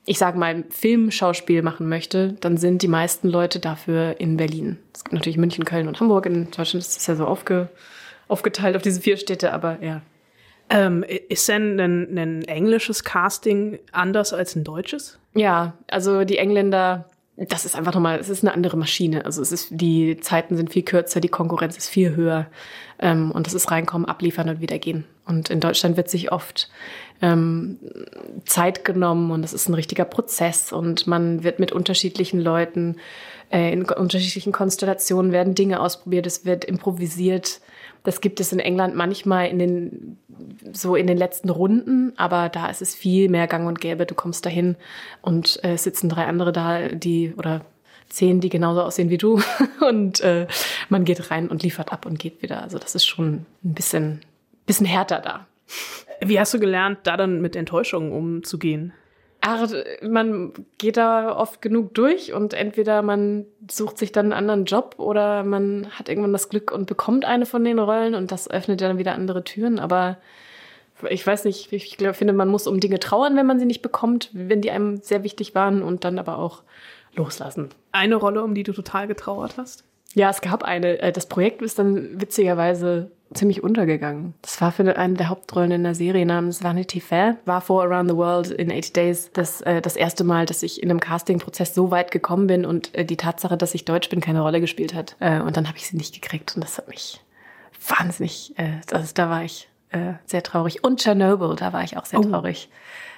ich 0.09 0.19
sage 0.19 0.39
mal, 0.39 0.65
Filmschauspiel 0.71 1.63
machen 1.63 1.89
möchte, 1.89 2.33
dann 2.41 2.57
sind 2.57 2.83
die 2.83 2.89
meisten 2.89 3.29
Leute 3.29 3.61
dafür 3.61 4.19
in 4.19 4.39
Berlin. 4.39 4.79
Es 4.95 5.05
gibt 5.05 5.13
natürlich 5.13 5.37
München, 5.37 5.67
Köln 5.67 5.87
und 5.87 6.01
Hamburg. 6.01 6.25
In 6.25 6.51
Deutschland 6.51 6.83
ist 6.83 6.97
das 6.97 7.07
ja 7.07 7.15
so 7.15 7.27
aufge, 7.27 7.69
aufgeteilt 8.27 8.75
auf 8.75 8.83
diese 8.83 9.03
vier 9.03 9.19
Städte, 9.19 9.53
aber 9.53 9.83
ja. 9.83 10.01
Ähm, 10.71 11.05
ist 11.29 11.49
denn 11.49 11.79
ein, 11.79 12.19
ein 12.19 12.43
englisches 12.45 13.05
Casting 13.05 13.79
anders 13.93 14.33
als 14.33 14.57
ein 14.57 14.65
deutsches? 14.65 15.19
Ja, 15.35 15.75
also 15.89 16.25
die 16.25 16.39
Engländer, 16.39 17.07
das 17.37 17.65
ist 17.67 17.77
einfach 17.77 17.95
nochmal, 17.95 18.19
es 18.19 18.31
ist 18.31 18.43
eine 18.43 18.55
andere 18.55 18.77
Maschine. 18.79 19.27
Also 19.27 19.43
es 19.43 19.53
ist, 19.53 19.69
die 19.71 20.19
Zeiten 20.21 20.57
sind 20.57 20.73
viel 20.73 20.83
kürzer, 20.83 21.21
die 21.21 21.29
Konkurrenz 21.29 21.77
ist 21.77 21.89
viel 21.89 22.17
höher. 22.17 22.47
Ähm, 22.99 23.31
und 23.31 23.47
das 23.47 23.55
ist 23.55 23.71
reinkommen, 23.71 24.09
abliefern 24.09 24.49
und 24.49 24.61
wieder 24.61 24.79
gehen. 24.79 25.05
Und 25.29 25.51
in 25.51 25.61
Deutschland 25.61 25.97
wird 25.97 26.09
sich 26.09 26.33
oft 26.33 26.71
ähm, 27.21 27.79
Zeit 28.47 28.85
genommen 28.85 29.31
und 29.31 29.45
es 29.45 29.53
ist 29.53 29.69
ein 29.69 29.75
richtiger 29.75 30.05
Prozess 30.05 30.73
und 30.73 31.07
man 31.07 31.45
wird 31.45 31.59
mit 31.59 31.71
unterschiedlichen 31.71 32.41
Leuten 32.41 32.97
äh, 33.51 33.73
in 33.73 33.85
unterschiedlichen 33.85 34.53
Konstellationen 34.53 35.33
werden 35.33 35.55
Dinge 35.55 35.81
ausprobiert, 35.81 36.27
es 36.27 36.45
wird 36.45 36.65
improvisiert. 36.65 37.61
Das 38.05 38.21
gibt 38.21 38.41
es 38.41 38.53
in 38.53 38.61
England 38.61 38.95
manchmal 38.95 39.49
in 39.49 39.59
den 39.59 40.19
so 40.73 40.97
in 40.97 41.07
den 41.07 41.19
letzten 41.19 41.51
Runden, 41.51 42.13
aber 42.17 42.49
da 42.49 42.69
ist 42.69 42.81
es 42.81 42.95
viel 42.95 43.29
mehr 43.29 43.47
Gang 43.49 43.67
und 43.67 43.81
Gäbe. 43.81 44.07
Du 44.07 44.15
kommst 44.15 44.47
dahin 44.47 44.77
und 45.21 45.63
äh, 45.65 45.77
sitzen 45.77 46.09
drei 46.09 46.27
andere 46.27 46.53
da, 46.53 46.89
die 46.89 47.35
oder 47.37 47.63
zehn, 48.09 48.41
die 48.41 48.49
genauso 48.49 48.83
aussehen 48.83 49.11
wie 49.11 49.19
du 49.19 49.43
und 49.89 50.21
äh, 50.21 50.47
man 50.89 51.05
geht 51.05 51.31
rein 51.31 51.49
und 51.49 51.63
liefert 51.63 51.93
ab 51.93 52.07
und 52.07 52.19
geht 52.19 52.41
wieder. 52.41 52.63
Also 52.63 52.79
das 52.79 52.95
ist 52.95 53.07
schon 53.07 53.45
ein 53.65 53.75
bisschen 53.75 54.21
bisschen 54.69 54.87
härter 54.87 55.21
da. 55.21 55.47
Wie 56.21 56.39
hast 56.39 56.55
du 56.55 56.61
gelernt, 56.61 57.01
da 57.03 57.17
dann 57.17 57.41
mit 57.41 57.57
Enttäuschungen 57.57 58.13
umzugehen? 58.13 58.93
Ach, 59.41 59.69
man 60.03 60.53
geht 60.79 60.97
da 60.97 61.37
oft 61.37 61.63
genug 61.63 61.95
durch 61.95 62.33
und 62.33 62.55
entweder 62.55 63.03
man 63.03 63.47
sucht 63.71 63.97
sich 63.97 64.11
dann 64.11 64.27
einen 64.27 64.33
anderen 64.33 64.65
Job 64.65 64.97
oder 64.99 65.45
man 65.45 65.89
hat 65.91 66.09
irgendwann 66.09 66.33
das 66.33 66.49
Glück 66.49 66.73
und 66.73 66.87
bekommt 66.87 67.25
eine 67.25 67.47
von 67.47 67.65
den 67.65 67.79
Rollen 67.79 68.15
und 68.15 68.33
das 68.33 68.51
öffnet 68.51 68.81
dann 68.81 68.99
wieder 68.99 69.15
andere 69.15 69.45
Türen. 69.45 69.79
Aber 69.79 70.19
ich 71.09 71.25
weiß 71.25 71.45
nicht, 71.45 71.73
ich 71.73 71.97
finde, 71.97 72.33
man 72.33 72.49
muss 72.49 72.67
um 72.67 72.81
Dinge 72.81 72.99
trauern, 72.99 73.37
wenn 73.37 73.47
man 73.47 73.61
sie 73.61 73.67
nicht 73.67 73.83
bekommt, 73.83 74.31
wenn 74.33 74.61
die 74.61 74.73
einem 74.73 74.97
sehr 75.03 75.23
wichtig 75.23 75.55
waren 75.55 75.83
und 75.83 76.05
dann 76.05 76.19
aber 76.19 76.39
auch 76.39 76.63
loslassen. 77.15 77.69
Eine 77.93 78.17
Rolle, 78.17 78.43
um 78.43 78.55
die 78.55 78.65
du 78.65 78.73
total 78.73 79.07
getrauert 79.07 79.57
hast? 79.57 79.85
Ja, 80.15 80.31
es 80.31 80.41
gab 80.41 80.63
eine. 80.65 80.99
Äh, 81.01 81.13
Das 81.13 81.27
Projekt 81.27 81.63
ist 81.63 81.79
dann 81.79 82.21
witzigerweise 82.21 83.11
ziemlich 83.35 83.63
untergegangen. 83.63 84.33
Das 84.41 84.59
war 84.63 84.73
für 84.73 84.97
eine 84.97 85.15
der 85.15 85.29
Hauptrollen 85.29 85.71
in 85.71 85.83
der 85.85 85.95
Serie 85.95 86.25
namens 86.25 86.65
Vanity 86.65 86.99
Fair. 87.01 87.37
War 87.45 87.61
vor 87.61 87.83
Around 87.85 88.09
the 88.11 88.17
World 88.17 88.51
in 88.51 88.71
80 88.73 88.93
Days 88.95 89.31
das, 89.35 89.61
äh, 89.61 89.83
das 89.83 89.97
erste 89.97 90.25
Mal, 90.25 90.47
dass 90.47 90.63
ich 90.63 90.83
in 90.83 90.91
einem 90.91 90.99
Castingprozess 91.01 91.75
so 91.75 91.91
weit 91.91 92.11
gekommen 92.11 92.47
bin 92.47 92.65
und 92.65 92.95
äh, 92.95 93.05
die 93.05 93.19
Tatsache, 93.19 93.59
dass 93.59 93.75
ich 93.75 93.85
Deutsch 93.85 94.09
bin, 94.09 94.21
keine 94.23 94.41
Rolle 94.41 94.63
gespielt 94.63 94.95
hat. 94.95 95.15
Äh, 95.21 95.41
und 95.41 95.59
dann 95.59 95.69
habe 95.69 95.77
ich 95.77 95.87
sie 95.87 95.97
nicht 95.99 96.15
gekriegt 96.21 96.55
und 96.57 96.65
das 96.65 96.79
hat 96.79 96.89
mich 96.89 97.21
wahnsinnig, 97.87 98.55
äh, 98.59 98.81
also 98.93 99.13
da 99.15 99.29
war 99.29 99.45
ich 99.45 99.69
äh, 99.91 100.15
sehr 100.25 100.43
traurig. 100.43 100.83
Und 100.83 101.03
Chernobyl, 101.03 101.55
da 101.57 101.73
war 101.75 101.83
ich 101.85 101.99
auch 101.99 102.07
sehr 102.07 102.21
Oh. 102.21 102.23
traurig. 102.23 102.71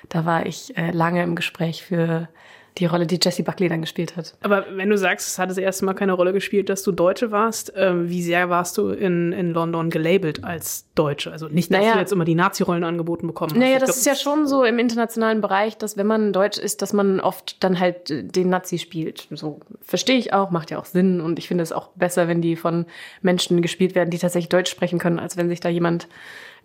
Da 0.08 0.24
war 0.24 0.44
ich 0.46 0.76
äh, 0.76 0.90
lange 0.90 1.22
im 1.22 1.36
Gespräch 1.36 1.84
für 1.84 2.28
die 2.78 2.86
Rolle, 2.86 3.06
die 3.06 3.18
Jessie 3.22 3.42
Buckley 3.42 3.68
dann 3.68 3.80
gespielt 3.80 4.16
hat. 4.16 4.34
Aber 4.42 4.64
wenn 4.74 4.88
du 4.88 4.96
sagst, 4.96 5.26
es 5.28 5.38
hat 5.38 5.50
das 5.50 5.58
erste 5.58 5.84
Mal 5.84 5.94
keine 5.94 6.12
Rolle 6.12 6.32
gespielt, 6.32 6.68
dass 6.68 6.82
du 6.82 6.92
Deutsche 6.92 7.30
warst, 7.30 7.72
ähm, 7.76 8.08
wie 8.08 8.22
sehr 8.22 8.48
warst 8.48 8.78
du 8.78 8.90
in, 8.90 9.32
in 9.32 9.52
London 9.52 9.90
gelabelt 9.90 10.44
als 10.44 10.86
Deutsche? 10.94 11.32
Also 11.32 11.48
nicht, 11.48 11.70
dass 11.72 11.80
Naja. 11.80 11.94
du 11.94 11.98
jetzt 11.98 12.12
immer 12.12 12.24
die 12.24 12.34
Nazi-Rollen 12.34 12.84
angeboten 12.84 13.26
bekommen 13.26 13.50
hast. 13.52 13.58
Naja, 13.58 13.74
Ich 13.74 13.80
das 13.80 13.88
glaub, 13.90 13.96
ist 13.96 14.06
ja 14.06 14.14
schon 14.14 14.46
so 14.46 14.64
im 14.64 14.78
internationalen 14.78 15.40
Bereich, 15.40 15.76
dass 15.76 15.96
wenn 15.96 16.06
man 16.06 16.32
Deutsch 16.32 16.58
ist, 16.58 16.80
dass 16.82 16.92
man 16.92 17.20
oft 17.20 17.62
dann 17.62 17.78
halt 17.80 18.10
äh, 18.10 18.22
den 18.22 18.48
Nazi 18.48 18.78
spielt. 18.78 19.26
So 19.30 19.60
verstehe 19.82 20.16
ich 20.18 20.32
auch, 20.32 20.50
macht 20.50 20.70
ja 20.70 20.78
auch 20.78 20.84
Sinn 20.86 21.20
und 21.20 21.38
ich 21.38 21.48
finde 21.48 21.62
es 21.62 21.72
auch 21.72 21.88
besser, 21.96 22.28
wenn 22.28 22.40
die 22.40 22.56
von 22.56 22.86
Menschen 23.22 23.62
gespielt 23.62 23.94
werden, 23.94 24.10
die 24.10 24.18
tatsächlich 24.18 24.48
Deutsch 24.48 24.70
sprechen 24.70 24.98
können, 24.98 25.18
als 25.18 25.36
wenn 25.36 25.48
sich 25.48 25.60
da 25.60 25.68
jemand 25.68 26.04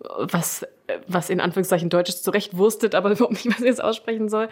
äh, 0.02 0.06
was, 0.18 0.62
äh, 0.62 0.98
was 1.08 1.30
in 1.30 1.40
Anführungszeichen 1.40 1.90
Deutsches 1.90 2.22
zurechtwurstet, 2.22 2.94
aber 2.94 3.10
überhaupt 3.12 3.32
nicht, 3.32 3.46
was 3.48 3.58
ich 3.58 3.66
jetzt 3.66 3.82
aussprechen 3.82 4.28
soll. 4.28 4.48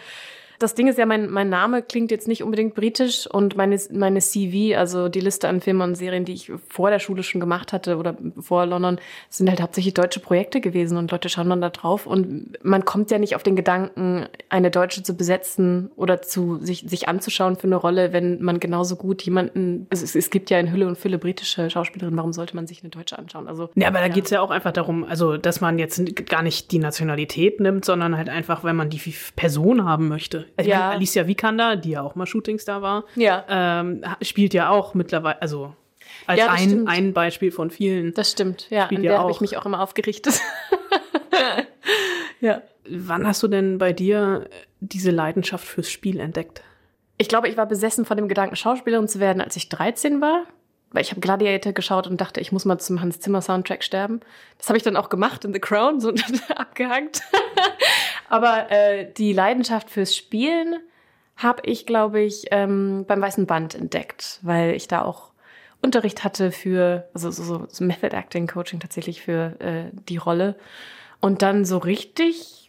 Das 0.64 0.74
Ding 0.74 0.88
ist 0.88 0.98
ja, 0.98 1.04
mein, 1.04 1.28
mein 1.28 1.50
Name 1.50 1.82
klingt 1.82 2.10
jetzt 2.10 2.26
nicht 2.26 2.42
unbedingt 2.42 2.74
britisch 2.74 3.26
und 3.26 3.54
meine, 3.54 3.78
meine 3.92 4.20
CV, 4.20 4.78
also 4.78 5.10
die 5.10 5.20
Liste 5.20 5.46
an 5.46 5.60
Filmen 5.60 5.82
und 5.82 5.94
Serien, 5.94 6.24
die 6.24 6.32
ich 6.32 6.50
vor 6.70 6.88
der 6.88 7.00
Schule 7.00 7.22
schon 7.22 7.38
gemacht 7.38 7.74
hatte 7.74 7.98
oder 7.98 8.16
vor 8.40 8.64
London, 8.64 8.98
sind 9.28 9.50
halt 9.50 9.60
hauptsächlich 9.60 9.92
deutsche 9.92 10.20
Projekte 10.20 10.62
gewesen 10.62 10.96
und 10.96 11.10
Leute 11.10 11.28
schauen 11.28 11.50
dann 11.50 11.60
da 11.60 11.68
drauf 11.68 12.06
und 12.06 12.56
man 12.64 12.86
kommt 12.86 13.10
ja 13.10 13.18
nicht 13.18 13.36
auf 13.36 13.42
den 13.42 13.56
Gedanken, 13.56 14.24
eine 14.48 14.70
Deutsche 14.70 15.02
zu 15.02 15.14
besetzen 15.14 15.90
oder 15.96 16.22
zu 16.22 16.56
sich, 16.62 16.86
sich 16.88 17.08
anzuschauen 17.08 17.56
für 17.56 17.66
eine 17.66 17.76
Rolle, 17.76 18.14
wenn 18.14 18.40
man 18.42 18.58
genauso 18.58 18.96
gut 18.96 19.20
jemanden, 19.20 19.86
es, 19.90 20.02
es, 20.02 20.14
es 20.14 20.30
gibt 20.30 20.48
ja 20.48 20.58
in 20.58 20.72
Hülle 20.72 20.88
und 20.88 20.96
Fülle 20.96 21.18
britische 21.18 21.68
Schauspielerinnen, 21.68 22.16
warum 22.16 22.32
sollte 22.32 22.56
man 22.56 22.66
sich 22.66 22.80
eine 22.80 22.88
Deutsche 22.88 23.18
anschauen? 23.18 23.48
Also, 23.48 23.68
Ja, 23.74 23.88
aber 23.88 24.00
da 24.00 24.08
geht's 24.08 24.30
ja 24.30 24.40
auch 24.40 24.50
einfach 24.50 24.72
darum, 24.72 25.04
also 25.04 25.36
dass 25.36 25.60
man 25.60 25.78
jetzt 25.78 26.24
gar 26.24 26.42
nicht 26.42 26.72
die 26.72 26.78
Nationalität 26.78 27.60
nimmt, 27.60 27.84
sondern 27.84 28.16
halt 28.16 28.30
einfach, 28.30 28.64
wenn 28.64 28.76
man 28.76 28.88
die 28.88 29.14
Person 29.36 29.84
haben 29.84 30.08
möchte. 30.08 30.46
Ich 30.56 30.66
Ja. 30.66 30.78
meine, 30.78 30.90
Alicia 30.92 31.26
Vikander, 31.26 31.76
die 31.76 31.90
ja 31.90 32.02
auch 32.02 32.14
mal 32.14 32.26
Shootingstar 32.26 32.80
war, 32.82 33.04
Ja. 33.16 33.44
ähm, 33.48 34.02
spielt 34.22 34.54
ja 34.54 34.70
auch 34.70 34.94
mittlerweile, 34.94 35.40
also 35.42 35.74
als 36.26 36.38
Ja, 36.38 36.48
ein, 36.50 36.68
stimmt. 36.68 36.88
ein 36.88 37.12
Beispiel 37.12 37.50
von 37.50 37.70
vielen. 37.70 38.14
Das 38.14 38.30
stimmt, 38.30 38.68
ja, 38.70 38.86
an 38.86 39.02
der 39.02 39.18
habe 39.18 39.30
ich 39.32 39.40
mich 39.40 39.56
auch 39.56 39.66
immer 39.66 39.80
aufgerichtet. 39.82 40.40
ja. 42.40 42.62
Wann 42.88 43.26
hast 43.26 43.42
du 43.42 43.48
denn 43.48 43.78
bei 43.78 43.92
dir 43.94 44.48
diese 44.80 45.10
Leidenschaft 45.10 45.66
fürs 45.66 45.90
Spiel 45.90 46.20
entdeckt? 46.20 46.62
Ich 47.16 47.28
glaube, 47.28 47.48
ich 47.48 47.56
war 47.56 47.64
besessen 47.66 48.04
von 48.04 48.16
dem 48.18 48.28
Gedanken, 48.28 48.56
Schauspielerin 48.56 49.08
zu 49.08 49.20
werden, 49.20 49.40
als 49.40 49.56
ich 49.56 49.68
13 49.70 50.20
war. 50.20 50.44
weil 50.90 51.02
ich 51.02 51.10
habe 51.10 51.20
Gladiator 51.20 51.72
geschaut 51.72 52.06
und 52.06 52.20
dachte, 52.20 52.40
ich 52.40 52.52
muss 52.52 52.64
mal 52.64 52.78
zum 52.78 53.00
Hans 53.00 53.18
Zimmer 53.18 53.42
Soundtrack 53.42 53.82
sterben. 53.82 54.20
Das 54.58 54.68
habe 54.68 54.76
ich 54.76 54.84
dann 54.84 54.96
auch 54.96 55.08
gemacht 55.08 55.44
in 55.44 55.52
The 55.52 55.58
Crown, 55.58 55.98
so 56.00 56.12
abgehakt. 56.54 57.20
Aber 58.28 58.70
äh, 58.70 59.12
die 59.12 59.32
Leidenschaft 59.32 59.90
fürs 59.90 60.16
Spielen 60.16 60.80
habe 61.36 61.62
ich, 61.64 61.86
glaube 61.86 62.20
ich, 62.20 62.46
ähm, 62.50 63.04
beim 63.06 63.20
Weißen 63.20 63.46
Band 63.46 63.74
entdeckt, 63.74 64.38
weil 64.42 64.74
ich 64.74 64.88
da 64.88 65.02
auch 65.02 65.30
Unterricht 65.82 66.24
hatte 66.24 66.50
für, 66.52 67.08
also 67.12 67.30
so, 67.30 67.66
so 67.68 67.84
Method 67.84 68.16
Acting 68.16 68.46
Coaching 68.46 68.80
tatsächlich 68.80 69.22
für 69.22 69.60
äh, 69.60 69.90
die 70.08 70.16
Rolle. 70.16 70.56
Und 71.20 71.42
dann 71.42 71.64
so 71.64 71.78
richtig 71.78 72.63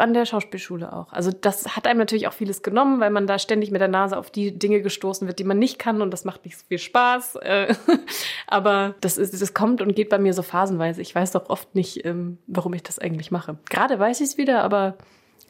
an 0.00 0.14
der 0.14 0.26
Schauspielschule 0.26 0.92
auch. 0.92 1.12
Also 1.12 1.30
das 1.32 1.76
hat 1.76 1.86
einem 1.86 1.98
natürlich 1.98 2.28
auch 2.28 2.32
vieles 2.32 2.62
genommen, 2.62 3.00
weil 3.00 3.10
man 3.10 3.26
da 3.26 3.38
ständig 3.38 3.70
mit 3.70 3.80
der 3.80 3.88
Nase 3.88 4.16
auf 4.16 4.30
die 4.30 4.58
Dinge 4.58 4.82
gestoßen 4.82 5.26
wird, 5.26 5.38
die 5.38 5.44
man 5.44 5.58
nicht 5.58 5.78
kann 5.78 6.02
und 6.02 6.10
das 6.10 6.24
macht 6.24 6.44
nicht 6.44 6.58
so 6.58 6.64
viel 6.66 6.78
Spaß. 6.78 7.36
Äh, 7.36 7.74
aber 8.46 8.94
das, 9.00 9.18
ist, 9.18 9.40
das 9.40 9.54
kommt 9.54 9.82
und 9.82 9.94
geht 9.94 10.08
bei 10.08 10.18
mir 10.18 10.32
so 10.34 10.42
phasenweise. 10.42 11.02
Ich 11.02 11.14
weiß 11.14 11.32
doch 11.32 11.48
oft 11.48 11.74
nicht, 11.74 12.04
ähm, 12.04 12.38
warum 12.46 12.74
ich 12.74 12.82
das 12.82 12.98
eigentlich 12.98 13.30
mache. 13.30 13.58
Gerade 13.70 13.98
weiß 13.98 14.20
ich 14.20 14.28
es 14.28 14.38
wieder, 14.38 14.62
aber 14.62 14.96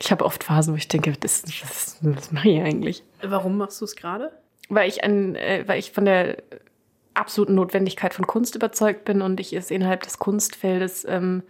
ich 0.00 0.10
habe 0.10 0.24
oft 0.24 0.44
Phasen, 0.44 0.74
wo 0.74 0.76
ich 0.76 0.88
denke, 0.88 1.12
das, 1.18 1.42
das, 1.42 1.98
das 2.00 2.32
mache 2.32 2.48
ich 2.48 2.60
eigentlich. 2.60 3.04
Warum 3.22 3.56
machst 3.56 3.80
du 3.80 3.84
es 3.84 3.96
gerade? 3.96 4.30
Weil 4.68 4.88
ich 4.88 5.02
ein, 5.02 5.34
äh, 5.34 5.64
weil 5.66 5.78
ich 5.78 5.92
von 5.92 6.04
der 6.04 6.36
absoluten 7.14 7.54
Notwendigkeit 7.54 8.14
von 8.14 8.26
Kunst 8.26 8.54
überzeugt 8.54 9.04
bin 9.04 9.22
und 9.22 9.40
ich 9.40 9.52
es 9.52 9.70
innerhalb 9.70 10.02
des 10.02 10.18
Kunstfeldes 10.18 11.04
ähm, 11.08 11.42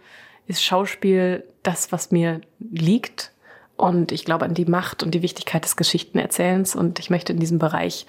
ist 0.49 0.63
Schauspiel 0.63 1.45
das, 1.63 1.91
was 1.93 2.11
mir 2.11 2.41
liegt. 2.59 3.31
Und 3.77 4.11
ich 4.11 4.25
glaube 4.25 4.43
an 4.43 4.55
die 4.55 4.65
Macht 4.65 5.03
und 5.03 5.11
die 5.11 5.21
Wichtigkeit 5.21 5.63
des 5.63 5.77
Geschichtenerzählens. 5.77 6.75
Und 6.75 6.99
ich 6.99 7.09
möchte 7.09 7.31
in 7.31 7.39
diesem 7.39 7.59
Bereich 7.59 8.05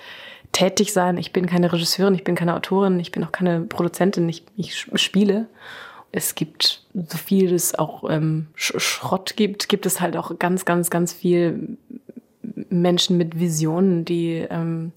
tätig 0.51 0.93
sein. 0.93 1.17
Ich 1.19 1.33
bin 1.33 1.47
keine 1.47 1.73
Regisseurin, 1.73 2.15
ich 2.15 2.25
bin 2.25 2.35
keine 2.35 2.57
Autorin, 2.57 2.99
ich 2.99 3.13
bin 3.13 3.23
auch 3.23 3.31
keine 3.31 3.61
Produzentin, 3.61 4.29
ich, 4.29 4.43
ich 4.57 4.75
spiele. 4.95 5.47
Es 6.13 6.35
gibt 6.35 6.83
so 6.95 7.19
viel 7.19 7.55
es 7.55 7.79
auch 7.79 8.09
ähm, 8.11 8.49
Schrott 8.57 9.35
gibt, 9.37 9.69
gibt 9.69 9.87
es 9.87 10.01
halt 10.01 10.17
auch 10.17 10.37
ganz, 10.41 10.65
ganz, 10.65 10.91
ganz 10.91 11.13
viel 11.13 11.77
Menschen 12.69 13.17
mit 13.17 13.39
Visionen, 13.39 14.05
die 14.05 14.47
ähm, 14.51 14.91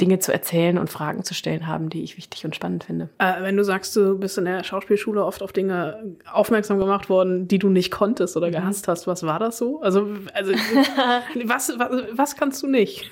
Dinge 0.00 0.18
zu 0.18 0.32
erzählen 0.32 0.78
und 0.78 0.90
Fragen 0.90 1.24
zu 1.24 1.34
stellen 1.34 1.66
haben, 1.66 1.90
die 1.90 2.02
ich 2.02 2.16
wichtig 2.16 2.44
und 2.44 2.54
spannend 2.54 2.84
finde. 2.84 3.08
Äh, 3.18 3.42
wenn 3.42 3.56
du 3.56 3.64
sagst, 3.64 3.94
du 3.96 4.18
bist 4.18 4.38
in 4.38 4.44
der 4.44 4.64
Schauspielschule 4.64 5.24
oft 5.24 5.42
auf 5.42 5.52
Dinge 5.52 6.16
aufmerksam 6.30 6.78
gemacht 6.78 7.08
worden, 7.08 7.48
die 7.48 7.58
du 7.58 7.68
nicht 7.68 7.90
konntest 7.90 8.36
oder 8.36 8.48
mhm. 8.48 8.52
gehasst 8.52 8.88
hast, 8.88 9.06
was 9.06 9.22
war 9.22 9.38
das 9.38 9.58
so? 9.58 9.80
Also, 9.80 10.08
also 10.34 10.52
was, 11.44 11.78
was, 11.78 12.04
was 12.12 12.36
kannst 12.36 12.62
du 12.62 12.66
nicht? 12.66 13.10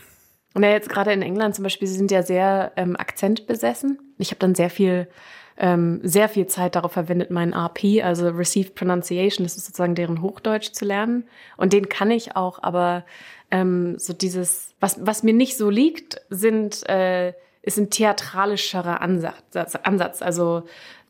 Und 0.55 0.65
ja, 0.65 0.71
jetzt 0.71 0.89
gerade 0.89 1.13
in 1.13 1.23
England 1.23 1.55
zum 1.55 1.63
Beispiel, 1.63 1.87
sie 1.87 1.97
sind 1.97 2.11
ja 2.11 2.23
sehr 2.23 2.73
ähm, 2.77 2.97
akzentbesessen. 2.97 3.99
Ich 4.19 4.31
habe 4.31 4.41
dann 4.41 4.55
sehr 4.55 4.71
viel 4.71 5.09
ähm, 5.61 6.01
sehr 6.03 6.31
viel 6.31 6.47
Zeit 6.47 6.75
darauf 6.75 6.93
verwendet, 6.93 7.31
meinen 7.31 7.53
RP, 7.53 8.03
also 8.03 8.29
Received 8.29 8.75
Pronunciation, 8.75 9.45
das 9.45 9.57
ist 9.57 9.67
sozusagen 9.67 9.95
deren 9.95 10.23
Hochdeutsch 10.23 10.73
zu 10.73 10.87
lernen. 10.87 11.25
Und 11.59 11.75
den 11.75 11.91
kann 11.91 12.11
ich 12.11 12.35
auch, 12.35 12.63
aber 12.63 13.05
ähm, 13.51 13.99
so 13.99 14.15
dieses, 14.15 14.75
was, 14.81 15.05
was 15.05 15.23
mir 15.23 15.35
nicht 15.35 15.59
so 15.59 15.69
liegt, 15.69 16.23
sind, 16.31 16.89
äh, 16.89 17.35
ist 17.63 17.77
ein 17.77 17.91
theatralischerer 17.91 19.03
Ansatz. 19.03 19.77
Ansatz. 19.83 20.23
Also 20.23 20.63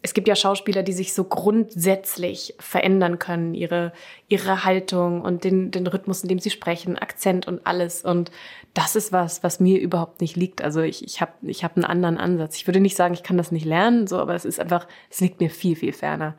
es 0.03 0.15
gibt 0.15 0.27
ja 0.27 0.35
Schauspieler, 0.35 0.83
die 0.83 0.95
sich 0.95 1.13
so 1.13 1.25
grundsätzlich 1.25 2.55
verändern 2.59 3.19
können, 3.19 3.55
ihre, 3.55 3.93
ihre 4.29 4.65
Haltung 4.65 5.21
und 5.21 5.45
den, 5.45 5.71
den 5.71 5.87
Rhythmus, 5.87 6.23
in 6.23 6.29
dem 6.29 6.39
sie 6.41 6.51
sprechen, 6.51 6.99
Akzent 6.99 7.47
und 7.47 7.67
alles. 7.67 8.03
Und 8.03 8.33
das 8.75 8.97
ist 8.97 9.13
was, 9.13 9.43
was 9.43 9.61
mir 9.61 9.81
überhaupt 9.81 10.21
nicht 10.21 10.37
liegt. 10.37 10.63
Also 10.63 10.81
ich, 10.81 11.05
ich 11.05 11.21
habe 11.21 11.33
ich 11.43 11.65
hab 11.65 11.77
einen 11.77 11.85
anderen 11.85 12.19
Ansatz. 12.19 12.57
Ich 12.57 12.67
würde 12.67 12.81
nicht 12.81 12.97
sagen, 12.97 13.15
ich 13.15 13.23
kann 13.23 13.37
das 13.37 13.53
nicht 13.53 13.65
lernen, 13.65 14.07
so, 14.07 14.19
aber 14.19 14.35
es 14.35 14.45
ist 14.45 14.61
einfach, 14.61 14.87
es 15.11 15.21
liegt 15.21 15.41
mir 15.41 15.51
viel, 15.51 15.77
viel 15.77 15.93
ferner. 15.93 16.37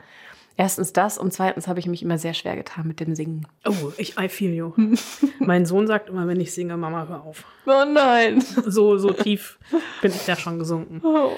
Erstens 0.57 0.93
das 0.93 1.17
und 1.17 1.33
zweitens 1.33 1.67
habe 1.67 1.79
ich 1.79 1.87
mich 1.87 2.03
immer 2.03 2.17
sehr 2.17 2.33
schwer 2.33 2.55
getan 2.55 2.87
mit 2.87 2.99
dem 2.99 3.15
Singen. 3.15 3.47
Oh, 3.65 3.91
ich 3.97 4.17
I 4.19 4.27
feel 4.29 4.53
you. 4.53 4.73
mein 5.39 5.65
Sohn 5.65 5.87
sagt 5.87 6.09
immer, 6.09 6.27
wenn 6.27 6.39
ich 6.39 6.53
singe, 6.53 6.77
Mama, 6.77 7.07
hör 7.07 7.23
auf. 7.23 7.45
Oh 7.65 7.85
nein. 7.91 8.41
So, 8.41 8.97
so 8.97 9.11
tief 9.11 9.57
bin 10.01 10.11
ich 10.11 10.25
da 10.25 10.35
schon 10.35 10.59
gesunken. 10.59 11.01
Oh. 11.03 11.31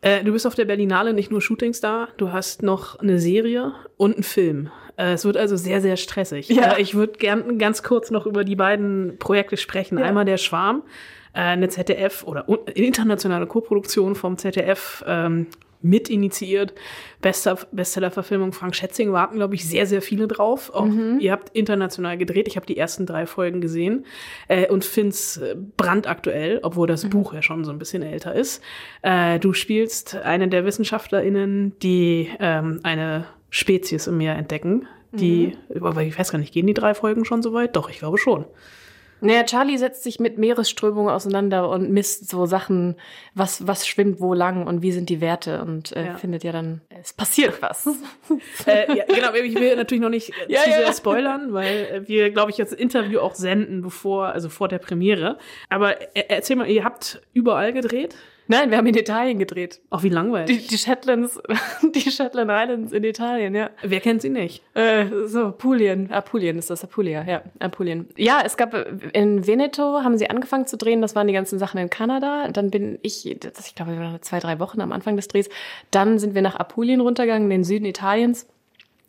Äh, 0.00 0.22
du 0.22 0.32
bist 0.32 0.46
auf 0.46 0.54
der 0.54 0.66
Berlinale 0.66 1.12
nicht 1.12 1.30
nur 1.30 1.40
Shootingstar, 1.40 2.08
du 2.18 2.32
hast 2.32 2.62
noch 2.62 2.98
eine 3.00 3.18
Serie 3.18 3.72
und 3.96 4.14
einen 4.14 4.22
Film. 4.22 4.70
Äh, 4.98 5.12
es 5.12 5.24
wird 5.24 5.36
also 5.36 5.56
sehr, 5.56 5.80
sehr 5.80 5.96
stressig. 5.96 6.48
Ja. 6.48 6.72
Äh, 6.72 6.82
ich 6.82 6.94
würde 6.94 7.14
gern 7.18 7.58
ganz 7.58 7.82
kurz 7.82 8.10
noch 8.10 8.26
über 8.26 8.44
die 8.44 8.56
beiden 8.56 9.18
Projekte 9.18 9.56
sprechen. 9.56 9.98
Ja. 9.98 10.04
Einmal 10.04 10.24
der 10.24 10.36
Schwarm, 10.36 10.82
äh, 11.32 11.40
eine 11.40 11.68
ZDF 11.68 12.24
oder 12.24 12.46
internationale 12.74 13.46
Koproduktion 13.46 14.14
vom 14.14 14.36
ZDF. 14.36 15.04
Ähm, 15.06 15.46
mit 15.80 16.10
initiiert. 16.10 16.74
Bester 17.20 17.56
Bestseller-Verfilmung 17.70 18.52
Frank 18.52 18.74
Schätzing 18.74 19.12
warten, 19.12 19.36
glaube 19.36 19.54
ich, 19.54 19.64
sehr, 19.64 19.86
sehr 19.86 20.02
viele 20.02 20.26
drauf. 20.26 20.70
Auch 20.74 20.86
mhm. 20.86 21.18
Ihr 21.20 21.30
habt 21.30 21.56
international 21.56 22.18
gedreht. 22.18 22.48
Ich 22.48 22.56
habe 22.56 22.66
die 22.66 22.76
ersten 22.76 23.06
drei 23.06 23.26
Folgen 23.26 23.60
gesehen 23.60 24.04
äh, 24.48 24.68
und 24.68 24.84
find's 24.84 25.36
äh, 25.36 25.54
brandaktuell, 25.76 26.58
obwohl 26.64 26.88
das 26.88 27.04
mhm. 27.04 27.10
Buch 27.10 27.32
ja 27.32 27.42
schon 27.42 27.64
so 27.64 27.70
ein 27.70 27.78
bisschen 27.78 28.02
älter 28.02 28.34
ist. 28.34 28.60
Äh, 29.02 29.38
du 29.38 29.52
spielst 29.52 30.16
eine 30.16 30.48
der 30.48 30.64
WissenschaftlerInnen, 30.64 31.78
die 31.78 32.28
ähm, 32.40 32.80
eine 32.82 33.26
Spezies 33.50 34.06
im 34.06 34.18
Meer 34.18 34.36
entdecken. 34.36 34.86
Die, 35.12 35.56
mhm. 35.72 35.84
aber 35.84 36.02
ich 36.02 36.18
weiß 36.18 36.30
gar 36.30 36.38
nicht, 36.38 36.52
gehen 36.52 36.66
die 36.66 36.74
drei 36.74 36.94
Folgen 36.94 37.24
schon 37.24 37.42
so 37.42 37.54
weit? 37.54 37.76
Doch, 37.76 37.88
ich 37.88 37.98
glaube 37.98 38.18
schon. 38.18 38.44
Naja, 39.20 39.42
Charlie 39.44 39.78
setzt 39.78 40.04
sich 40.04 40.20
mit 40.20 40.38
Meeresströmungen 40.38 41.12
auseinander 41.12 41.68
und 41.70 41.90
misst 41.90 42.28
so 42.28 42.46
Sachen, 42.46 42.96
was, 43.34 43.66
was 43.66 43.86
schwimmt 43.86 44.20
wo 44.20 44.32
lang 44.32 44.66
und 44.66 44.82
wie 44.82 44.92
sind 44.92 45.08
die 45.08 45.20
Werte 45.20 45.62
und 45.62 45.94
äh, 45.96 46.06
ja. 46.06 46.16
findet 46.16 46.44
ja 46.44 46.52
dann, 46.52 46.82
es 46.88 47.12
passiert 47.12 47.60
was. 47.60 47.86
äh, 48.66 48.96
ja, 48.96 49.04
genau, 49.06 49.32
ich 49.34 49.54
will 49.58 49.74
natürlich 49.76 50.02
noch 50.02 50.10
nicht 50.10 50.32
ja, 50.46 50.60
zu 50.62 50.70
sehr 50.70 50.92
spoilern, 50.92 51.52
weil 51.52 52.04
wir, 52.06 52.30
glaube 52.30 52.50
ich, 52.52 52.58
jetzt 52.58 52.72
das 52.72 52.78
Interview 52.78 53.18
auch 53.18 53.34
senden, 53.34 53.82
bevor, 53.82 54.28
also 54.28 54.48
vor 54.48 54.68
der 54.68 54.78
Premiere. 54.78 55.38
Aber 55.68 56.00
äh, 56.16 56.24
erzähl 56.28 56.56
mal, 56.56 56.68
ihr 56.68 56.84
habt 56.84 57.20
überall 57.32 57.72
gedreht? 57.72 58.14
Nein, 58.50 58.70
wir 58.70 58.78
haben 58.78 58.86
in 58.86 58.96
Italien 58.96 59.38
gedreht. 59.38 59.80
Auch 59.90 60.02
wie 60.02 60.08
langweilig. 60.08 60.62
Die, 60.62 60.66
die 60.68 60.78
Shetlands, 60.78 61.38
die 61.94 62.10
Shetland 62.10 62.50
Islands 62.50 62.92
in 62.92 63.04
Italien, 63.04 63.54
ja. 63.54 63.70
Wer 63.82 64.00
kennt 64.00 64.22
sie 64.22 64.30
nicht? 64.30 64.62
Äh, 64.74 65.06
so, 65.26 65.48
Apulien. 65.48 66.10
Apulien 66.10 66.58
ist 66.58 66.70
das, 66.70 66.82
Apulia, 66.82 67.24
ja. 67.24 67.42
Apulien. 67.58 68.08
Ja, 68.16 68.40
es 68.44 68.56
gab, 68.56 68.74
in 69.12 69.46
Veneto 69.46 70.02
haben 70.02 70.16
sie 70.16 70.30
angefangen 70.30 70.66
zu 70.66 70.78
drehen, 70.78 71.02
das 71.02 71.14
waren 71.14 71.26
die 71.26 71.34
ganzen 71.34 71.58
Sachen 71.58 71.78
in 71.78 71.90
Kanada. 71.90 72.48
Dann 72.48 72.70
bin 72.70 72.98
ich, 73.02 73.26
ich 73.26 73.74
glaube, 73.74 73.92
wir 73.92 74.00
waren 74.00 74.22
zwei, 74.22 74.38
drei 74.40 74.58
Wochen 74.58 74.80
am 74.80 74.92
Anfang 74.92 75.16
des 75.16 75.28
Drehs. 75.28 75.50
Dann 75.90 76.18
sind 76.18 76.34
wir 76.34 76.42
nach 76.42 76.56
Apulien 76.56 77.00
runtergegangen, 77.00 77.44
in 77.44 77.58
den 77.58 77.64
Süden 77.64 77.84
Italiens. 77.84 78.46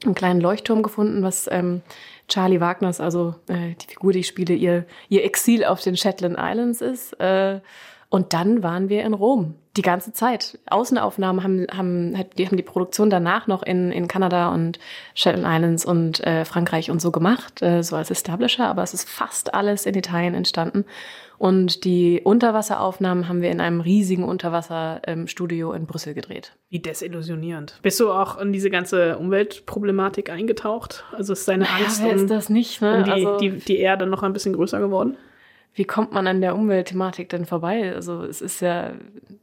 Einen 0.03 0.15
kleinen 0.15 0.41
Leuchtturm 0.41 0.83
gefunden, 0.83 1.23
was 1.23 1.47
ähm, 1.51 1.81
Charlie 2.27 2.59
Wagners, 2.59 2.99
also 2.99 3.35
äh, 3.47 3.75
die 3.81 3.87
Figur, 3.87 4.11
die 4.11 4.19
ich 4.19 4.27
spiele, 4.27 4.53
ihr, 4.53 4.85
ihr 5.07 5.23
Exil 5.23 5.63
auf 5.63 5.81
den 5.81 5.95
Shetland 5.95 6.37
Islands 6.37 6.81
ist. 6.81 7.13
Äh, 7.19 7.59
und 8.09 8.33
dann 8.33 8.63
waren 8.63 8.89
wir 8.89 9.03
in 9.03 9.13
Rom 9.13 9.55
die 9.77 9.83
ganze 9.83 10.11
Zeit. 10.11 10.57
Außenaufnahmen 10.69 11.43
haben, 11.43 11.67
haben, 11.71 12.25
die 12.37 12.47
haben 12.47 12.57
die 12.57 12.63
Produktion 12.63 13.09
danach 13.09 13.47
noch 13.47 13.61
in, 13.61 13.91
in 13.91 14.07
Kanada 14.07 14.51
und 14.51 14.79
Shetland 15.13 15.45
Islands 15.47 15.85
und 15.85 16.25
äh, 16.25 16.43
Frankreich 16.43 16.89
und 16.89 17.01
so 17.01 17.11
gemacht, 17.11 17.61
äh, 17.61 17.83
so 17.83 17.95
als 17.95 18.09
Establisher, 18.09 18.67
aber 18.67 18.81
es 18.81 18.93
ist 18.93 19.07
fast 19.07 19.53
alles 19.53 19.85
in 19.85 19.95
Italien 19.95 20.33
entstanden. 20.33 20.85
Und 21.37 21.85
die 21.85 22.19
Unterwasseraufnahmen 22.21 23.29
haben 23.29 23.41
wir 23.41 23.51
in 23.51 23.61
einem 23.61 23.79
riesigen 23.79 24.25
Unterwasserstudio 24.25 25.71
ähm, 25.71 25.81
in 25.81 25.87
Brüssel 25.87 26.13
gedreht. 26.13 26.51
Wie 26.69 26.79
desillusionierend. 26.79 27.79
Bist 27.81 27.99
du 28.01 28.11
auch 28.11 28.37
in 28.39 28.51
diese 28.51 28.69
ganze 28.69 29.17
Umweltproblematik 29.17 30.29
eingetaucht? 30.29 31.05
Also 31.13 31.31
ist 31.31 31.47
deine 31.47 31.69
Angst 31.69 32.01
ja, 32.01 32.07
wer 32.07 32.15
ist 32.15 32.29
das 32.29 32.49
nicht, 32.49 32.81
ne? 32.81 32.97
um 32.97 33.03
die, 33.05 33.11
also, 33.11 33.37
die, 33.37 33.51
die 33.51 33.77
Erde 33.77 34.05
noch 34.05 34.23
ein 34.23 34.33
bisschen 34.33 34.53
größer 34.53 34.79
geworden? 34.79 35.15
Wie 35.73 35.85
kommt 35.85 36.11
man 36.11 36.27
an 36.27 36.41
der 36.41 36.55
Umweltthematik 36.55 37.29
denn 37.29 37.45
vorbei? 37.45 37.93
Also 37.93 38.23
es 38.23 38.41
ist 38.41 38.59
ja, 38.59 38.91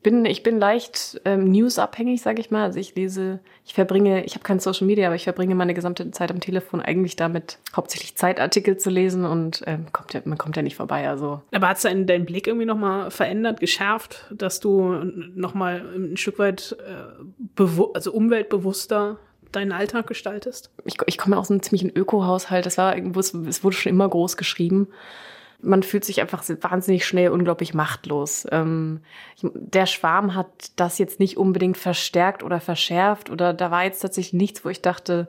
bin 0.03 0.25
ich 0.25 0.43
bin 0.43 0.59
leicht 0.59 1.21
ähm, 1.25 1.51
newsabhängig, 1.51 2.21
sage 2.21 2.41
ich 2.41 2.51
mal. 2.51 2.65
Also 2.65 2.79
ich 2.79 2.95
lese, 2.95 3.41
ich 3.65 3.75
verbringe, 3.75 4.25
ich 4.25 4.35
habe 4.35 4.43
kein 4.43 4.59
Social 4.59 4.87
Media, 4.87 5.07
aber 5.07 5.15
ich 5.15 5.25
verbringe 5.25 5.55
meine 5.55 5.73
gesamte 5.73 6.11
Zeit 6.11 6.31
am 6.31 6.41
Telefon 6.41 6.83
eigentlich 6.83 7.17
damit, 7.17 7.59
hauptsächlich 7.75 8.17
Zeitartikel 8.17 8.77
zu 8.77 8.91
lesen 8.91 9.25
und 9.25 9.63
ähm, 9.67 9.87
kommt 9.93 10.15
ja, 10.15 10.21
man 10.25 10.37
kommt 10.37 10.57
ja 10.57 10.63
nicht 10.63 10.77
vorbei. 10.77 11.09
Also. 11.09 11.41
Aber 11.55 11.69
hat 11.69 11.77
es 11.77 11.85
deinen, 11.85 12.07
deinen 12.07 12.27
Blick 12.27 12.49
irgendwie 12.49 12.67
nochmal 12.67 13.11
verändert, 13.11 13.61
geschärft, 13.61 14.27
dass 14.31 14.61
du 14.61 14.93
nochmal 15.35 15.87
ein 15.95 16.17
Stück 16.17 16.39
weit 16.39 16.77
äh, 16.87 17.63
also 17.95 18.13
umweltbewusster 18.13 19.19
deinen 19.53 19.73
Alltag 19.73 20.07
gestaltest? 20.09 20.71
Ich, 20.85 20.97
ich 21.07 21.19
komme 21.19 21.39
aus 21.39 21.51
einem 21.51 21.63
ziemlichen 21.63 21.97
Öko-Haushalt. 21.97 22.67
Das 22.67 22.77
war 22.79 22.95
irgendwo, 22.95 23.21
es 23.21 23.65
wurde 23.65 23.77
schon 23.77 23.91
immer 23.91 24.09
groß 24.09 24.37
geschrieben 24.37 24.89
man 25.67 25.83
fühlt 25.83 26.05
sich 26.05 26.21
einfach 26.21 26.43
wahnsinnig 26.61 27.05
schnell 27.05 27.31
unglaublich 27.31 27.75
machtlos. 27.75 28.47
Ähm, 28.51 29.01
der 29.43 29.87
Schwarm 29.87 30.35
hat 30.35 30.71
das 30.77 30.99
jetzt 30.99 31.21
nicht 31.21 31.37
unbedingt 31.37 31.77
verstärkt 31.77 32.43
oder 32.43 32.61
verschärft 32.61 33.31
oder 33.31 33.53
da 33.53 33.71
war 33.71 33.85
jetzt 33.85 34.01
tatsächlich 34.01 34.33
nichts, 34.33 34.65
wo 34.65 34.69
ich 34.69 34.81
dachte, 34.81 35.29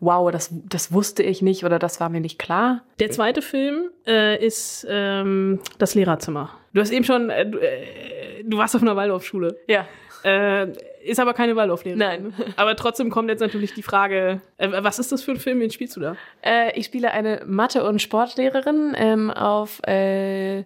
wow, 0.00 0.30
das, 0.30 0.50
das 0.52 0.92
wusste 0.92 1.22
ich 1.22 1.42
nicht 1.42 1.64
oder 1.64 1.78
das 1.78 2.00
war 2.00 2.08
mir 2.08 2.20
nicht 2.20 2.38
klar. 2.38 2.82
Der 3.00 3.10
zweite 3.10 3.42
Film 3.42 3.90
äh, 4.06 4.44
ist 4.44 4.86
ähm, 4.88 5.60
Das 5.78 5.94
Lehrerzimmer. 5.94 6.54
Du 6.72 6.80
hast 6.80 6.90
eben 6.90 7.04
schon 7.04 7.30
äh, 7.30 7.42
äh 7.42 8.44
du 8.44 8.56
warst 8.56 8.76
auf 8.76 8.82
einer 8.82 8.96
Waldorfschule. 8.96 9.58
Ja. 9.66 9.86
Äh, 10.22 10.68
ist 11.04 11.20
aber 11.20 11.34
keine 11.34 11.56
Waldorflehrerin. 11.56 11.98
Nein. 11.98 12.34
Aber 12.56 12.76
trotzdem 12.76 13.10
kommt 13.10 13.28
jetzt 13.28 13.40
natürlich 13.40 13.74
die 13.74 13.82
Frage, 13.82 14.40
äh, 14.56 14.68
was 14.70 14.98
ist 14.98 15.12
das 15.12 15.22
für 15.22 15.32
ein 15.32 15.38
Film, 15.38 15.60
wen 15.60 15.70
spielst 15.70 15.96
du 15.96 16.00
da? 16.00 16.16
Äh, 16.42 16.78
ich 16.78 16.86
spiele 16.86 17.12
eine 17.12 17.42
Mathe- 17.46 17.84
und 17.84 18.02
Sportlehrerin 18.02 18.94
ähm, 18.96 19.30
auf, 19.30 19.80
äh, 19.86 20.58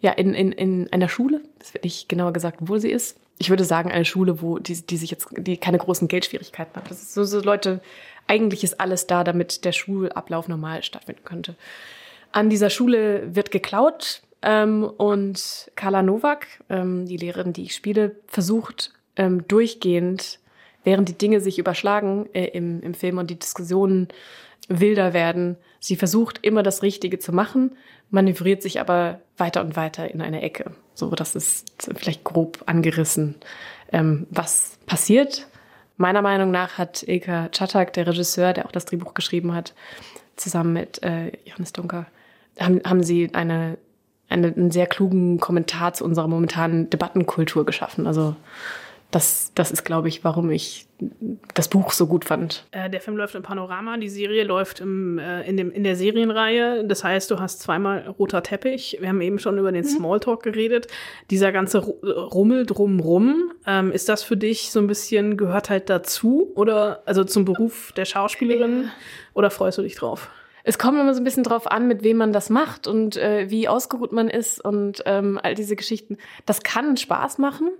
ja, 0.00 0.12
in, 0.16 0.34
in, 0.34 0.52
in 0.52 0.92
einer 0.92 1.08
Schule. 1.08 1.40
Es 1.60 1.74
wird 1.74 1.84
nicht 1.84 2.08
genauer 2.08 2.32
gesagt, 2.32 2.58
wo 2.60 2.78
sie 2.78 2.90
ist. 2.90 3.18
Ich 3.38 3.50
würde 3.50 3.64
sagen, 3.64 3.90
eine 3.90 4.04
Schule, 4.04 4.42
wo 4.42 4.58
die, 4.58 4.84
die 4.84 4.96
sich 4.96 5.10
jetzt, 5.10 5.28
die 5.36 5.56
keine 5.56 5.78
großen 5.78 6.08
Geldschwierigkeiten 6.08 6.74
hat. 6.76 6.90
Das 6.90 7.00
ist 7.00 7.14
so, 7.14 7.24
so 7.24 7.40
Leute, 7.40 7.80
eigentlich 8.26 8.64
ist 8.64 8.80
alles 8.80 9.06
da, 9.06 9.24
damit 9.24 9.64
der 9.64 9.72
Schulablauf 9.72 10.48
normal 10.48 10.82
stattfinden 10.82 11.24
könnte. 11.24 11.54
An 12.32 12.50
dieser 12.50 12.70
Schule 12.70 13.34
wird 13.34 13.50
geklaut 13.50 14.22
ähm, 14.42 14.84
und 14.84 15.70
Carla 15.76 16.02
Nowak, 16.02 16.46
ähm, 16.68 17.06
die 17.06 17.16
Lehrerin, 17.16 17.52
die 17.52 17.64
ich 17.64 17.74
spiele, 17.74 18.16
versucht 18.26 18.92
ähm, 19.18 19.46
durchgehend, 19.46 20.38
während 20.84 21.08
die 21.08 21.18
Dinge 21.18 21.40
sich 21.40 21.58
überschlagen 21.58 22.28
äh, 22.32 22.46
im, 22.46 22.80
im 22.82 22.94
Film 22.94 23.18
und 23.18 23.28
die 23.28 23.38
Diskussionen 23.38 24.08
wilder 24.68 25.12
werden, 25.12 25.56
sie 25.80 25.96
versucht 25.96 26.44
immer 26.44 26.62
das 26.62 26.82
Richtige 26.82 27.18
zu 27.18 27.32
machen, 27.32 27.72
manövriert 28.10 28.62
sich 28.62 28.80
aber 28.80 29.20
weiter 29.36 29.60
und 29.62 29.76
weiter 29.76 30.10
in 30.10 30.20
eine 30.20 30.42
Ecke. 30.42 30.72
So, 30.94 31.10
das 31.10 31.34
ist 31.34 31.66
vielleicht 31.96 32.24
grob 32.24 32.62
angerissen, 32.66 33.36
ähm, 33.92 34.26
was 34.30 34.78
passiert. 34.86 35.46
Meiner 35.96 36.22
Meinung 36.22 36.50
nach 36.50 36.78
hat 36.78 37.02
Ilka 37.02 37.50
Czatak, 37.50 37.92
der 37.92 38.06
Regisseur, 38.06 38.52
der 38.52 38.66
auch 38.66 38.72
das 38.72 38.84
Drehbuch 38.84 39.14
geschrieben 39.14 39.54
hat, 39.54 39.74
zusammen 40.36 40.72
mit 40.72 41.02
äh, 41.02 41.32
Johannes 41.44 41.72
Dunker, 41.72 42.06
haben, 42.58 42.80
haben 42.84 43.02
sie 43.02 43.30
eine, 43.34 43.78
eine, 44.28 44.48
einen 44.48 44.70
sehr 44.70 44.86
klugen 44.86 45.40
Kommentar 45.40 45.94
zu 45.94 46.04
unserer 46.04 46.28
momentanen 46.28 46.90
Debattenkultur 46.90 47.66
geschaffen. 47.66 48.06
Also 48.06 48.36
das, 49.10 49.52
das 49.54 49.70
ist, 49.70 49.84
glaube 49.84 50.08
ich, 50.08 50.22
warum 50.22 50.50
ich 50.50 50.86
das 51.54 51.68
Buch 51.68 51.92
so 51.92 52.06
gut 52.06 52.26
fand. 52.26 52.66
Äh, 52.72 52.90
der 52.90 53.00
Film 53.00 53.16
läuft 53.16 53.34
im 53.34 53.42
Panorama, 53.42 53.96
die 53.96 54.10
Serie 54.10 54.44
läuft 54.44 54.80
im, 54.80 55.18
äh, 55.18 55.48
in, 55.48 55.56
dem, 55.56 55.70
in 55.70 55.82
der 55.82 55.96
Serienreihe. 55.96 56.84
Das 56.84 57.04
heißt, 57.04 57.30
du 57.30 57.38
hast 57.38 57.60
zweimal 57.60 58.06
roter 58.18 58.42
Teppich. 58.42 58.98
Wir 59.00 59.08
haben 59.08 59.20
eben 59.22 59.38
schon 59.38 59.56
über 59.56 59.72
den 59.72 59.84
mhm. 59.84 59.88
Smalltalk 59.88 60.42
geredet. 60.42 60.88
Dieser 61.30 61.52
ganze 61.52 61.78
Rummel 61.78 62.66
drumrum, 62.66 63.52
ähm, 63.66 63.92
ist 63.92 64.10
das 64.10 64.22
für 64.22 64.36
dich 64.36 64.70
so 64.72 64.80
ein 64.80 64.86
bisschen, 64.86 65.38
gehört 65.38 65.70
halt 65.70 65.88
dazu? 65.88 66.52
Oder 66.54 67.02
also 67.06 67.24
zum 67.24 67.46
Beruf 67.46 67.92
der 67.92 68.04
Schauspielerin? 68.04 68.90
Oder 69.32 69.50
freust 69.50 69.78
du 69.78 69.82
dich 69.82 69.94
drauf? 69.94 70.30
es 70.64 70.78
kommt 70.78 70.98
immer 70.98 71.14
so 71.14 71.22
ein 71.22 71.24
bisschen 71.24 71.44
drauf 71.44 71.70
an, 71.70 71.88
mit 71.88 72.02
wem 72.02 72.18
man 72.18 72.34
das 72.34 72.50
macht 72.50 72.86
und 72.86 73.16
äh, 73.16 73.48
wie 73.48 73.68
ausgeruht 73.68 74.12
man 74.12 74.28
ist 74.28 74.62
und 74.62 75.02
ähm, 75.06 75.40
all 75.42 75.54
diese 75.54 75.76
Geschichten. 75.76 76.18
Das 76.44 76.62
kann 76.62 76.98
Spaß 76.98 77.38
machen. 77.38 77.70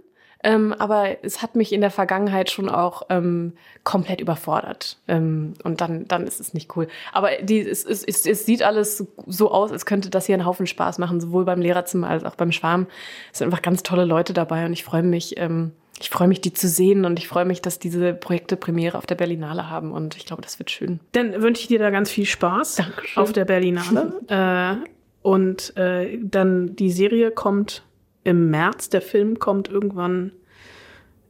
Ähm, 0.45 0.72
aber 0.72 1.24
es 1.24 1.43
hat 1.43 1.57
mich 1.57 1.72
in 1.72 1.80
der 1.80 1.91
Vergangenheit 1.91 2.51
schon 2.51 2.68
auch 2.68 3.03
ähm, 3.11 3.55
komplett 3.82 4.20
überfordert. 4.20 4.99
Ähm, 5.09 5.55
und 5.64 5.80
dann, 5.80 6.07
dann 6.07 6.26
ist 6.26 6.41
es 6.41 6.55
nicht 6.55 6.76
cool. 6.76 6.86
Aber 7.12 7.30
die, 7.43 7.61
es, 7.61 7.84
es, 7.84 8.05
es, 8.05 8.24
es 8.24 8.47
sieht 8.47 8.62
alles 8.62 9.05
so 9.26 9.51
aus, 9.51 9.72
als 9.72 9.84
könnte 9.84 10.11
das 10.11 10.26
hier 10.26 10.34
einen 10.36 10.47
Haufen 10.47 10.66
Spaß 10.66 10.99
machen, 10.99 11.20
sowohl 11.20 11.45
beim 11.45 11.61
Lehrerzimmer 11.61 12.09
als 12.09 12.24
auch 12.24 12.36
beim 12.36 12.53
Schwarm. 12.53 12.86
Es 13.32 13.39
sind 13.39 13.47
einfach 13.47 13.62
ganz 13.62 13.82
tolle 13.82 14.05
Leute 14.05 14.32
dabei 14.32 14.64
und 14.64 14.72
ich 14.72 14.84
freue 14.84 15.03
mich, 15.03 15.39
ähm, 15.39 15.72
ich 16.01 16.11
freue 16.11 16.28
mich, 16.28 16.41
die 16.41 16.53
zu 16.53 16.68
sehen 16.68 17.05
und 17.05 17.18
ich 17.18 17.26
freue 17.26 17.45
mich, 17.45 17.61
dass 17.61 17.80
diese 17.80 18.14
Projekte 18.14 18.57
Premiere 18.57 18.97
auf 18.97 19.07
der 19.07 19.16
Berlinale 19.16 19.68
haben 19.68 19.91
und 19.91 20.16
ich 20.16 20.26
glaube, 20.26 20.43
das 20.43 20.61
wird 20.61 20.70
schön. 20.70 21.01
Dann 21.12 21.43
wünsche 21.43 21.62
ich 21.62 21.68
dir 21.68 21.80
da 21.80 21.91
ganz 21.91 22.11
viel 22.11 22.26
Spaß 22.26 22.76
Dankeschön. 22.76 23.22
auf 23.22 23.32
der 23.32 23.45
Berlinale. 23.45 24.12
äh, 24.28 24.89
und 25.22 25.76
äh, 25.76 26.18
dann 26.22 26.76
die 26.76 26.93
Serie 26.93 27.32
kommt 27.32 27.82
im 28.29 28.51
März. 28.51 28.91
Der 28.91 29.01
Film 29.01 29.39
kommt 29.39 29.68
irgendwann 29.68 30.33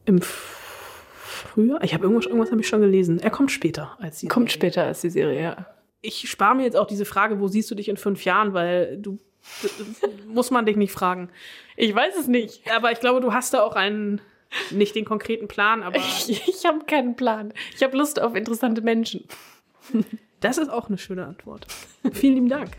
im 0.05 0.21
Frühjahr. 0.21 1.83
Ich 1.85 1.95
habe 1.95 2.05
irgendwas, 2.05 2.27
irgendwas 2.27 2.51
habe 2.51 2.61
ich 2.61 2.69
schon 2.69 2.81
gelesen. 2.81 3.21
Er 3.21 3.31
kommt 3.31 3.51
später 3.53 3.97
als 4.01 4.19
die 4.19 4.29
Kommt 4.29 4.51
Serie. 4.51 4.59
später 4.71 4.85
als 4.85 5.01
die 5.01 5.11
Serie, 5.11 5.43
ja. 5.43 5.67
Ich 6.01 6.29
spare 6.29 6.55
mir 6.55 6.65
jetzt 6.65 6.77
auch 6.77 6.87
diese 6.87 7.05
Frage, 7.05 7.41
wo 7.41 7.49
siehst 7.49 7.71
du 7.71 7.75
dich 7.75 7.89
in 7.89 7.97
fünf 7.97 8.25
Jahren, 8.25 8.53
weil 8.55 8.99
du 8.99 9.19
muss 10.27 10.51
man 10.51 10.67
dich 10.67 10.77
nicht 10.77 10.93
fragen. 10.93 11.31
Ich 11.77 11.95
weiß 11.95 12.17
es 12.17 12.27
nicht. 12.27 12.71
Aber 12.71 12.93
ich 12.93 13.01
glaube, 13.01 13.21
du 13.21 13.33
hast 13.33 13.55
da 13.55 13.63
auch 13.63 13.75
einen, 13.77 14.21
nicht 14.71 14.95
den 14.95 15.05
konkreten 15.05 15.49
Plan, 15.49 15.83
aber. 15.83 15.97
Ich, 15.97 16.49
ich 16.49 16.65
habe 16.67 16.85
keinen 16.85 17.17
Plan. 17.17 17.53
Ich 17.75 17.83
habe 17.83 17.97
Lust 17.97 18.21
auf 18.21 18.35
interessante 18.35 18.83
Menschen. 18.83 19.25
Das 20.41 20.59
ist 20.59 20.69
auch 20.69 20.89
eine 20.89 20.99
schöne 20.99 21.27
Antwort. 21.27 21.67
Vielen 22.13 22.35
lieben 22.35 22.49
Dank. 22.49 22.77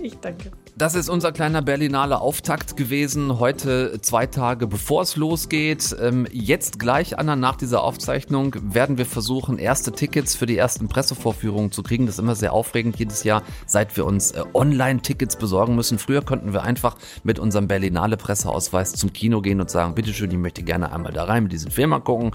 Ich 0.00 0.16
danke. 0.16 0.52
Das 0.74 0.94
ist 0.94 1.10
unser 1.10 1.32
kleiner 1.32 1.60
Berlinale 1.60 2.18
Auftakt 2.22 2.78
gewesen. 2.78 3.38
Heute 3.38 4.00
zwei 4.00 4.26
Tage 4.26 4.66
bevor 4.66 5.02
es 5.02 5.16
losgeht. 5.16 5.94
Ähm, 6.00 6.26
jetzt 6.32 6.78
gleich, 6.78 7.18
Anna, 7.18 7.36
nach 7.36 7.56
dieser 7.56 7.82
Aufzeichnung 7.82 8.56
werden 8.72 8.96
wir 8.96 9.04
versuchen, 9.04 9.58
erste 9.58 9.92
Tickets 9.92 10.34
für 10.34 10.46
die 10.46 10.56
ersten 10.56 10.88
Pressevorführungen 10.88 11.72
zu 11.72 11.82
kriegen. 11.82 12.06
Das 12.06 12.14
ist 12.14 12.20
immer 12.20 12.34
sehr 12.34 12.54
aufregend 12.54 12.98
jedes 12.98 13.22
Jahr, 13.22 13.42
seit 13.66 13.98
wir 13.98 14.06
uns 14.06 14.30
äh, 14.30 14.44
Online-Tickets 14.54 15.36
besorgen 15.36 15.74
müssen. 15.74 15.98
Früher 15.98 16.22
konnten 16.22 16.54
wir 16.54 16.62
einfach 16.62 16.96
mit 17.22 17.38
unserem 17.38 17.68
Berlinale 17.68 18.16
Presseausweis 18.16 18.94
zum 18.94 19.12
Kino 19.12 19.42
gehen 19.42 19.60
und 19.60 19.68
sagen, 19.68 19.94
bitteschön, 19.94 20.30
ich 20.30 20.38
möchte 20.38 20.62
gerne 20.62 20.90
einmal 20.90 21.12
da 21.12 21.24
rein 21.24 21.42
mit 21.42 21.52
diesem 21.52 21.70
Film 21.70 21.92
angucken. 21.92 22.30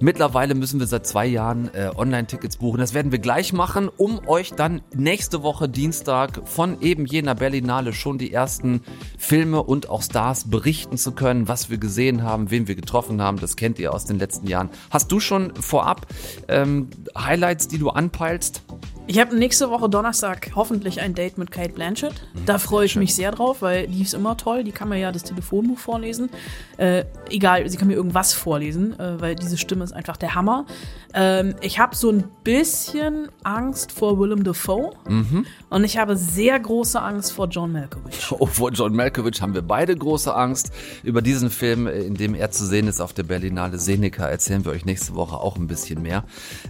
Mittlerweile 0.00 0.56
müssen 0.56 0.80
wir 0.80 0.88
seit 0.88 1.06
zwei 1.06 1.26
Jahren 1.26 1.72
äh, 1.72 1.92
Online-Tickets 1.94 2.56
buchen. 2.56 2.80
Das 2.80 2.94
werden 2.94 3.12
wir 3.12 3.20
gleich 3.20 3.52
machen, 3.52 3.88
um 3.96 4.26
euch 4.26 4.54
dann 4.54 4.82
nächste 4.92 5.44
Woche 5.44 5.68
Dienstag 5.68 6.40
von 6.46 6.80
eben 6.80 7.06
jener 7.06 7.36
Berlin 7.36 7.59
Berlinale 7.60 7.92
schon 7.92 8.16
die 8.16 8.32
ersten 8.32 8.80
Filme 9.18 9.62
und 9.62 9.90
auch 9.90 10.02
Stars 10.02 10.48
berichten 10.48 10.96
zu 10.96 11.12
können, 11.12 11.46
was 11.46 11.68
wir 11.68 11.76
gesehen 11.76 12.22
haben, 12.22 12.50
wen 12.50 12.68
wir 12.68 12.74
getroffen 12.74 13.20
haben. 13.20 13.38
Das 13.38 13.56
kennt 13.56 13.78
ihr 13.78 13.92
aus 13.92 14.06
den 14.06 14.18
letzten 14.18 14.46
Jahren. 14.46 14.70
Hast 14.90 15.12
du 15.12 15.20
schon 15.20 15.54
vorab 15.56 16.06
ähm, 16.48 16.88
Highlights, 17.16 17.68
die 17.68 17.78
du 17.78 17.90
anpeilst? 17.90 18.62
Ich 19.10 19.18
habe 19.18 19.34
nächste 19.36 19.70
Woche 19.70 19.88
Donnerstag 19.88 20.52
hoffentlich 20.54 21.00
ein 21.00 21.16
Date 21.16 21.36
mit 21.36 21.50
Kate 21.50 21.72
Blanchett. 21.72 22.12
Mhm. 22.12 22.46
Da 22.46 22.58
freue 22.58 22.86
ich 22.86 22.94
mich 22.94 23.12
sehr 23.12 23.32
drauf, 23.32 23.60
weil 23.60 23.88
die 23.88 24.02
ist 24.02 24.14
immer 24.14 24.36
toll. 24.36 24.62
Die 24.62 24.70
kann 24.70 24.88
mir 24.88 24.98
ja 24.98 25.10
das 25.10 25.24
Telefonbuch 25.24 25.80
vorlesen. 25.80 26.30
Äh, 26.76 27.06
egal, 27.28 27.68
sie 27.68 27.76
kann 27.76 27.88
mir 27.88 27.94
irgendwas 27.94 28.32
vorlesen, 28.32 28.96
äh, 29.00 29.20
weil 29.20 29.34
diese 29.34 29.58
Stimme 29.58 29.82
ist 29.82 29.90
einfach 29.90 30.16
der 30.16 30.36
Hammer. 30.36 30.64
Ähm, 31.12 31.56
ich 31.60 31.80
habe 31.80 31.96
so 31.96 32.08
ein 32.08 32.22
bisschen 32.44 33.30
Angst 33.42 33.90
vor 33.90 34.20
Willem 34.20 34.44
Dafoe 34.44 34.92
mhm. 35.08 35.44
und 35.70 35.82
ich 35.82 35.98
habe 35.98 36.16
sehr 36.16 36.60
große 36.60 37.02
Angst 37.02 37.32
vor 37.32 37.48
John 37.48 37.72
Malkovich. 37.72 38.30
Oh, 38.40 38.46
vor 38.46 38.70
John 38.70 38.94
Malkovich 38.94 39.42
haben 39.42 39.54
wir 39.54 39.62
beide 39.62 39.94
große 39.96 40.32
Angst. 40.32 40.70
Über 41.02 41.20
diesen 41.20 41.50
Film, 41.50 41.88
äh, 41.88 41.98
in 41.98 42.14
dem 42.14 42.36
er 42.36 42.52
zu 42.52 42.64
sehen 42.64 42.86
ist 42.86 43.00
auf 43.00 43.12
der 43.12 43.24
Berlinale 43.24 43.80
Seneca, 43.80 44.28
erzählen 44.28 44.64
wir 44.64 44.70
euch 44.70 44.84
nächste 44.84 45.16
Woche 45.16 45.36
auch 45.36 45.56
ein 45.56 45.66
bisschen 45.66 46.00
mehr. 46.00 46.22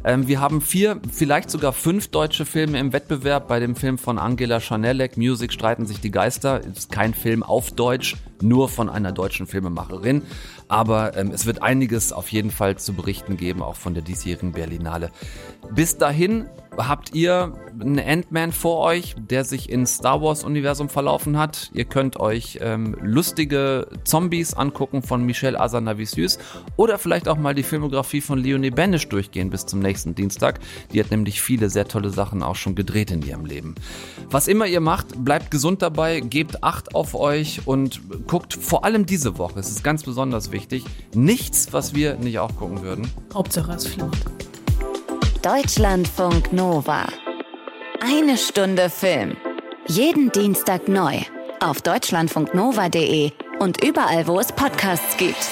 Ähm, 0.05 0.27
wir 0.27 0.41
haben 0.41 0.63
vier, 0.63 1.03
vielleicht 1.13 1.51
sogar 1.51 1.75
fünf 1.75 2.09
deutsche 2.09 2.30
Filme 2.31 2.79
im 2.79 2.93
Wettbewerb. 2.93 3.49
Bei 3.49 3.61
dem 3.61 3.77
Film 3.77 3.99
von 3.99 4.19
Angela 4.19 4.61
Chanelek, 4.61 5.17
Music, 5.17 5.53
streiten 5.53 5.87
sich 5.87 6.01
die 6.01 6.11
Geister. 6.11 6.61
Ist 6.65 6.93
kein 6.93 7.13
Film 7.13 7.43
auf 7.43 7.73
Deutsch, 7.73 8.17
nur 8.41 8.69
von 8.69 8.89
einer 8.89 9.13
deutschen 9.13 9.47
Filmemacherin. 9.47 10.23
Aber 10.71 11.17
ähm, 11.17 11.33
es 11.33 11.47
wird 11.47 11.63
einiges 11.63 12.13
auf 12.13 12.29
jeden 12.29 12.53
Fall 12.53 12.77
zu 12.77 12.95
berichten 12.95 13.37
geben, 13.37 13.61
auch 13.61 13.75
von 13.75 13.93
der 13.93 14.05
diesjährigen 14.05 14.53
Berlinale. 14.53 15.11
Bis 15.75 15.99
dahin 15.99 16.47
habt 16.77 17.15
ihr 17.15 17.55
einen 17.81 17.99
Ant-Man 17.99 18.53
vor 18.53 18.85
euch, 18.85 19.15
der 19.19 19.45
sich 19.45 19.71
ins 19.71 19.97
Star 19.97 20.23
Wars-Universum 20.23 20.89
verlaufen 20.89 21.39
hat. 21.39 21.71
Ihr 21.75 21.85
könnt 21.85 22.19
euch 22.19 22.59
ähm, 22.61 22.97
lustige 23.01 23.89
Zombies 24.05 24.55
angucken 24.55 25.03
von 25.03 25.25
Michel 25.25 25.57
Azanavicius 25.57 26.39
oder 26.77 26.99
vielleicht 26.99 27.29
auch 27.29 27.37
mal 27.37 27.55
die 27.55 27.63
Filmografie 27.63 28.21
von 28.21 28.39
Leonie 28.39 28.71
Benisch 28.71 29.09
durchgehen 29.09 29.51
bis 29.51 29.67
zum 29.67 29.81
nächsten 29.81 30.15
Dienstag. 30.15 30.61
Die 30.93 31.01
hat 31.01 31.11
nämlich 31.11 31.43
viele 31.43 31.71
sehr 31.71 31.89
tolle 31.89 32.11
Sachen 32.11 32.43
auch 32.43 32.57
schon 32.57 32.75
gedreht 32.75 33.11
in 33.11 33.23
ihrem 33.23 33.45
Leben. 33.45 33.75
Was 34.31 34.49
immer 34.49 34.67
ihr 34.67 34.81
macht, 34.81 35.25
bleibt 35.25 35.51
gesund 35.51 35.83
dabei, 35.83 36.21
gebt 36.21 36.63
Acht 36.63 36.95
auf 36.95 37.15
euch 37.15 37.67
und 37.67 38.01
guckt 38.27 38.55
vor 38.55 38.85
allem 38.85 39.07
diese 39.07 39.39
Woche, 39.39 39.59
es 39.59 39.71
ist 39.71 39.83
ganz 39.83 40.03
besonders 40.03 40.53
wichtig, 40.61 40.85
nichts, 41.15 41.73
was 41.73 41.95
wir 41.95 42.17
nicht 42.17 42.39
auch 42.39 42.55
gucken 42.57 42.83
würden. 42.83 43.11
Hauptsache 43.33 43.73
es 43.73 43.87
fliegt. 43.87 44.25
Deutschlandfunk 45.43 46.53
Nova. 46.53 47.07
Eine 48.01 48.37
Stunde 48.37 48.91
Film. 48.91 49.37
Jeden 49.87 50.31
Dienstag 50.33 50.89
neu. 50.89 51.19
Auf 51.61 51.81
deutschlandfunknova.de 51.83 53.33
und 53.59 53.83
überall, 53.85 54.27
wo 54.27 54.39
es 54.39 54.53
Podcasts 54.53 55.17
gibt. 55.17 55.49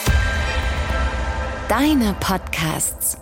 Deine 1.69 2.15
Podcasts. 2.21 3.19